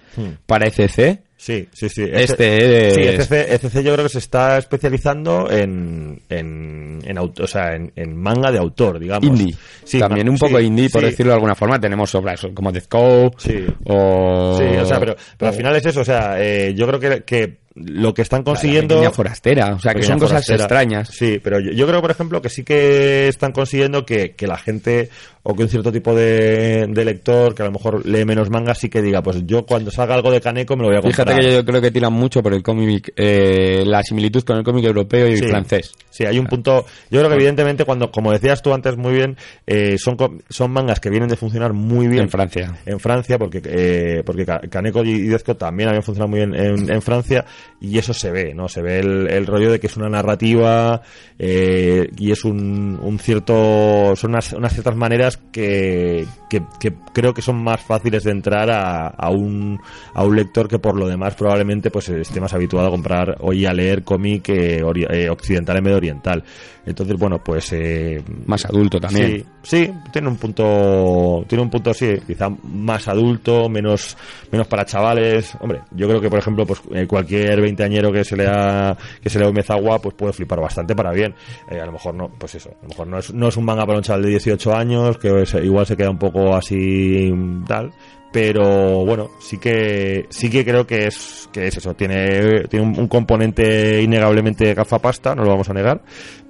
para 0.46 0.66
ECC, 0.66 1.22
sí 1.44 1.68
sí 1.72 1.88
sí 1.88 2.04
Este 2.10 2.92
sí, 2.94 3.00
es- 3.02 3.30
ECC, 3.30 3.52
ECC 3.54 3.82
yo 3.82 3.92
creo 3.92 4.04
que 4.04 4.08
se 4.08 4.18
está 4.18 4.56
especializando 4.56 5.50
en 5.50 6.22
en, 6.30 7.00
en, 7.04 7.18
auto- 7.18 7.44
o 7.44 7.46
sea, 7.46 7.74
en, 7.74 7.92
en 7.96 8.16
manga 8.16 8.50
de 8.50 8.58
autor 8.58 8.98
digamos 8.98 9.26
indie. 9.26 9.54
Sí, 9.84 9.98
También 9.98 10.28
un 10.28 10.38
poco 10.38 10.58
sí, 10.58 10.64
indie, 10.66 10.88
por 10.90 11.02
sí. 11.02 11.08
decirlo 11.08 11.32
de 11.32 11.34
alguna 11.36 11.54
forma. 11.54 11.78
Tenemos 11.78 12.14
obras 12.14 12.46
como 12.54 12.72
Death 12.72 12.88
Code 12.88 13.30
Sí. 13.36 13.66
o... 13.84 14.56
Sí, 14.58 14.64
o 14.76 14.86
sea, 14.86 14.98
pero, 14.98 15.16
pero 15.36 15.50
al 15.50 15.56
final 15.56 15.76
es 15.76 15.84
eso, 15.86 16.00
o 16.00 16.04
sea, 16.04 16.36
eh, 16.42 16.72
yo 16.74 16.86
creo 16.86 16.98
que, 17.00 17.22
que 17.24 17.58
lo 17.74 18.14
que 18.14 18.22
están 18.22 18.42
consiguiendo... 18.44 19.02
La 19.02 19.10
forastera, 19.10 19.74
o 19.74 19.78
sea, 19.80 19.94
que 19.94 20.02
son 20.02 20.18
cosas 20.18 20.44
forastera. 20.46 20.62
extrañas. 20.64 21.08
Sí, 21.08 21.40
pero 21.42 21.58
yo, 21.60 21.72
yo 21.72 21.86
creo, 21.86 22.00
por 22.00 22.10
ejemplo, 22.10 22.40
que 22.40 22.48
sí 22.48 22.62
que 22.62 23.26
están 23.28 23.52
consiguiendo 23.52 24.06
que, 24.06 24.32
que 24.36 24.46
la 24.46 24.56
gente 24.58 25.08
o 25.46 25.54
que 25.54 25.64
un 25.64 25.68
cierto 25.68 25.92
tipo 25.92 26.14
de, 26.14 26.86
de 26.88 27.04
lector 27.04 27.54
que 27.54 27.60
a 27.62 27.66
lo 27.66 27.72
mejor 27.72 28.06
lee 28.06 28.24
menos 28.24 28.48
manga 28.48 28.74
sí 28.74 28.88
que 28.88 29.02
diga, 29.02 29.22
pues 29.22 29.44
yo 29.44 29.66
cuando 29.66 29.90
salga 29.90 30.14
algo 30.14 30.30
de 30.30 30.40
Kaneko 30.40 30.74
me 30.76 30.84
lo 30.84 30.88
voy 30.88 30.96
a 30.96 31.02
comprar. 31.02 31.26
Fíjate 31.28 31.46
que 31.46 31.54
yo 31.56 31.64
creo 31.66 31.82
que 31.82 31.90
tiran 31.90 32.12
mucho 32.14 32.42
por 32.42 32.54
el 32.54 32.62
cómic, 32.62 33.12
eh, 33.16 33.82
la 33.84 34.02
similitud 34.02 34.42
con 34.42 34.56
el 34.56 34.64
cómic 34.64 34.84
europeo 34.86 35.28
y 35.28 35.36
Sí. 35.36 35.44
francés. 35.48 35.92
Sí, 36.08 36.24
hay 36.24 36.38
un 36.38 36.46
punto. 36.46 36.86
Yo 37.10 37.18
creo 37.18 37.28
que 37.28 37.34
evidentemente 37.36 37.84
cuando, 37.84 38.10
como 38.10 38.32
decías 38.32 38.62
tú 38.62 38.72
antes 38.72 38.96
muy 38.96 39.12
bien, 39.14 39.36
eh, 39.66 39.96
son 39.98 40.16
son 40.48 40.70
mangas 40.70 40.98
que 41.00 41.10
vienen 41.10 41.28
de 41.28 41.36
funcionar 41.36 41.72
muy 41.74 42.06
bien 42.08 42.22
En 42.22 42.30
Francia. 42.30 42.78
en 42.86 42.98
Francia, 43.00 43.36
porque 43.36 43.60
eh, 43.66 44.22
porque 44.24 44.46
Kaneko 44.46 45.04
y 45.04 45.24
Dezko 45.28 45.56
también 45.56 45.88
habían 45.90 46.04
funcionado 46.04 46.28
muy 46.30 46.38
bien 46.38 46.54
en, 46.54 46.90
en 46.90 47.02
Francia 47.02 47.44
y 47.80 47.98
eso 47.98 48.14
se 48.14 48.30
ve, 48.30 48.54
¿no? 48.54 48.68
Se 48.68 48.82
ve 48.82 48.98
el, 48.98 49.28
el 49.28 49.46
rollo 49.46 49.70
de 49.70 49.80
que 49.80 49.86
es 49.86 49.96
una 49.96 50.08
narrativa 50.08 51.02
eh, 51.38 52.08
y 52.16 52.32
es 52.32 52.44
un, 52.44 52.98
un 53.02 53.18
cierto 53.18 54.14
son 54.16 54.30
unas, 54.30 54.52
unas 54.52 54.72
ciertas 54.72 54.96
maneras 54.96 55.38
que, 55.52 56.26
que, 56.48 56.62
que 56.80 56.94
creo 57.12 57.34
que 57.34 57.42
son 57.42 57.62
más 57.62 57.80
fáciles 57.82 58.24
de 58.24 58.30
entrar 58.32 58.70
a, 58.70 59.08
a 59.08 59.30
un 59.30 59.78
a 60.14 60.24
un 60.24 60.36
lector 60.36 60.68
que 60.68 60.78
por 60.78 60.96
lo 60.96 61.06
demás 61.06 61.34
probablemente 61.34 61.90
pues 61.90 62.08
esté 62.08 62.40
más 62.40 62.54
habituado 62.54 62.88
a 62.88 62.90
comprar 62.90 63.36
o 63.40 63.52
y 63.52 63.66
a 63.66 63.72
leer 63.72 64.02
cómic 64.02 64.48
eh, 64.48 64.82
eh, 65.10 65.28
occidental 65.28 65.76
en 65.78 65.84
de 65.84 65.94
oriental. 65.94 66.44
Entonces, 66.86 67.16
bueno, 67.18 67.42
pues 67.42 67.72
eh, 67.72 68.22
Más 68.46 68.64
adulto 68.66 69.00
también. 69.00 69.44
Sí, 69.62 69.86
sí, 69.86 69.90
tiene 70.12 70.28
un 70.28 70.36
punto, 70.36 71.44
tiene 71.48 71.62
un 71.62 71.70
punto 71.70 71.94
sí, 71.94 72.14
quizá 72.26 72.50
más 72.62 73.08
adulto, 73.08 73.68
menos, 73.70 74.16
menos 74.52 74.66
para 74.66 74.84
chavales. 74.84 75.56
Hombre, 75.60 75.80
yo 75.92 76.06
creo 76.08 76.20
que 76.20 76.28
por 76.28 76.38
ejemplo, 76.38 76.66
pues 76.66 76.82
eh, 76.92 77.06
cualquier 77.54 77.60
veinteañero 77.60 78.12
que 78.12 78.24
se 78.24 78.36
lea, 78.36 78.96
que 79.22 79.30
se 79.30 79.38
lea 79.38 79.48
Umezawa, 79.48 80.00
pues 80.00 80.14
puede 80.14 80.32
flipar 80.32 80.60
bastante 80.60 80.94
para 80.94 81.12
bien. 81.12 81.34
Eh, 81.70 81.80
a 81.80 81.86
lo 81.86 81.92
mejor 81.92 82.14
no, 82.14 82.28
pues 82.38 82.54
eso, 82.56 82.70
a 82.70 82.82
lo 82.82 82.88
mejor 82.88 83.06
no 83.06 83.18
es, 83.18 83.32
no 83.32 83.48
es 83.48 83.56
un 83.56 83.64
manga 83.64 83.86
para 83.86 83.98
un 83.98 84.04
chaval 84.04 84.22
de 84.22 84.30
18 84.30 84.74
años, 84.74 85.18
que 85.18 85.28
igual 85.62 85.86
se 85.86 85.96
queda 85.96 86.10
un 86.10 86.18
poco 86.18 86.54
así 86.54 87.32
tal. 87.66 87.92
Pero 88.32 89.04
bueno, 89.04 89.30
sí 89.40 89.58
que 89.58 90.26
sí 90.28 90.50
que 90.50 90.64
creo 90.64 90.84
que 90.86 91.06
es 91.06 91.48
que 91.52 91.68
es 91.68 91.76
eso, 91.76 91.94
tiene, 91.94 92.64
tiene 92.64 92.84
un, 92.84 93.06
componente 93.06 94.02
innegablemente 94.02 94.74
gafapasta, 94.74 95.36
no 95.36 95.44
lo 95.44 95.50
vamos 95.50 95.70
a 95.70 95.72
negar, 95.72 96.02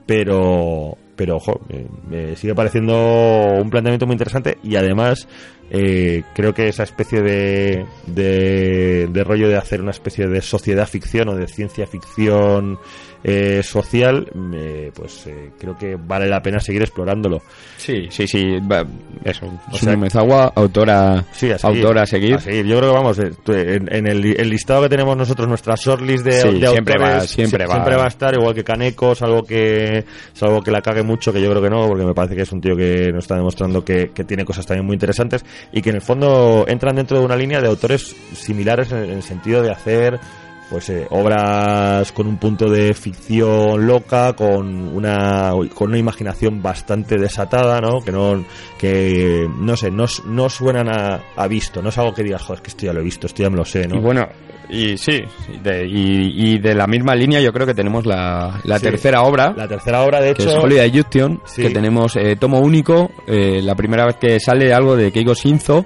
pero 0.06 0.96
pero 1.14 1.36
ojo, 1.36 1.60
me, 1.68 1.86
me 2.08 2.36
sigue 2.36 2.54
pareciendo 2.54 3.58
un 3.60 3.68
planteamiento 3.68 4.06
muy 4.06 4.14
interesante 4.14 4.56
y 4.62 4.76
además 4.76 5.28
eh, 5.76 6.22
creo 6.34 6.54
que 6.54 6.68
esa 6.68 6.84
especie 6.84 7.20
de, 7.20 7.84
de, 8.06 9.08
de 9.10 9.24
rollo 9.24 9.48
de 9.48 9.56
hacer 9.56 9.82
una 9.82 9.90
especie 9.90 10.28
de 10.28 10.40
sociedad 10.40 10.86
ficción 10.86 11.28
o 11.28 11.34
de 11.34 11.48
ciencia 11.48 11.84
ficción 11.88 12.78
eh, 13.24 13.62
social, 13.62 14.28
eh, 14.54 14.92
pues 14.94 15.26
eh, 15.26 15.50
creo 15.58 15.76
que 15.78 15.96
vale 15.96 16.28
la 16.28 16.42
pena 16.42 16.60
seguir 16.60 16.82
explorándolo. 16.82 17.42
Sí, 17.78 18.06
sí, 18.10 18.26
sí. 18.28 18.58
va- 18.70 18.84
Eso. 19.24 19.46
O 19.72 19.76
sea- 19.76 19.96
Mezawa, 19.96 20.52
autora, 20.54 21.24
Sí, 21.32 21.50
a 21.50 21.58
seguir. 21.58 21.78
autora 21.82 22.02
a 22.02 22.06
seguir. 22.06 22.34
A 22.34 22.40
seguir. 22.40 22.66
Yo 22.66 22.76
creo 22.78 22.90
que 22.90 22.96
vamos, 22.96 23.18
eh, 23.18 23.30
en, 23.48 23.94
en 23.94 24.06
el, 24.06 24.38
el 24.38 24.50
listado 24.50 24.82
que 24.82 24.88
tenemos 24.90 25.16
nosotros, 25.16 25.48
nuestra 25.48 25.74
shortlist 25.76 26.24
de, 26.24 26.32
Sí, 26.32 26.60
de 26.60 26.66
siempre 26.68 26.94
autores, 26.94 27.16
va, 27.16 27.20
siempre 27.26 27.64
sie- 27.64 27.68
va. 27.68 27.74
siempre 27.74 27.96
va 27.96 28.04
a 28.04 28.08
estar, 28.08 28.34
igual 28.34 28.54
que 28.54 28.62
Kaneko, 28.64 29.14
salvo 29.14 29.42
que, 29.42 30.04
salvo 30.34 30.62
que 30.62 30.70
la 30.70 30.82
cague 30.82 31.02
mucho, 31.02 31.32
que 31.32 31.40
yo 31.40 31.48
creo 31.50 31.62
que 31.62 31.70
no, 31.70 31.86
porque 31.88 32.04
me 32.04 32.12
parece 32.14 32.36
que 32.36 32.42
es 32.42 32.52
un 32.52 32.60
tío 32.60 32.76
que 32.76 33.10
nos 33.12 33.24
está 33.24 33.36
demostrando 33.36 33.82
que, 33.84 34.10
que 34.14 34.24
tiene 34.24 34.44
cosas 34.44 34.66
también 34.66 34.84
muy 34.84 34.94
interesantes 34.94 35.44
y 35.72 35.80
que 35.80 35.88
en 35.90 35.96
el 35.96 36.02
fondo 36.02 36.66
entran 36.68 36.96
dentro 36.96 37.18
de 37.18 37.24
una 37.24 37.36
línea 37.36 37.60
de 37.62 37.68
autores 37.68 38.14
similares 38.34 38.92
en 38.92 38.98
el 39.10 39.22
sentido 39.22 39.62
de 39.62 39.70
hacer 39.70 40.18
pues 40.70 40.88
eh, 40.90 41.06
obras 41.10 42.10
con 42.12 42.26
un 42.26 42.38
punto 42.38 42.68
de 42.70 42.94
ficción 42.94 43.86
loca 43.86 44.32
con 44.34 44.88
una 44.96 45.52
con 45.74 45.90
una 45.90 45.98
imaginación 45.98 46.62
bastante 46.62 47.18
desatada 47.18 47.80
no 47.80 48.00
que 48.00 48.10
no 48.12 48.44
que 48.78 49.48
no 49.58 49.76
sé 49.76 49.90
no, 49.90 50.06
no 50.26 50.48
suenan 50.48 50.88
a, 50.88 51.20
a 51.36 51.46
visto 51.48 51.82
no 51.82 51.90
es 51.90 51.98
algo 51.98 52.14
que 52.14 52.22
digas 52.22 52.42
joder 52.42 52.56
es 52.58 52.62
que 52.62 52.70
esto 52.70 52.86
ya 52.86 52.92
lo 52.92 53.00
he 53.00 53.04
visto 53.04 53.26
esto 53.26 53.42
ya 53.42 53.50
me 53.50 53.56
lo 53.56 53.64
sé 53.64 53.86
no 53.86 53.96
Y 53.96 54.00
bueno, 54.00 54.26
y 54.70 54.96
sí, 54.96 55.20
de- 55.62 55.86
y, 55.86 56.54
y 56.54 56.58
de 56.58 56.74
la 56.74 56.86
misma 56.86 57.14
línea 57.14 57.38
yo 57.40 57.52
creo 57.52 57.66
que 57.66 57.74
tenemos 57.74 58.06
la, 58.06 58.60
la 58.64 58.78
Sí. 58.78 58.84
tercera 58.86 59.22
obra, 59.22 59.52
la 59.54 59.68
tercera 59.68 60.02
obra 60.02 60.20
de 60.22 60.32
que 60.34 60.42
hecho 60.42 60.56
es 60.56 60.64
Holiday 60.64 60.90
Junction, 60.90 61.40
Sí. 61.44 61.62
que 61.62 61.70
tenemos 61.70 62.16
eh, 62.16 62.36
tomo 62.40 62.58
único, 62.60 63.10
eh, 63.26 63.60
la 63.62 63.74
primera 63.74 64.06
vez 64.06 64.16
que 64.16 64.40
sale 64.40 64.72
algo 64.72 64.96
de 64.96 65.12
Keigo 65.12 65.34
Shinzo 65.34 65.84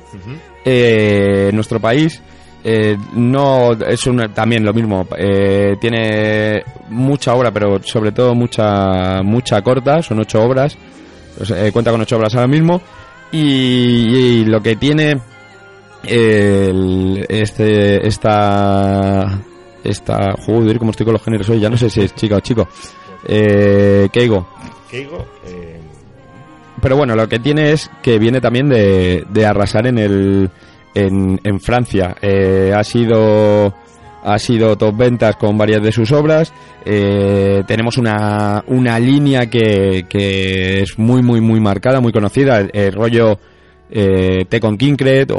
eh, 0.65 1.47
en 1.51 1.55
nuestro 1.57 1.81
país. 1.81 2.23
Eh, 2.65 2.97
no 3.15 3.73
es 3.73 4.07
una- 4.07 4.33
también 4.33 4.65
lo 4.65 4.73
mismo 4.75 5.07
eh, 5.17 5.77
tiene 5.81 6.63
mucha 6.91 7.35
obra 7.35 7.51
pero 7.53 7.81
sobre 7.83 8.13
todo 8.13 8.35
mucha 8.35 9.23
mucha 9.23 9.63
corta 9.63 10.03
son 10.03 10.19
ocho 10.21 10.43
obras 10.43 10.77
eh, 11.55 11.71
cuenta 11.73 11.91
con 11.93 12.01
ocho 12.01 12.17
obras 12.17 12.35
ahora 12.35 12.49
mismo 12.49 12.81
y, 13.31 13.39
y 13.39 14.45
lo 14.45 14.61
que 14.61 14.75
tiene 14.77 15.19
el, 16.05 17.27
este 17.29 18.07
esta 18.07 19.39
esta 19.85 20.33
joder 20.47 20.79
cómo 20.79 20.91
estoy 20.91 21.05
con 21.05 21.13
los 21.15 21.23
géneros 21.23 21.49
hoy 21.51 21.61
ya 21.61 21.71
no 21.71 21.77
sé 21.77 21.91
si 21.91 22.01
es 22.03 22.15
chica 22.15 22.37
o 22.37 22.41
chico 22.41 22.69
eh, 23.27 24.09
Keigo. 24.13 24.47
Keigo 24.91 25.27
eh, 25.47 25.81
pero 26.81 26.97
bueno, 26.97 27.17
lo 27.17 27.29
que 27.29 27.41
tiene 27.41 27.73
es 27.73 27.91
que 28.03 28.19
viene 28.21 28.41
también 28.41 28.69
de, 28.69 29.25
de 29.29 29.45
arrasar 29.47 29.89
en 29.89 29.99
el 29.99 30.49
en, 31.07 31.41
en 31.45 31.61
Francia. 31.61 32.17
Eh, 32.23 32.73
ha 32.75 32.83
sido 32.85 33.75
ha 34.25 34.39
sido 34.39 34.77
top 34.77 34.97
ventas 34.97 35.37
con 35.37 35.57
varias 35.57 35.83
de 35.83 35.93
sus 35.93 36.11
obras. 36.13 36.53
Eh, 36.85 37.63
tenemos 37.67 37.97
una, 37.99 38.63
una 38.67 38.99
línea 38.99 39.47
que, 39.47 40.07
que 40.09 40.83
es 40.83 40.99
muy 40.99 41.23
muy 41.23 41.41
muy 41.41 41.61
marcada, 41.61 42.01
muy 42.01 42.13
conocida, 42.13 42.59
el, 42.61 42.71
el 42.75 42.93
rollo 42.93 43.39
eh, 43.91 44.45
Tekken 44.49 44.77
Kinkred 44.77 45.31
o, 45.31 45.39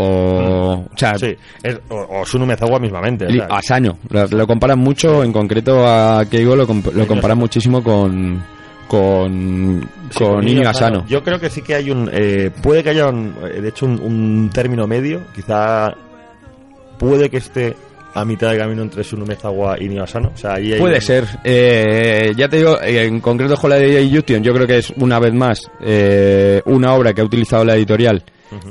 o 0.80 0.88
sea, 0.95 1.18
Sí, 1.20 1.36
es- 1.62 1.80
o, 1.89 2.22
o 2.22 2.26
Sunu 2.26 2.45
Mezawa 2.47 2.80
mismamente. 2.80 3.28
Li- 3.30 3.41
Asano, 3.47 3.99
lo, 4.10 4.26
lo 4.28 4.47
comparan 4.47 4.80
mucho, 4.80 5.24
en 5.24 5.32
concreto 5.34 5.86
a 5.86 6.26
Keigo 6.26 6.55
lo, 6.55 6.68
comp- 6.68 6.91
lo 6.93 7.05
comparan 7.05 7.38
muchísimo 7.38 7.84
con 7.84 8.41
con, 8.90 9.88
Sí, 10.10 10.18
con 10.20 10.68
Asano. 10.68 11.06
Yo 11.08 11.24
creo 11.24 11.40
que 11.40 11.50
sí 11.50 11.62
que 11.62 11.76
hay 11.76 11.90
un. 11.92 12.10
eh, 12.12 12.52
puede 12.62 12.84
que 12.84 12.90
haya, 12.90 13.08
un, 13.08 13.34
eh, 13.46 13.62
de 13.62 13.70
hecho, 13.70 13.86
un, 13.86 14.00
un 14.02 14.50
término 14.54 14.86
medio. 14.88 15.22
Quizá 15.34 15.94
puede 16.98 17.30
que 17.30 17.38
esté 17.38 17.76
a 18.14 18.26
mitad 18.26 18.52
de 18.52 18.58
camino 18.58 18.82
entre 18.82 19.04
Sunu 19.04 19.26
Mezawa 19.26 19.78
y 19.80 19.88
Niño 19.88 20.04
Asano. 20.04 20.32
O 20.34 20.38
sea, 20.38 20.56
ahí 20.56 20.74
Puede 20.78 20.96
un- 20.96 21.02
ser. 21.02 21.26
Eh, 21.44 22.34
ya 22.36 22.50
te 22.50 22.58
digo, 22.58 22.82
eh, 22.82 23.06
en 23.06 23.22
concreto 23.22 23.56
Holiday 23.62 24.12
Junction, 24.12 24.44
yo 24.44 24.54
creo 24.54 24.68
que 24.68 24.80
es 24.80 24.90
una 24.98 25.20
vez 25.20 25.34
más 25.34 25.70
eh, 25.82 26.62
una 26.66 26.94
obra 26.96 27.14
que 27.14 27.22
ha 27.22 27.26
utilizado 27.26 27.64
la 27.64 27.76
editorial 27.76 28.24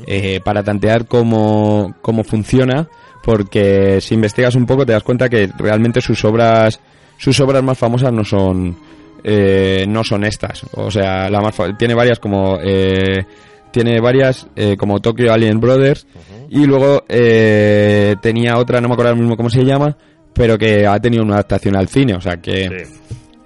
eh, 0.06 0.40
para 0.44 0.62
tantear 0.64 1.06
cómo, 1.06 1.94
cómo 2.02 2.24
funciona, 2.24 2.88
porque 3.22 4.00
si 4.00 4.14
investigas 4.14 4.56
un 4.56 4.66
poco 4.66 4.84
te 4.84 4.92
das 4.92 5.04
cuenta 5.04 5.28
que 5.28 5.48
realmente 5.56 6.00
sus 6.00 6.24
obras 6.24 6.80
sus 7.16 7.38
obras 7.40 7.62
más 7.62 7.76
famosas 7.78 8.12
no 8.12 8.24
son 8.24 8.76
eh, 9.24 9.84
no 9.88 10.04
son 10.04 10.24
estas. 10.24 10.64
O 10.72 10.90
sea, 10.90 11.28
la 11.30 11.40
más 11.40 11.54
tiene 11.78 11.94
varias 11.94 12.18
como 12.18 12.58
eh, 12.62 13.24
tiene 13.70 14.00
varias 14.00 14.46
eh, 14.56 14.76
como 14.76 15.00
Tokyo 15.00 15.32
Alien 15.32 15.60
Brothers 15.60 16.06
y 16.48 16.64
luego 16.66 17.04
eh, 17.08 18.16
tenía 18.22 18.56
otra, 18.58 18.80
no 18.80 18.88
me 18.88 18.94
acuerdo 18.94 19.10
ahora 19.10 19.20
mismo 19.20 19.36
cómo 19.36 19.50
se 19.50 19.64
llama, 19.64 19.96
pero 20.32 20.56
que 20.56 20.86
ha 20.86 20.98
tenido 21.00 21.22
una 21.22 21.34
adaptación 21.34 21.76
al 21.76 21.88
cine, 21.88 22.14
o 22.14 22.20
sea 22.20 22.38
que 22.38 22.68
Sí. 22.68 22.94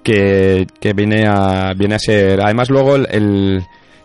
que, 0.03 0.67
que 0.79 0.93
viene 0.93 1.25
a 1.27 1.73
viene 1.77 1.95
a 1.95 1.99
ser 1.99 2.41
además 2.41 2.69
luego 2.69 2.95
el, 2.95 3.07
el, 3.11 3.61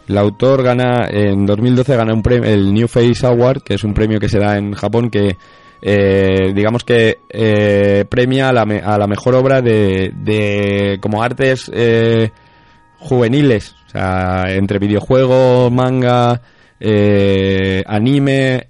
el 0.08 0.18
autor 0.18 0.62
gana 0.62 1.08
en 1.10 1.44
2012 1.46 1.96
gana 1.96 2.14
un 2.14 2.22
premio 2.22 2.48
el 2.50 2.72
New 2.72 2.86
Face 2.88 3.26
Award 3.26 3.62
que 3.62 3.74
es 3.74 3.84
un 3.84 3.94
premio 3.94 4.18
que 4.20 4.28
se 4.28 4.38
da 4.38 4.56
en 4.58 4.72
Japón 4.74 5.10
que 5.10 5.36
eh, 5.82 6.52
digamos 6.54 6.84
que 6.84 7.18
eh, 7.30 8.04
premia 8.08 8.48
a 8.48 8.52
la, 8.52 8.64
me- 8.66 8.80
a 8.80 8.98
la 8.98 9.06
mejor 9.06 9.34
obra 9.34 9.60
de, 9.62 10.12
de 10.14 10.98
como 11.00 11.22
artes 11.22 11.70
eh, 11.74 12.30
juveniles 12.98 13.74
o 13.86 13.90
sea 13.90 14.46
entre 14.54 14.78
videojuego 14.78 15.70
manga 15.70 16.40
eh, 16.80 17.82
anime 17.86 18.68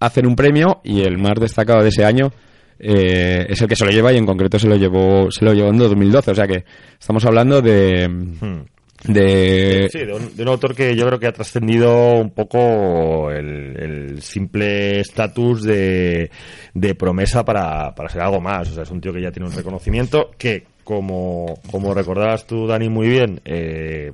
hacen 0.00 0.26
un 0.26 0.36
premio 0.36 0.80
y 0.84 1.02
el 1.02 1.18
más 1.18 1.34
destacado 1.40 1.82
de 1.82 1.88
ese 1.88 2.04
año 2.04 2.30
eh, 2.78 3.46
es 3.48 3.60
el 3.62 3.68
que 3.68 3.76
se 3.76 3.84
lo 3.84 3.90
lleva 3.90 4.12
y 4.12 4.16
en 4.18 4.26
concreto 4.26 4.58
se 4.58 4.68
lo 4.68 4.76
llevó 4.76 5.30
se 5.30 5.44
lo 5.44 5.52
llevó 5.54 5.70
en 5.70 5.78
2012 5.78 6.30
o 6.30 6.34
sea 6.34 6.46
que 6.46 6.64
estamos 6.98 7.24
hablando 7.24 7.60
de 7.62 8.08
Hmm. 8.08 8.62
De 9.04 9.90
un, 10.38 10.48
autor 10.48 10.74
que 10.74 10.96
yo 10.96 11.06
creo 11.06 11.18
que 11.18 11.26
ha 11.26 11.32
trascendido 11.32 12.14
un 12.14 12.30
poco 12.30 13.30
el, 13.30 13.76
el 13.78 14.22
simple 14.22 15.00
estatus 15.00 15.62
de, 15.62 16.30
de 16.72 16.94
promesa 16.94 17.44
para, 17.44 17.94
para 17.94 18.08
ser 18.08 18.22
algo 18.22 18.40
más. 18.40 18.70
O 18.70 18.74
sea, 18.74 18.82
es 18.84 18.90
un 18.90 19.00
tío 19.00 19.12
que 19.12 19.22
ya 19.22 19.30
tiene 19.30 19.48
un 19.48 19.54
reconocimiento 19.54 20.30
que, 20.38 20.64
como, 20.84 21.60
como 21.70 21.92
recordarás 21.92 22.46
tú, 22.46 22.66
Dani, 22.66 22.88
muy 22.88 23.08
bien, 23.08 23.40
eh, 23.44 24.12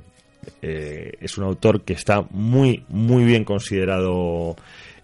eh, 0.61 1.11
es 1.19 1.37
un 1.37 1.45
autor 1.45 1.83
que 1.83 1.93
está 1.93 2.21
muy, 2.29 2.83
muy 2.89 3.23
bien 3.23 3.43
considerado 3.43 4.55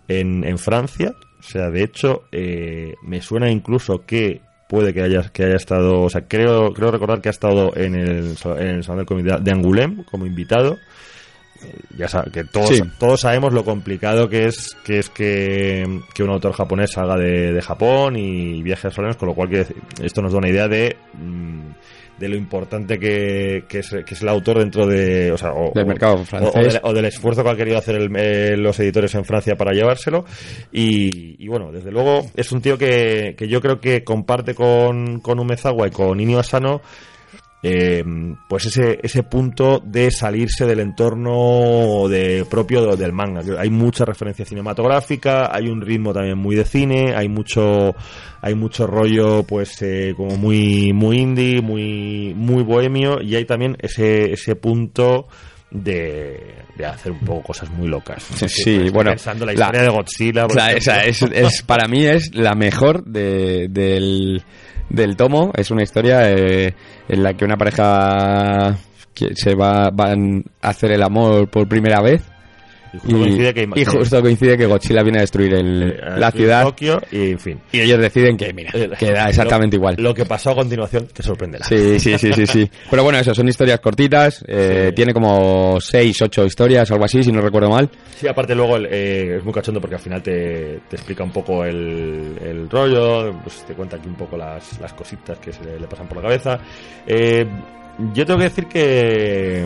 en, 0.07 0.43
en 0.43 0.57
Francia. 0.57 1.13
O 1.39 1.43
sea, 1.43 1.69
de 1.69 1.83
hecho, 1.83 2.23
eh, 2.31 2.95
me 3.03 3.21
suena 3.21 3.49
incluso 3.49 4.05
que 4.05 4.41
puede 4.67 4.93
que 4.93 5.01
haya, 5.01 5.23
que 5.31 5.43
haya 5.45 5.55
estado, 5.55 6.01
o 6.01 6.09
sea, 6.09 6.21
creo, 6.27 6.73
creo 6.73 6.91
recordar 6.91 7.21
que 7.21 7.29
ha 7.29 7.31
estado 7.31 7.75
en 7.75 7.95
el, 7.95 8.35
en 8.57 8.67
el 8.67 8.83
Salón 8.83 8.97
del 8.99 9.05
Comité 9.05 9.37
de 9.39 9.51
Angoulême 9.51 10.03
como 10.05 10.25
invitado. 10.25 10.77
Eh, 11.63 11.73
Ya 11.97 12.07
sabes, 12.07 12.31
que 12.31 12.43
todos, 12.43 12.69
Sí. 12.69 12.81
todos 12.99 13.21
sabemos 13.21 13.51
lo 13.53 13.63
complicado 13.63 14.29
que 14.29 14.45
es 14.45 14.75
que 14.85 14.99
es 14.99 15.09
que, 15.09 16.01
que 16.13 16.21
un 16.23 16.29
autor 16.29 16.53
japonés 16.53 16.91
salga 16.91 17.15
de, 17.17 17.51
de 17.53 17.61
Japón 17.61 18.15
y 18.15 18.61
viaje 18.61 18.87
a 18.89 18.91
Solenos, 18.91 19.17
con 19.17 19.29
lo 19.29 19.33
cual 19.33 19.49
decir- 19.49 19.75
esto 20.03 20.21
nos 20.21 20.31
da 20.33 20.37
una 20.37 20.49
idea 20.49 20.67
de, 20.67 20.95
mm, 21.13 21.59
de 22.19 22.29
lo 22.29 22.35
importante 22.35 22.97
que, 22.97 23.63
que, 23.67 23.79
es, 23.79 23.89
que 24.05 24.13
es 24.15 24.21
el 24.21 24.29
autor 24.29 24.59
dentro 24.59 24.87
de, 24.87 25.31
o 25.31 25.37
sea, 25.37 25.51
o- 25.53 25.71
Del 25.73 25.85
mercado 25.85 26.15
o- 26.15 26.21
o 26.21 26.25
francés. 26.25 26.73
del- 26.73 26.81
o 26.83 26.93
del 26.93 27.05
esfuerzo 27.05 27.43
que 27.43 27.49
han 27.49 27.57
querido 27.57 27.77
hacer 27.77 27.95
el- 27.95 28.09
eh, 28.15 28.57
los 28.57 28.79
editores 28.79 29.13
en 29.15 29.23
Francia 29.25 29.55
para 29.55 29.71
llevárselo. 29.73 30.25
Y, 30.71 31.35
y 31.43 31.47
bueno, 31.47 31.71
desde 31.71 31.91
luego 31.91 32.21
es 32.35 32.51
un 32.51 32.61
tío 32.61 32.77
que, 32.77 33.35
que 33.37 33.47
yo 33.47 33.61
creo 33.61 33.79
que 33.79 34.03
comparte 34.03 34.53
con, 34.55 35.19
con 35.19 35.39
Umezawa 35.39 35.87
y 35.87 35.91
con 35.91 36.19
Inio 36.19 36.39
Asano 36.39 36.81
eh, 37.63 38.03
pues 38.47 38.65
ese, 38.67 38.99
ese 39.01 39.23
punto 39.23 39.81
de 39.83 40.11
salirse 40.11 40.65
del 40.65 40.79
entorno 40.79 42.07
de, 42.07 42.45
propio 42.49 42.95
del 42.95 43.13
manga. 43.13 43.41
Hay 43.59 43.69
mucha 43.69 44.05
referencia 44.05 44.45
cinematográfica, 44.45 45.53
hay 45.53 45.67
un 45.67 45.81
ritmo 45.81 46.13
también 46.13 46.37
muy 46.37 46.55
de 46.55 46.65
cine, 46.65 47.15
hay 47.15 47.27
mucho, 47.27 47.95
hay 48.41 48.53
mucho 48.55 48.85
rollo 48.87 49.43
pues 49.43 49.81
eh, 49.81 50.13
como 50.15 50.37
muy, 50.37 50.93
muy 50.93 51.17
indie, 51.17 51.61
muy, 51.61 52.33
muy 52.35 52.63
bohemio 52.63 53.21
y 53.21 53.35
hay 53.35 53.45
también 53.45 53.75
ese, 53.79 54.31
ese 54.31 54.55
punto 54.55 55.27
de, 55.69 56.39
de 56.77 56.85
hacer 56.85 57.11
un 57.11 57.19
poco 57.19 57.43
cosas 57.47 57.69
muy 57.71 57.87
locas. 57.87 58.23
Sí, 58.47 58.77
pues, 58.79 58.91
bueno, 58.93 59.11
Pensando 59.11 59.45
la 59.45 59.51
la- 59.53 59.59
historia 59.59 59.81
de 59.81 59.89
Godzilla. 59.89 60.47
por 60.47 60.57
esa 60.57 61.03
es, 61.03 61.21
es- 61.23 61.61
para 61.63 61.87
mí 61.87 62.05
es 62.05 62.33
la 62.33 62.53
mejor 62.55 63.03
de- 63.03 63.67
del, 63.69 64.43
del 64.89 65.15
tomo. 65.15 65.51
Es 65.55 65.71
una 65.71 65.83
historia 65.83 66.31
eh, 66.31 66.73
en 67.07 67.23
la 67.23 67.33
que 67.33 67.45
una 67.45 67.57
pareja 67.57 68.77
se 69.33 69.55
va 69.55 69.89
van 69.91 70.43
a 70.61 70.69
hacer 70.69 70.91
el 70.91 71.01
amor 71.01 71.49
por 71.49 71.67
primera 71.67 72.01
vez 72.01 72.23
Y 72.97 73.11
justo 73.11 73.17
coincide 73.19 73.53
que, 73.53 73.69
y 73.75 73.85
justo 73.85 74.21
coincide 74.21 74.57
que 74.57 74.65
Godzilla 74.65 75.03
viene 75.03 75.17
a 75.19 75.21
destruir 75.21 75.53
el- 75.53 75.83
eh, 75.91 75.99
la 76.17 76.27
aquí 76.27 76.37
ciudad 76.39 76.63
Tokio 76.63 77.01
y 77.11 77.31
en 77.31 77.39
fin. 77.39 77.59
y 77.71 77.79
ellos 77.81 77.99
deciden 77.99 78.37
que 78.37 78.53
mira 78.53 78.71
Eh, 78.73 78.89
que 78.99 79.11
da 79.11 79.29
exactamente 79.29 79.75
lo- 79.77 79.81
igual. 79.81 79.95
Lo 79.99 80.13
que 80.13 80.25
pasó 80.25 80.51
a 80.51 80.55
continuación 80.55 81.07
te 81.13 81.23
sorprenderá. 81.23 81.65
Sí, 81.65 81.99
sí, 81.99 82.17
sí, 82.17 82.31
sí, 82.33 82.45
sí. 82.47 82.71
Pero 82.89 83.03
bueno, 83.03 83.19
eso, 83.19 83.33
son 83.33 83.47
historias 83.47 83.79
cortitas. 83.79 84.43
eh, 84.47 84.85
Sí. 84.89 84.95
Tiene 84.95 85.13
como 85.13 85.79
seis, 85.79 86.21
ocho 86.21 86.45
historias, 86.45 86.89
algo 86.91 87.05
así, 87.05 87.21
si 87.23 87.31
no 87.31 87.41
recuerdo 87.41 87.69
mal. 87.69 87.89
Sí, 88.15 88.27
aparte 88.27 88.53
luego 88.55 88.77
el, 88.77 88.85
eh, 88.89 89.37
es 89.37 89.43
muy 89.43 89.53
cachondo 89.53 89.79
porque 89.81 89.95
al 89.95 90.01
final 90.01 90.21
te, 90.21 90.79
te 90.89 90.95
explica 90.95 91.23
un 91.23 91.31
poco 91.31 91.63
el, 91.63 92.37
el 92.43 92.69
rollo, 92.69 93.33
pues 93.43 93.63
te 93.65 93.73
cuenta 93.73 93.97
aquí 93.97 94.07
un 94.07 94.15
poco 94.15 94.37
las, 94.37 94.79
las 94.79 94.93
cositas 94.93 95.37
que 95.39 95.51
se 95.53 95.63
le, 95.63 95.79
le 95.79 95.87
pasan 95.87 96.07
por 96.07 96.17
la 96.17 96.23
cabeza. 96.23 96.59
Eh, 97.05 97.45
yo 98.13 98.25
tengo 98.25 98.37
que 98.39 98.45
decir 98.45 98.65
que 98.67 99.65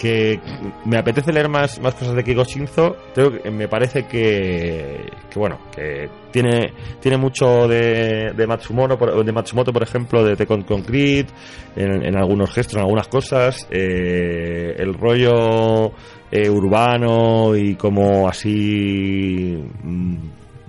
que 0.00 0.40
me 0.86 0.96
apetece 0.96 1.30
leer 1.30 1.50
más, 1.50 1.78
más 1.78 1.94
cosas 1.94 2.14
de 2.14 2.24
Kiko 2.24 2.44
Shinzo. 2.44 2.96
Creo 3.14 3.32
me 3.52 3.68
parece 3.68 4.06
que, 4.06 5.10
que 5.28 5.38
bueno, 5.38 5.58
que 5.74 6.08
tiene, 6.30 6.72
tiene 7.00 7.18
mucho 7.18 7.68
de, 7.68 8.32
de 8.34 8.46
Matsumoto, 8.46 8.96
por, 8.96 9.22
de 9.22 9.32
Matsumoto, 9.32 9.72
por 9.74 9.82
ejemplo, 9.82 10.24
de 10.24 10.36
Tekken 10.36 10.62
Concrete, 10.62 11.30
en, 11.76 12.02
en 12.02 12.16
algunos 12.16 12.50
gestos, 12.50 12.76
en 12.76 12.80
algunas 12.80 13.08
cosas. 13.08 13.68
Eh, 13.70 14.74
el 14.78 14.94
rollo 14.94 15.92
eh, 16.30 16.48
urbano 16.48 17.54
y 17.54 17.74
como 17.74 18.26
así 18.26 19.62
mm, 19.82 20.16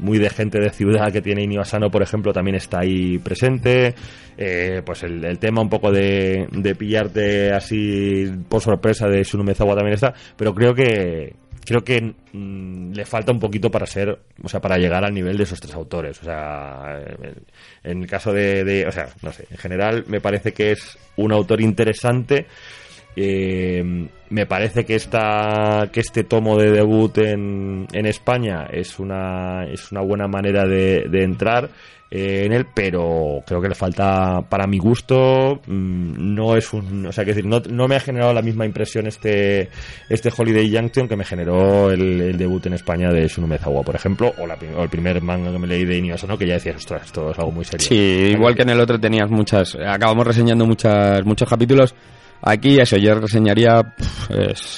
muy 0.01 0.19
de 0.19 0.29
gente 0.29 0.59
de 0.59 0.71
ciudad 0.71 1.11
que 1.11 1.21
tiene 1.21 1.43
Inio 1.43 1.61
Asano, 1.61 1.89
por 1.89 2.01
ejemplo, 2.01 2.33
también 2.33 2.55
está 2.55 2.79
ahí 2.81 3.17
presente. 3.19 3.95
Eh, 4.37 4.81
pues 4.85 5.03
el, 5.03 5.23
el 5.23 5.39
tema 5.39 5.61
un 5.61 5.69
poco 5.69 5.91
de, 5.91 6.47
de 6.51 6.75
pillarte 6.75 7.53
así 7.53 8.25
por 8.49 8.61
sorpresa 8.61 9.07
de 9.07 9.23
Shunu 9.23 9.43
Mezawa 9.43 9.75
también 9.75 9.93
está, 9.93 10.13
pero 10.35 10.53
creo 10.53 10.73
que 10.73 11.35
creo 11.65 11.83
que 11.83 12.01
mm, 12.33 12.93
le 12.93 13.05
falta 13.05 13.31
un 13.31 13.39
poquito 13.39 13.69
para 13.69 13.85
ser, 13.85 14.19
o 14.43 14.49
sea, 14.49 14.59
para 14.59 14.77
llegar 14.77 15.05
al 15.05 15.13
nivel 15.13 15.37
de 15.37 15.43
esos 15.43 15.59
tres 15.59 15.73
autores. 15.73 16.19
O 16.21 16.25
sea, 16.25 17.01
en, 17.83 18.01
el 18.01 18.07
caso 18.07 18.33
de, 18.33 18.85
o 18.87 18.91
sea, 18.91 19.09
no 19.21 19.31
sé, 19.31 19.45
en 19.49 19.57
general 19.57 20.03
me 20.07 20.21
parece 20.21 20.53
que 20.53 20.71
es 20.71 20.97
un 21.17 21.31
autor 21.31 21.61
interesante. 21.61 22.47
Eh, 23.15 24.07
me 24.29 24.45
parece 24.45 24.85
que 24.85 24.95
esta 24.95 25.89
que 25.91 25.99
este 25.99 26.23
tomo 26.23 26.57
de 26.57 26.71
debut 26.71 27.17
en, 27.17 27.87
en 27.91 28.05
España 28.05 28.67
es 28.71 28.99
una 28.99 29.65
es 29.65 29.91
una 29.91 30.01
buena 30.01 30.27
manera 30.27 30.65
de, 30.65 31.07
de 31.09 31.23
entrar 31.23 31.69
eh, 32.13 32.43
en 32.45 32.51
él, 32.51 32.65
pero 32.73 33.41
creo 33.47 33.61
que 33.61 33.69
le 33.69 33.75
falta, 33.75 34.41
para 34.49 34.67
mi 34.67 34.79
gusto, 34.79 35.61
mm, 35.65 36.35
no 36.35 36.57
es 36.57 36.73
un, 36.73 37.05
o 37.05 37.11
sea, 37.13 37.23
que 37.23 37.31
decir, 37.31 37.45
no, 37.45 37.61
no 37.69 37.87
me 37.87 37.95
ha 37.95 38.01
generado 38.01 38.33
la 38.33 38.41
misma 38.41 38.65
impresión 38.65 39.07
este 39.07 39.69
este 40.09 40.29
Holiday 40.35 40.69
Junction 40.75 41.07
que 41.07 41.15
me 41.15 41.23
generó 41.23 41.89
el, 41.89 42.37
debut 42.37 42.65
en 42.65 42.73
España 42.73 43.09
de 43.11 43.29
Shunu 43.29 43.47
Mezawa, 43.47 43.81
por 43.83 43.95
ejemplo, 43.95 44.33
o, 44.37 44.45
la, 44.45 44.57
o 44.75 44.83
el 44.83 44.89
primer 44.89 45.21
manga 45.21 45.53
que 45.53 45.57
me 45.57 45.67
leí 45.67 45.85
de 45.85 45.99
Inio 45.99 46.15
Asano, 46.15 46.37
que 46.37 46.45
ya 46.45 46.55
decías, 46.55 46.75
ostras, 46.75 47.05
esto 47.05 47.31
es 47.31 47.39
algo 47.39 47.51
muy 47.51 47.63
serio. 47.63 47.87
Sí, 47.87 47.95
igual 47.95 48.55
que 48.55 48.63
en 48.63 48.71
el 48.71 48.81
otro 48.81 48.99
tenías 48.99 49.29
muchas, 49.29 49.75
acabamos 49.75 50.27
reseñando 50.27 50.65
muchas, 50.65 51.23
muchos 51.23 51.47
capítulos. 51.47 51.95
Aquí, 52.43 52.79
eso, 52.79 52.97
yo 52.97 53.15
reseñaría 53.15 53.93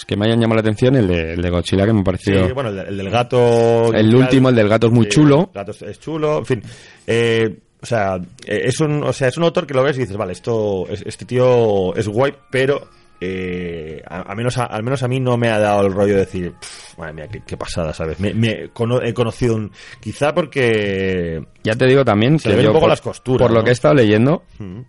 que 0.06 0.16
me 0.18 0.26
hayan 0.26 0.40
llamado 0.42 0.56
la 0.56 0.62
atención 0.62 0.96
el 0.96 1.08
de, 1.08 1.34
el 1.34 1.42
de 1.42 1.50
Godzilla, 1.50 1.86
que 1.86 1.94
me 1.94 2.00
Sí, 2.00 2.04
pareció... 2.04 2.54
bueno, 2.54 2.70
el, 2.70 2.80
el 2.80 2.98
del 2.98 3.10
gato. 3.10 3.94
El 3.94 4.14
último, 4.16 4.50
el 4.50 4.56
del 4.56 4.68
gato 4.70 4.88
es 4.88 4.94
muy 4.94 5.08
chulo. 5.08 5.50
El 5.54 5.64
gato 5.66 5.72
es, 5.86 6.00
chulo, 6.00 6.40
en 6.40 6.46
fin. 6.46 6.64
Eh, 7.08 7.58
o 7.82 7.86
sea, 7.86 8.16
eh, 8.46 8.62
es 8.66 8.80
un, 8.80 9.04
o 9.04 9.14
sea, 9.14 9.28
es 9.30 9.38
un 9.38 9.44
autor 9.44 9.66
que 9.68 9.74
lo 9.74 9.84
ves 9.84 9.98
y 9.98 10.02
dices, 10.02 10.18
vale, 10.18 10.34
esto, 10.34 10.86
es- 10.90 11.04
este 11.06 11.26
tío 11.26 11.96
es 11.96 12.08
guay, 12.08 12.34
pero 12.52 12.88
eh, 13.22 14.02
a, 14.08 14.32
a 14.32 14.36
menos 14.36 14.58
a- 14.58 14.66
al 14.66 14.84
menos 14.84 15.02
a 15.04 15.08
mí 15.08 15.20
no 15.22 15.38
me 15.38 15.48
ha 15.50 15.58
dado 15.60 15.86
el 15.88 15.94
rollo 15.94 16.14
de 16.16 16.20
decir, 16.22 16.52
"Pff, 16.60 16.98
madre 16.98 17.14
mía, 17.14 17.28
qué, 17.32 17.42
qué 17.46 17.56
pasada, 17.56 17.94
¿sabes? 17.94 18.20
Me, 18.20 18.34
me 18.34 18.70
cono- 18.74 19.02
he 19.02 19.14
conocido 19.14 19.56
un, 19.56 19.72
quizá 20.02 20.34
porque 20.34 21.42
Ya 21.64 21.76
te 21.76 21.86
digo 21.86 22.04
también 22.04 22.38
Se 22.40 22.44
que 22.44 22.50
le 22.50 22.56
ven 22.58 22.64
yo, 22.66 22.70
un 22.72 22.74
poco 22.74 22.84
por, 22.84 22.90
las 22.90 23.02
costuras, 23.02 23.48
por 23.48 23.56
lo 23.56 23.64
que 23.64 23.70
he 23.70 23.74
estado 23.74 23.94
leyendo, 23.94 24.44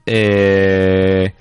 eh, 0.07 1.33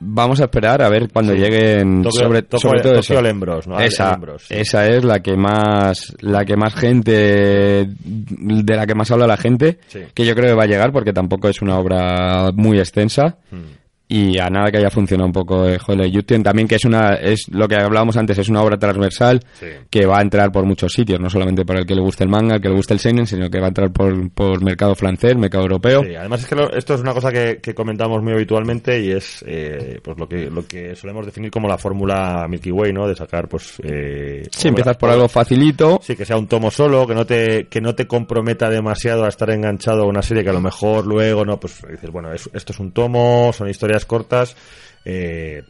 vamos 0.00 0.40
a 0.40 0.44
esperar 0.44 0.82
a 0.82 0.88
ver 0.88 1.08
cuando 1.12 1.34
Sí. 1.34 1.38
lleguen 1.40 2.02
sobre, 2.10 2.42
todo 2.42 2.58
Tokyo 2.60 2.94
eso. 2.98 3.20
Lembros, 3.22 3.66
¿no? 3.68 3.78
esa, 3.78 4.12
Lembros, 4.12 4.44
sí. 4.48 4.54
esa 4.54 4.86
es 4.86 5.04
la 5.04 5.20
que 5.20 5.36
más 5.36 6.14
la 6.20 6.44
que 6.44 6.56
más 6.56 6.74
gente 6.74 7.12
de 7.12 8.76
la 8.76 8.86
que 8.86 8.94
más 8.94 9.10
habla 9.10 9.26
la 9.26 9.36
gente 9.36 9.78
Sí. 9.88 10.00
que 10.14 10.24
yo 10.24 10.34
creo 10.34 10.48
que 10.48 10.54
va 10.54 10.64
a 10.64 10.68
llegar 10.68 10.90
porque 10.92 11.12
tampoco 11.12 11.48
es 11.48 11.60
una 11.62 11.78
obra 11.78 12.50
muy 12.54 12.78
extensa 12.78 13.36
Mm. 13.50 13.79
Y 14.12 14.38
a 14.40 14.50
nada 14.50 14.72
que 14.72 14.78
haya 14.78 14.90
funcionado 14.90 15.26
un 15.28 15.32
poco 15.32 15.68
eh, 15.68 15.78
Joder 15.78 16.10
Yuten 16.10 16.42
también 16.42 16.66
que 16.66 16.74
es 16.74 16.84
una 16.84 17.14
es 17.14 17.46
lo 17.52 17.68
que 17.68 17.76
hablábamos 17.76 18.16
antes 18.16 18.36
es 18.38 18.48
una 18.48 18.60
obra 18.60 18.76
transversal 18.76 19.40
Sí. 19.58 19.66
que 19.88 20.04
va 20.04 20.18
a 20.18 20.22
entrar 20.22 20.50
por 20.50 20.64
muchos 20.66 20.92
sitios 20.92 21.20
no 21.20 21.30
solamente 21.30 21.64
para 21.64 21.78
el 21.80 21.86
que 21.86 21.94
le 21.94 22.00
guste 22.00 22.24
el 22.24 22.30
manga 22.30 22.56
el 22.56 22.60
que 22.60 22.68
le 22.68 22.74
guste 22.74 22.92
el 22.94 22.98
seinen 23.00 23.26
sino 23.28 23.48
que 23.48 23.60
va 23.60 23.66
a 23.66 23.68
entrar 23.68 23.92
por, 23.92 24.30
por 24.32 24.64
mercado 24.64 24.96
francés 24.96 25.36
mercado 25.36 25.62
europeo 25.64 26.02
Sí, 26.04 26.14
además 26.16 26.40
es 26.40 26.46
que 26.48 26.56
lo- 26.56 26.72
esto 26.72 26.94
es 26.94 27.00
una 27.00 27.12
cosa 27.14 27.30
que, 27.30 27.60
que 27.62 27.72
comentamos 27.74 28.20
muy 28.22 28.32
habitualmente 28.32 29.00
y 29.00 29.12
es 29.12 29.44
eh, 29.46 30.00
pues 30.02 30.18
lo 30.18 30.28
que 30.28 30.50
lo 30.50 30.66
que 30.66 30.96
solemos 30.96 31.24
definir 31.24 31.50
como 31.52 31.68
la 31.68 31.78
fórmula 31.78 32.46
Milky 32.48 32.72
Way, 32.72 32.92
¿no? 32.92 33.06
De 33.06 33.14
sacar 33.14 33.46
pues 33.48 33.74
eh, 33.84 34.42
si 34.50 34.66
empiezas 34.68 34.96
obra- 34.96 34.98
por 34.98 35.10
algo 35.10 35.28
facilito 35.28 36.00
Sí, 36.02 36.16
que 36.16 36.24
sea 36.24 36.36
un 36.36 36.48
tomo 36.48 36.70
solo, 36.72 37.06
que 37.06 37.14
no 37.14 37.24
te 37.24 37.68
que 37.68 37.80
no 37.80 37.94
te 37.94 38.06
comprometa 38.08 38.68
demasiado 38.68 39.24
a 39.24 39.28
estar 39.28 39.50
enganchado 39.50 40.02
a 40.02 40.06
una 40.06 40.22
serie 40.22 40.42
que 40.42 40.50
a 40.50 40.54
lo 40.54 40.60
mejor 40.60 41.06
luego 41.06 41.44
no, 41.44 41.60
pues 41.60 41.80
dices, 41.88 42.10
bueno, 42.10 42.32
es- 42.32 42.50
esto 42.52 42.72
es 42.72 42.80
un 42.80 42.90
tomo, 42.92 43.52
son 43.52 43.68
historias 43.68 43.99
cortas, 44.06 44.56
eh, 45.04 45.62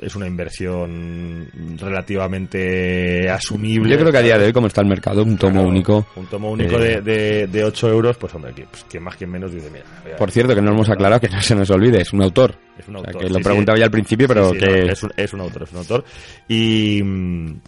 es 0.00 0.16
una 0.16 0.26
inversión 0.26 1.48
relativamente 1.78 3.30
asumible. 3.30 3.90
yo 3.92 3.98
creo 3.98 4.12
que 4.12 4.18
a 4.18 4.22
día 4.22 4.36
de 4.38 4.46
hoy 4.46 4.52
como 4.52 4.66
está 4.66 4.80
el 4.82 4.88
mercado 4.88 5.22
un 5.22 5.36
tomo 5.38 5.52
Claro, 5.54 5.68
único 5.68 6.06
Un 6.16 6.26
tomo 6.26 6.50
único 6.50 6.76
eh, 6.78 7.00
de, 7.00 7.12
de, 7.12 7.46
de 7.46 7.64
8 7.64 7.88
euros, 7.88 8.16
pues 8.18 8.34
hombre, 8.34 8.52
que, 8.52 8.64
pues, 8.66 8.84
que 8.84 8.98
más 9.00 9.16
que 9.16 9.26
menos 9.26 9.52
dice, 9.52 9.70
mira. 9.70 9.84
Por 10.16 10.30
cierto, 10.30 10.54
que 10.54 10.60
no 10.62 10.72
hemos 10.72 10.88
aclarado, 10.90 11.20
que 11.20 11.28
no 11.28 11.40
se 11.40 11.54
nos 11.54 11.70
olvide, 11.70 12.02
es 12.02 12.12
un 12.12 12.22
autor. 12.22 12.54
Es 12.78 12.86
un 12.88 12.96
O 12.96 13.00
sea, 13.00 13.08
autor. 13.08 13.22
que 13.22 13.28
sí, 13.28 13.32
lo 13.32 13.38
sí. 13.38 13.44
preguntaba 13.44 13.78
ya 13.78 13.84
al 13.84 13.90
principio, 13.90 14.28
pero 14.28 14.50
Sí, 14.50 14.58
que... 14.58 14.66
no, 14.66 14.92
es, 14.92 15.02
un, 15.02 15.12
es 15.16 15.32
un 15.32 15.40
autor, 15.40 15.62
es 15.62 15.72
un 15.72 15.78
autor. 15.78 16.04
Y, 16.48 17.00
mm, 17.02 17.60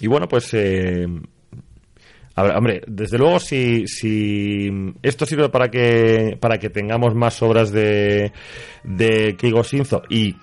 y 0.00 0.06
bueno, 0.06 0.28
pues... 0.28 0.50
Eh, 0.52 1.06
ver, 2.36 2.56
hombre, 2.56 2.82
desde 2.86 3.18
luego 3.18 3.38
si, 3.38 3.86
si 3.86 4.70
esto 5.02 5.26
sirve 5.26 5.48
para 5.48 5.70
que 5.70 6.38
para 6.40 6.58
que 6.58 6.70
tengamos 6.70 7.14
más 7.14 7.42
obras 7.42 7.72
de 7.72 8.32
de 8.84 9.36
Keigo 9.36 9.62
Shinzo 9.62 10.02
y 10.08 10.36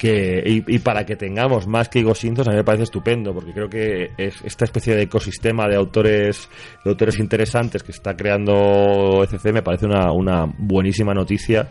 que 0.00 0.42
y, 0.66 0.78
para 0.78 1.04
que 1.04 1.14
tengamos 1.14 1.66
más 1.66 1.90
Keigo 1.90 2.14
Shinzos 2.14 2.48
a 2.48 2.52
mí 2.52 2.56
me 2.56 2.64
parece 2.64 2.84
estupendo 2.84 3.34
porque 3.34 3.52
creo 3.52 3.68
que 3.68 4.12
es 4.16 4.40
esta 4.42 4.64
especie 4.64 4.96
de 4.96 5.02
ecosistema 5.02 5.68
de 5.68 5.76
autores 5.76 6.48
de 6.82 6.90
autores 6.90 7.18
interesantes 7.18 7.82
que 7.82 7.92
está 7.92 8.16
creando 8.16 9.22
ECC 9.22 9.52
me 9.52 9.62
parece 9.62 9.84
una, 9.84 10.10
una 10.10 10.46
buenísima 10.56 11.12
noticia 11.12 11.68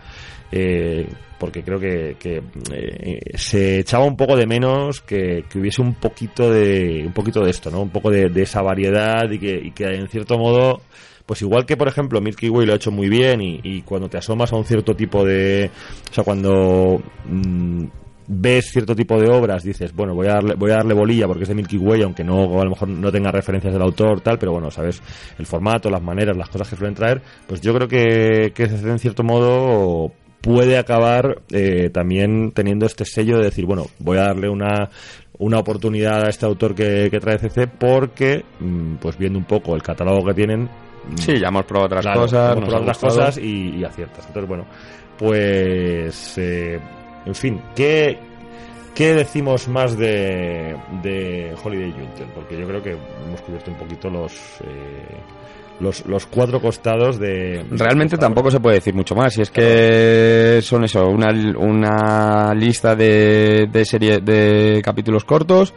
eh, 0.51 1.07
porque 1.39 1.63
creo 1.63 1.79
que, 1.79 2.17
que, 2.19 2.43
eh, 2.71 3.19
se 3.33 3.79
echaba 3.79 4.05
un 4.05 4.15
poco 4.15 4.35
de 4.35 4.45
menos 4.45 5.01
que, 5.01 5.45
que 5.49 5.57
hubiese 5.57 5.81
un 5.81 5.95
poquito 5.95 6.51
de 6.51 7.03
un 7.07 7.13
poquito 7.13 7.43
de 7.43 7.49
esto 7.49 7.71
no 7.71 7.81
un 7.81 7.89
poco 7.89 8.11
de, 8.11 8.29
esa 8.39 8.61
variedad 8.61 9.27
y 9.31 9.39
que, 9.39 9.71
que 9.73 9.85
en 9.85 10.07
cierto 10.07 10.37
modo 10.37 10.81
pues 11.25 11.41
igual 11.41 11.65
que 11.65 11.77
por 11.77 11.87
ejemplo 11.87 12.21
Milky 12.21 12.47
Way 12.47 12.67
lo 12.67 12.73
ha 12.73 12.75
hecho 12.75 12.91
muy 12.91 13.09
bien 13.09 13.41
y, 13.41 13.59
y 13.63 13.81
cuando 13.81 14.07
te 14.07 14.19
asomas 14.19 14.53
a 14.53 14.55
un 14.55 14.65
cierto 14.65 14.95
tipo 14.95 15.25
de 15.25 15.71
o 16.11 16.13
sea 16.13 16.23
cuando 16.23 17.01
mm, 17.25 17.85
ves 18.31 18.71
cierto 18.71 18.95
tipo 18.95 19.19
de 19.19 19.27
obras 19.27 19.63
dices 19.63 19.91
bueno 19.93 20.13
voy 20.13 20.27
a 20.27 20.33
darle 20.33 20.53
voy 20.53 20.69
a 20.69 20.75
darle 20.75 20.93
bolilla 20.93 21.25
porque 21.25 21.43
es 21.43 21.49
de 21.49 21.55
Milky 21.55 21.77
Way 21.77 22.03
aunque 22.03 22.23
no 22.23 22.61
a 22.61 22.63
lo 22.63 22.69
mejor 22.69 22.87
no 22.87 23.11
tenga 23.11 23.31
referencias 23.31 23.73
del 23.73 23.81
autor 23.81 24.21
tal 24.21 24.37
pero 24.37 24.51
bueno 24.51 24.69
sabes 24.69 25.01
el 25.39 25.47
formato 25.47 25.89
las 25.89 26.01
maneras 26.01 26.37
las 26.37 26.47
cosas 26.49 26.69
que 26.69 26.75
suelen 26.75 26.93
traer 26.93 27.21
pues 27.47 27.59
yo 27.59 27.73
creo 27.73 27.87
que 27.87 28.51
que 28.53 28.63
en 28.65 28.99
cierto 28.99 29.23
modo 29.23 30.11
puede 30.41 30.77
acabar 30.77 31.41
eh, 31.51 31.89
también 31.91 32.51
teniendo 32.51 32.85
este 32.85 33.03
sello 33.03 33.39
de 33.39 33.45
decir 33.45 33.65
bueno 33.65 33.87
voy 33.97 34.19
a 34.19 34.25
darle 34.25 34.47
una 34.47 34.89
una 35.39 35.57
oportunidad 35.57 36.25
a 36.25 36.29
este 36.29 36.45
autor 36.45 36.75
que, 36.75 37.07
que 37.09 37.19
trae 37.19 37.39
CC 37.39 37.65
porque 37.67 38.45
mm, 38.59 38.97
pues 38.97 39.17
viendo 39.17 39.39
un 39.39 39.45
poco 39.45 39.73
el 39.73 39.81
catálogo 39.81 40.23
que 40.27 40.33
tienen 40.35 40.63
mm, 40.65 41.17
Sí, 41.17 41.39
ya 41.39 41.47
hemos 41.47 41.65
probado 41.65 41.87
otras 41.87 42.01
Claro, 42.03 42.21
cosas, 42.21 42.51
hemos 42.51 42.65
probado 42.65 42.81
otras 42.83 42.97
cosas 42.99 43.37
y, 43.37 43.77
y 43.77 43.83
aciertas. 43.85 44.27
Entonces, 44.27 44.47
bueno, 44.47 44.65
pues, 45.17 46.37
eh, 46.37 46.79
en 47.29 47.35
fin, 47.35 47.61
¿qué, 47.75 48.19
¿qué 48.93 49.13
decimos 49.13 49.67
más 49.67 49.97
de, 49.97 50.75
de 51.01 51.55
Holiday 51.63 51.91
Jungle? 51.91 52.25
Porque 52.35 52.59
yo 52.59 52.67
creo 52.67 52.83
que 52.83 52.91
hemos 53.25 53.41
cubierto 53.41 53.71
un 53.71 53.77
poquito 53.77 54.09
los, 54.09 54.33
eh, 54.61 55.15
los, 55.79 56.05
los 56.05 56.25
cuatro 56.25 56.59
costados 56.59 57.17
de... 57.19 57.63
Realmente 57.71 58.17
tampoco 58.17 58.51
se 58.51 58.59
puede 58.59 58.75
decir 58.75 58.93
mucho 58.93 59.15
más. 59.15 59.33
Si 59.33 59.41
es 59.41 59.49
que 59.51 60.59
son 60.61 60.83
eso, 60.83 61.07
una, 61.07 61.29
una 61.57 62.53
lista 62.53 62.95
de, 62.95 63.69
de 63.71 63.85
serie 63.85 64.19
de 64.19 64.81
capítulos 64.83 65.23
cortos. 65.23 65.73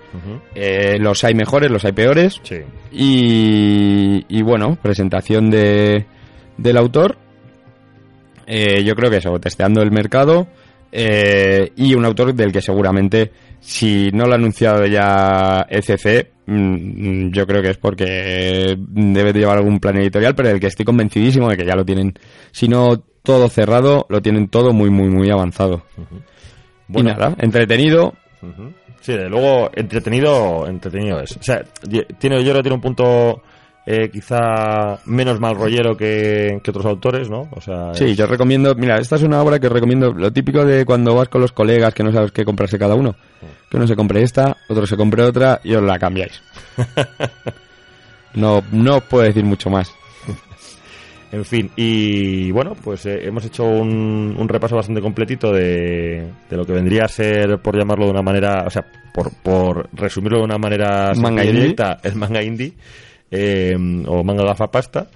Eh, 0.55 0.99
los 0.99 1.23
hay 1.23 1.35
mejores, 1.35 1.71
los 1.71 1.85
hay 1.85 1.93
peores. 1.93 2.41
Sí. 2.43 2.57
Y, 2.91 4.25
y 4.29 4.43
bueno, 4.43 4.77
presentación 4.83 5.51
de, 5.51 6.07
del 6.57 6.77
autor. 6.77 7.17
Eh, 8.45 8.83
yo 8.83 8.97
creo 8.97 9.09
que 9.09 9.19
eso, 9.19 9.39
testeando 9.39 9.83
el 9.83 9.93
mercado. 9.93 10.49
Eh, 10.93 11.73
y 11.77 11.95
un 11.95 12.05
autor 12.05 12.35
del 12.35 12.53
que 12.53 12.61
seguramente, 12.61 13.33
si 13.61 14.11
no 14.13 14.27
lo 14.27 14.33
ha 14.33 14.37
anunciado 14.37 14.85
ya 14.85 15.67
ECC, 15.69 16.33
mm, 16.47 17.31
yo 17.31 17.47
creo 17.47 17.63
que 17.63 17.71
es 17.71 17.79
porque 17.79 18.77
debe 18.79 19.33
de 19.33 19.41
llevar 19.41 19.57
algún 19.57 19.81
plan 19.81 19.97
editorial, 19.97 20.35
pero 20.35 20.51
del 20.51 20.61
que 20.61 20.67
estoy 20.67 20.85
convencidísimo 20.85 21.49
de 21.49 21.57
que 21.57 21.65
ya 21.65 21.75
lo 21.75 21.85
tienen, 21.85 22.13
si 22.51 22.69
no 22.69 23.03
todo 23.23 23.49
cerrado, 23.49 24.05
lo 24.11 24.21
tienen 24.21 24.49
todo 24.49 24.73
muy, 24.73 24.91
muy, 24.91 25.09
muy 25.09 25.31
avanzado. 25.31 25.83
Bueno. 26.89 27.11
y 27.11 27.13
nada, 27.15 27.35
entretenido. 27.39 28.13
Sí, 29.01 29.15
de 29.15 29.29
luego, 29.29 29.71
entretenido, 29.75 30.67
entretenido 30.67 31.21
es. 31.21 31.37
O 31.37 31.43
sea, 31.43 31.65
tiene, 32.19 32.37
yo 32.45 32.51
creo 32.51 32.57
que 32.57 32.63
tiene 32.63 32.75
un 32.75 32.81
punto 32.81 33.43
eh, 33.87 34.09
quizá 34.13 34.99
menos 35.07 35.41
mal 35.41 35.57
rollero 35.57 35.97
que, 35.97 36.61
que 36.63 36.71
otros 36.71 36.87
autores, 36.87 37.29
¿no? 37.29 37.49
O 37.51 37.61
sea, 37.61 37.95
Sí, 37.95 38.05
es- 38.11 38.17
yo 38.17 38.27
recomiendo, 38.27 38.75
mira, 38.75 38.99
esta 38.99 39.17
es 39.17 39.23
una 39.23 39.43
obra 39.43 39.59
que 39.59 39.69
recomiendo, 39.69 40.13
lo 40.13 40.33
típico 40.33 40.65
de 40.65 40.85
cuando 40.85 41.15
vas 41.15 41.29
con 41.29 41.41
los 41.41 41.53
colegas 41.53 41.93
que 41.95 42.03
no 42.05 42.13
sabes 42.13 42.33
qué 42.33 42.45
comprarse 42.45 42.79
cada 42.79 42.95
uno. 42.95 43.15
Que 43.71 43.77
uno 43.79 43.87
se 43.87 43.97
compre 43.97 44.23
esta, 44.23 44.57
otro 44.69 44.87
se 44.87 44.97
compre 44.97 45.23
otra 45.23 45.61
y 45.65 45.75
os 45.75 45.83
la 45.83 45.99
cambiáis. 45.99 46.41
No, 48.35 48.63
no 48.73 48.97
os 48.97 49.03
puedo 49.05 49.25
decir 49.25 49.45
mucho 49.45 49.69
más. 49.69 49.93
En 51.33 51.45
fin, 51.47 51.71
y 51.77 52.51
bueno, 52.51 52.75
pues 52.83 53.07
eh, 53.07 53.27
hemos 53.27 53.45
hecho 53.45 53.65
un, 53.65 54.35
un 54.39 54.49
repaso 54.49 54.77
bastante 54.77 55.01
completito 55.01 55.51
de, 55.53 56.27
de 56.49 56.57
lo 56.57 56.65
que 56.67 56.73
vendría 56.75 57.05
a 57.05 57.09
ser, 57.09 57.59
por 57.59 57.77
llamarlo 57.77 58.05
de 58.07 58.11
una 58.11 58.21
manera, 58.23 58.65
o 58.67 58.71
sea, 58.71 58.85
por, 59.15 59.31
por 59.43 59.89
resumirlo 59.95 60.39
de 60.39 60.45
una 60.45 60.59
manera 60.59 61.13
Manga 61.15 61.43
directa, 61.43 61.99
el 62.03 62.17
manga 62.17 62.43
indie, 62.43 62.73
eh, 63.33 63.75
o 64.07 64.23
manga 64.23 64.45
gafapasta, 64.45 65.09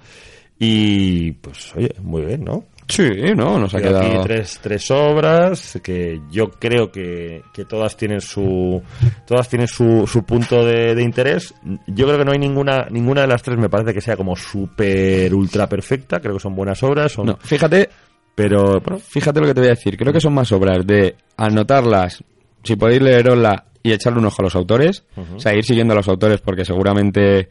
y 0.59 1.31
pues 1.31 1.73
oye, 1.75 1.93
muy 2.01 2.25
bien, 2.25 2.43
¿no? 2.43 2.65
Sí, 2.89 3.03
no, 3.35 3.59
nos 3.59 3.75
ha 3.75 3.79
Veo 3.79 3.97
aquí 3.97 4.07
quedado... 4.07 4.23
tres, 4.23 4.59
tres 4.63 4.89
obras 4.91 5.77
que 5.83 6.21
yo 6.31 6.49
creo 6.51 6.89
que, 6.89 7.41
que 7.53 7.65
todas 7.65 7.97
tienen 7.97 8.21
su 8.21 8.81
todas 9.25 9.49
tienen 9.49 9.67
su, 9.67 10.07
su 10.07 10.23
punto 10.23 10.65
de, 10.65 10.95
de 10.95 11.03
interés. 11.03 11.53
Yo 11.85 12.05
creo 12.05 12.17
que 12.17 12.23
no 12.23 12.31
hay 12.31 12.39
ninguna 12.39 12.87
ninguna 12.89 13.21
de 13.21 13.27
las 13.27 13.43
tres 13.43 13.57
me 13.57 13.67
parece 13.67 13.93
que 13.93 13.99
sea 13.99 14.15
como 14.15 14.37
súper 14.37 15.35
ultra 15.35 15.67
perfecta. 15.67 16.21
Creo 16.21 16.35
que 16.35 16.39
son 16.39 16.55
buenas 16.55 16.81
obras, 16.81 17.11
son, 17.11 17.25
No, 17.25 17.35
fíjate, 17.35 17.89
pero 18.33 18.79
bueno, 18.79 18.99
fíjate 18.99 19.41
lo 19.41 19.47
que 19.47 19.53
te 19.53 19.59
voy 19.59 19.67
a 19.67 19.73
decir. 19.73 19.97
Creo 19.97 20.13
que 20.13 20.21
son 20.21 20.33
más 20.33 20.49
obras 20.53 20.87
de 20.87 21.17
anotarlas, 21.35 22.23
si 22.63 22.77
podéis 22.77 23.01
leerosla 23.01 23.65
y 23.83 23.91
echarle 23.91 24.19
un 24.19 24.27
ojo 24.27 24.41
a 24.41 24.43
los 24.43 24.55
autores. 24.55 25.03
O 25.35 25.39
sea, 25.41 25.53
ir 25.53 25.65
siguiendo 25.65 25.93
a 25.93 25.97
los 25.97 26.07
autores 26.07 26.39
porque 26.39 26.63
seguramente 26.63 27.49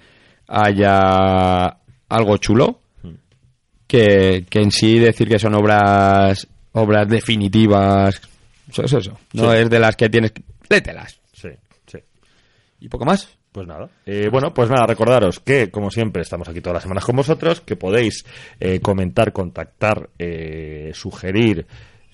haya 0.49 1.79
algo 2.09 2.37
chulo. 2.39 2.81
Que, 3.87 4.45
que 4.51 4.61
en 4.61 4.73
sí 4.73 4.99
decir 4.99 5.29
que 5.29 5.39
son 5.39 5.55
obras 5.55 6.47
obras 6.73 7.09
definitivas. 7.09 8.21
Eso 8.69 8.83
es 8.85 8.93
eso. 8.93 9.17
No 9.33 9.53
Sí. 9.53 9.59
es 9.59 9.71
de 9.71 9.79
las 9.79 9.95
que 9.97 10.09
tienes 10.09 10.33
que... 10.33 10.43
Lételas. 10.69 11.21
sí, 11.33 11.49
sí. 11.87 11.99
Y 12.81 12.89
poco 12.89 13.05
más. 13.05 13.29
Pues 13.53 13.67
nada. 13.67 13.89
Eh, 14.05 14.29
bueno, 14.31 14.53
pues 14.53 14.69
nada, 14.69 14.85
recordaros 14.87 15.41
que, 15.41 15.71
como 15.71 15.91
siempre, 15.91 16.21
estamos 16.23 16.47
aquí 16.49 16.61
todas 16.61 16.75
las 16.75 16.83
semanas 16.83 17.05
con 17.07 17.17
vosotros, 17.17 17.61
que 17.63 17.77
podéis 17.77 18.27
eh, 18.61 18.81
comentar, 18.81 19.33
contactar, 19.33 20.11
eh, 20.19 20.91
sugerir, 20.93 21.67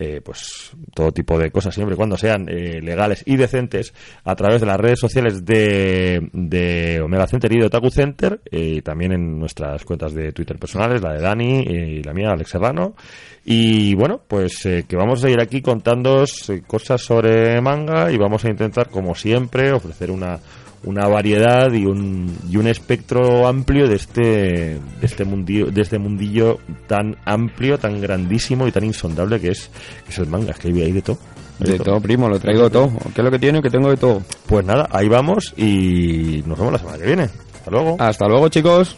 eh, 0.03 0.21
pues 0.21 0.73
todo 0.95 1.13
tipo 1.13 1.39
de 1.39 1.51
cosas, 1.51 1.75
siempre 1.75 1.95
y 1.95 1.97
cuando 1.97 2.17
sean 2.17 2.49
eh, 2.49 2.81
legales 2.83 3.23
y 3.25 3.37
decentes, 3.37 3.95
a 4.25 4.35
través 4.35 4.61
de 4.61 4.67
las 4.67 4.81
redes 4.81 4.99
sociales 4.99 5.45
de, 5.45 6.29
de 6.33 7.01
Omega 7.01 7.27
Center 7.27 7.53
y 7.53 7.59
de 7.59 7.67
Otaku 7.67 7.91
Center, 7.91 8.41
eh, 8.51 8.75
y 8.77 8.83
también 8.83 9.13
en 9.13 9.39
nuestras 9.39 9.85
cuentas 9.85 10.13
de 10.15 10.33
Twitter 10.33 10.59
personales, 10.59 11.01
la 11.01 11.13
de 11.13 11.21
Dani 11.21 11.61
y 11.61 12.03
la 12.03 12.13
mía, 12.13 12.31
Alex 12.31 12.51
Serrano. 12.51 12.95
Y 13.45 13.95
bueno, 13.95 14.21
pues 14.27 14.65
eh, 14.67 14.85
que 14.89 14.97
vamos 14.97 15.25
a 15.25 15.31
ir 15.31 15.41
aquí 15.41 15.63
contándoos 15.63 16.49
eh, 16.51 16.63
cosas 16.65 17.03
sobre 17.03 17.61
manga 17.61 18.13
y 18.13 18.17
vamos 18.17 18.45
a 18.45 18.51
intentar, 18.51 18.89
como 18.89 19.15
siempre, 19.15 19.73
ofrecer 19.73 20.11
una 20.11 20.39
una 20.85 21.07
variedad 21.07 21.73
y 21.73 21.87
un, 21.87 22.37
y 22.51 22.57
un 22.57 22.67
espectro 22.67 23.47
amplio 23.47 23.89
de 23.89 23.97
este 23.97 24.21
de 24.21 24.81
este 25.03 25.25
mundillo 25.25 25.67
de 25.67 25.81
este 25.81 25.99
mundillo 25.99 26.59
tan 26.87 27.17
amplio 27.25 27.79
tan 27.79 28.01
grandísimo 28.01 28.67
y 28.67 28.73
tan 28.73 28.85
insondable 28.85 29.41
que 29.41 29.51
es 29.51 29.71
que 30.05 30.11
es 30.11 30.19
el 30.19 30.27
manga 30.27 30.53
que 30.55 30.69
hay, 30.69 30.93
de 30.93 31.03
todo 31.03 31.19
De 31.59 31.79
todo, 31.79 32.01
primo, 32.01 32.29
lo 32.29 32.41
traigo 32.41 32.69
todo. 32.71 32.91
¿Qué 33.15 33.21
es 33.21 33.25
lo 33.25 33.31
que 33.31 33.39
tiene? 33.39 33.63
Que 33.63 33.71
tengo 33.71 33.91
de 33.91 33.97
todo. 33.97 34.23
pues 34.47 34.65
nada 34.65 34.89
ahí 34.91 35.09
vamos 35.09 35.55
y 35.57 36.43
nos 36.47 36.59
vemos 36.59 36.73
la 36.73 36.79
semana 36.79 36.99
que 36.99 37.07
viene 37.07 37.29
hasta 37.55 37.71
luego 37.71 37.97
Hasta 38.01 38.27
luego, 38.27 38.49
chicos. 38.49 38.97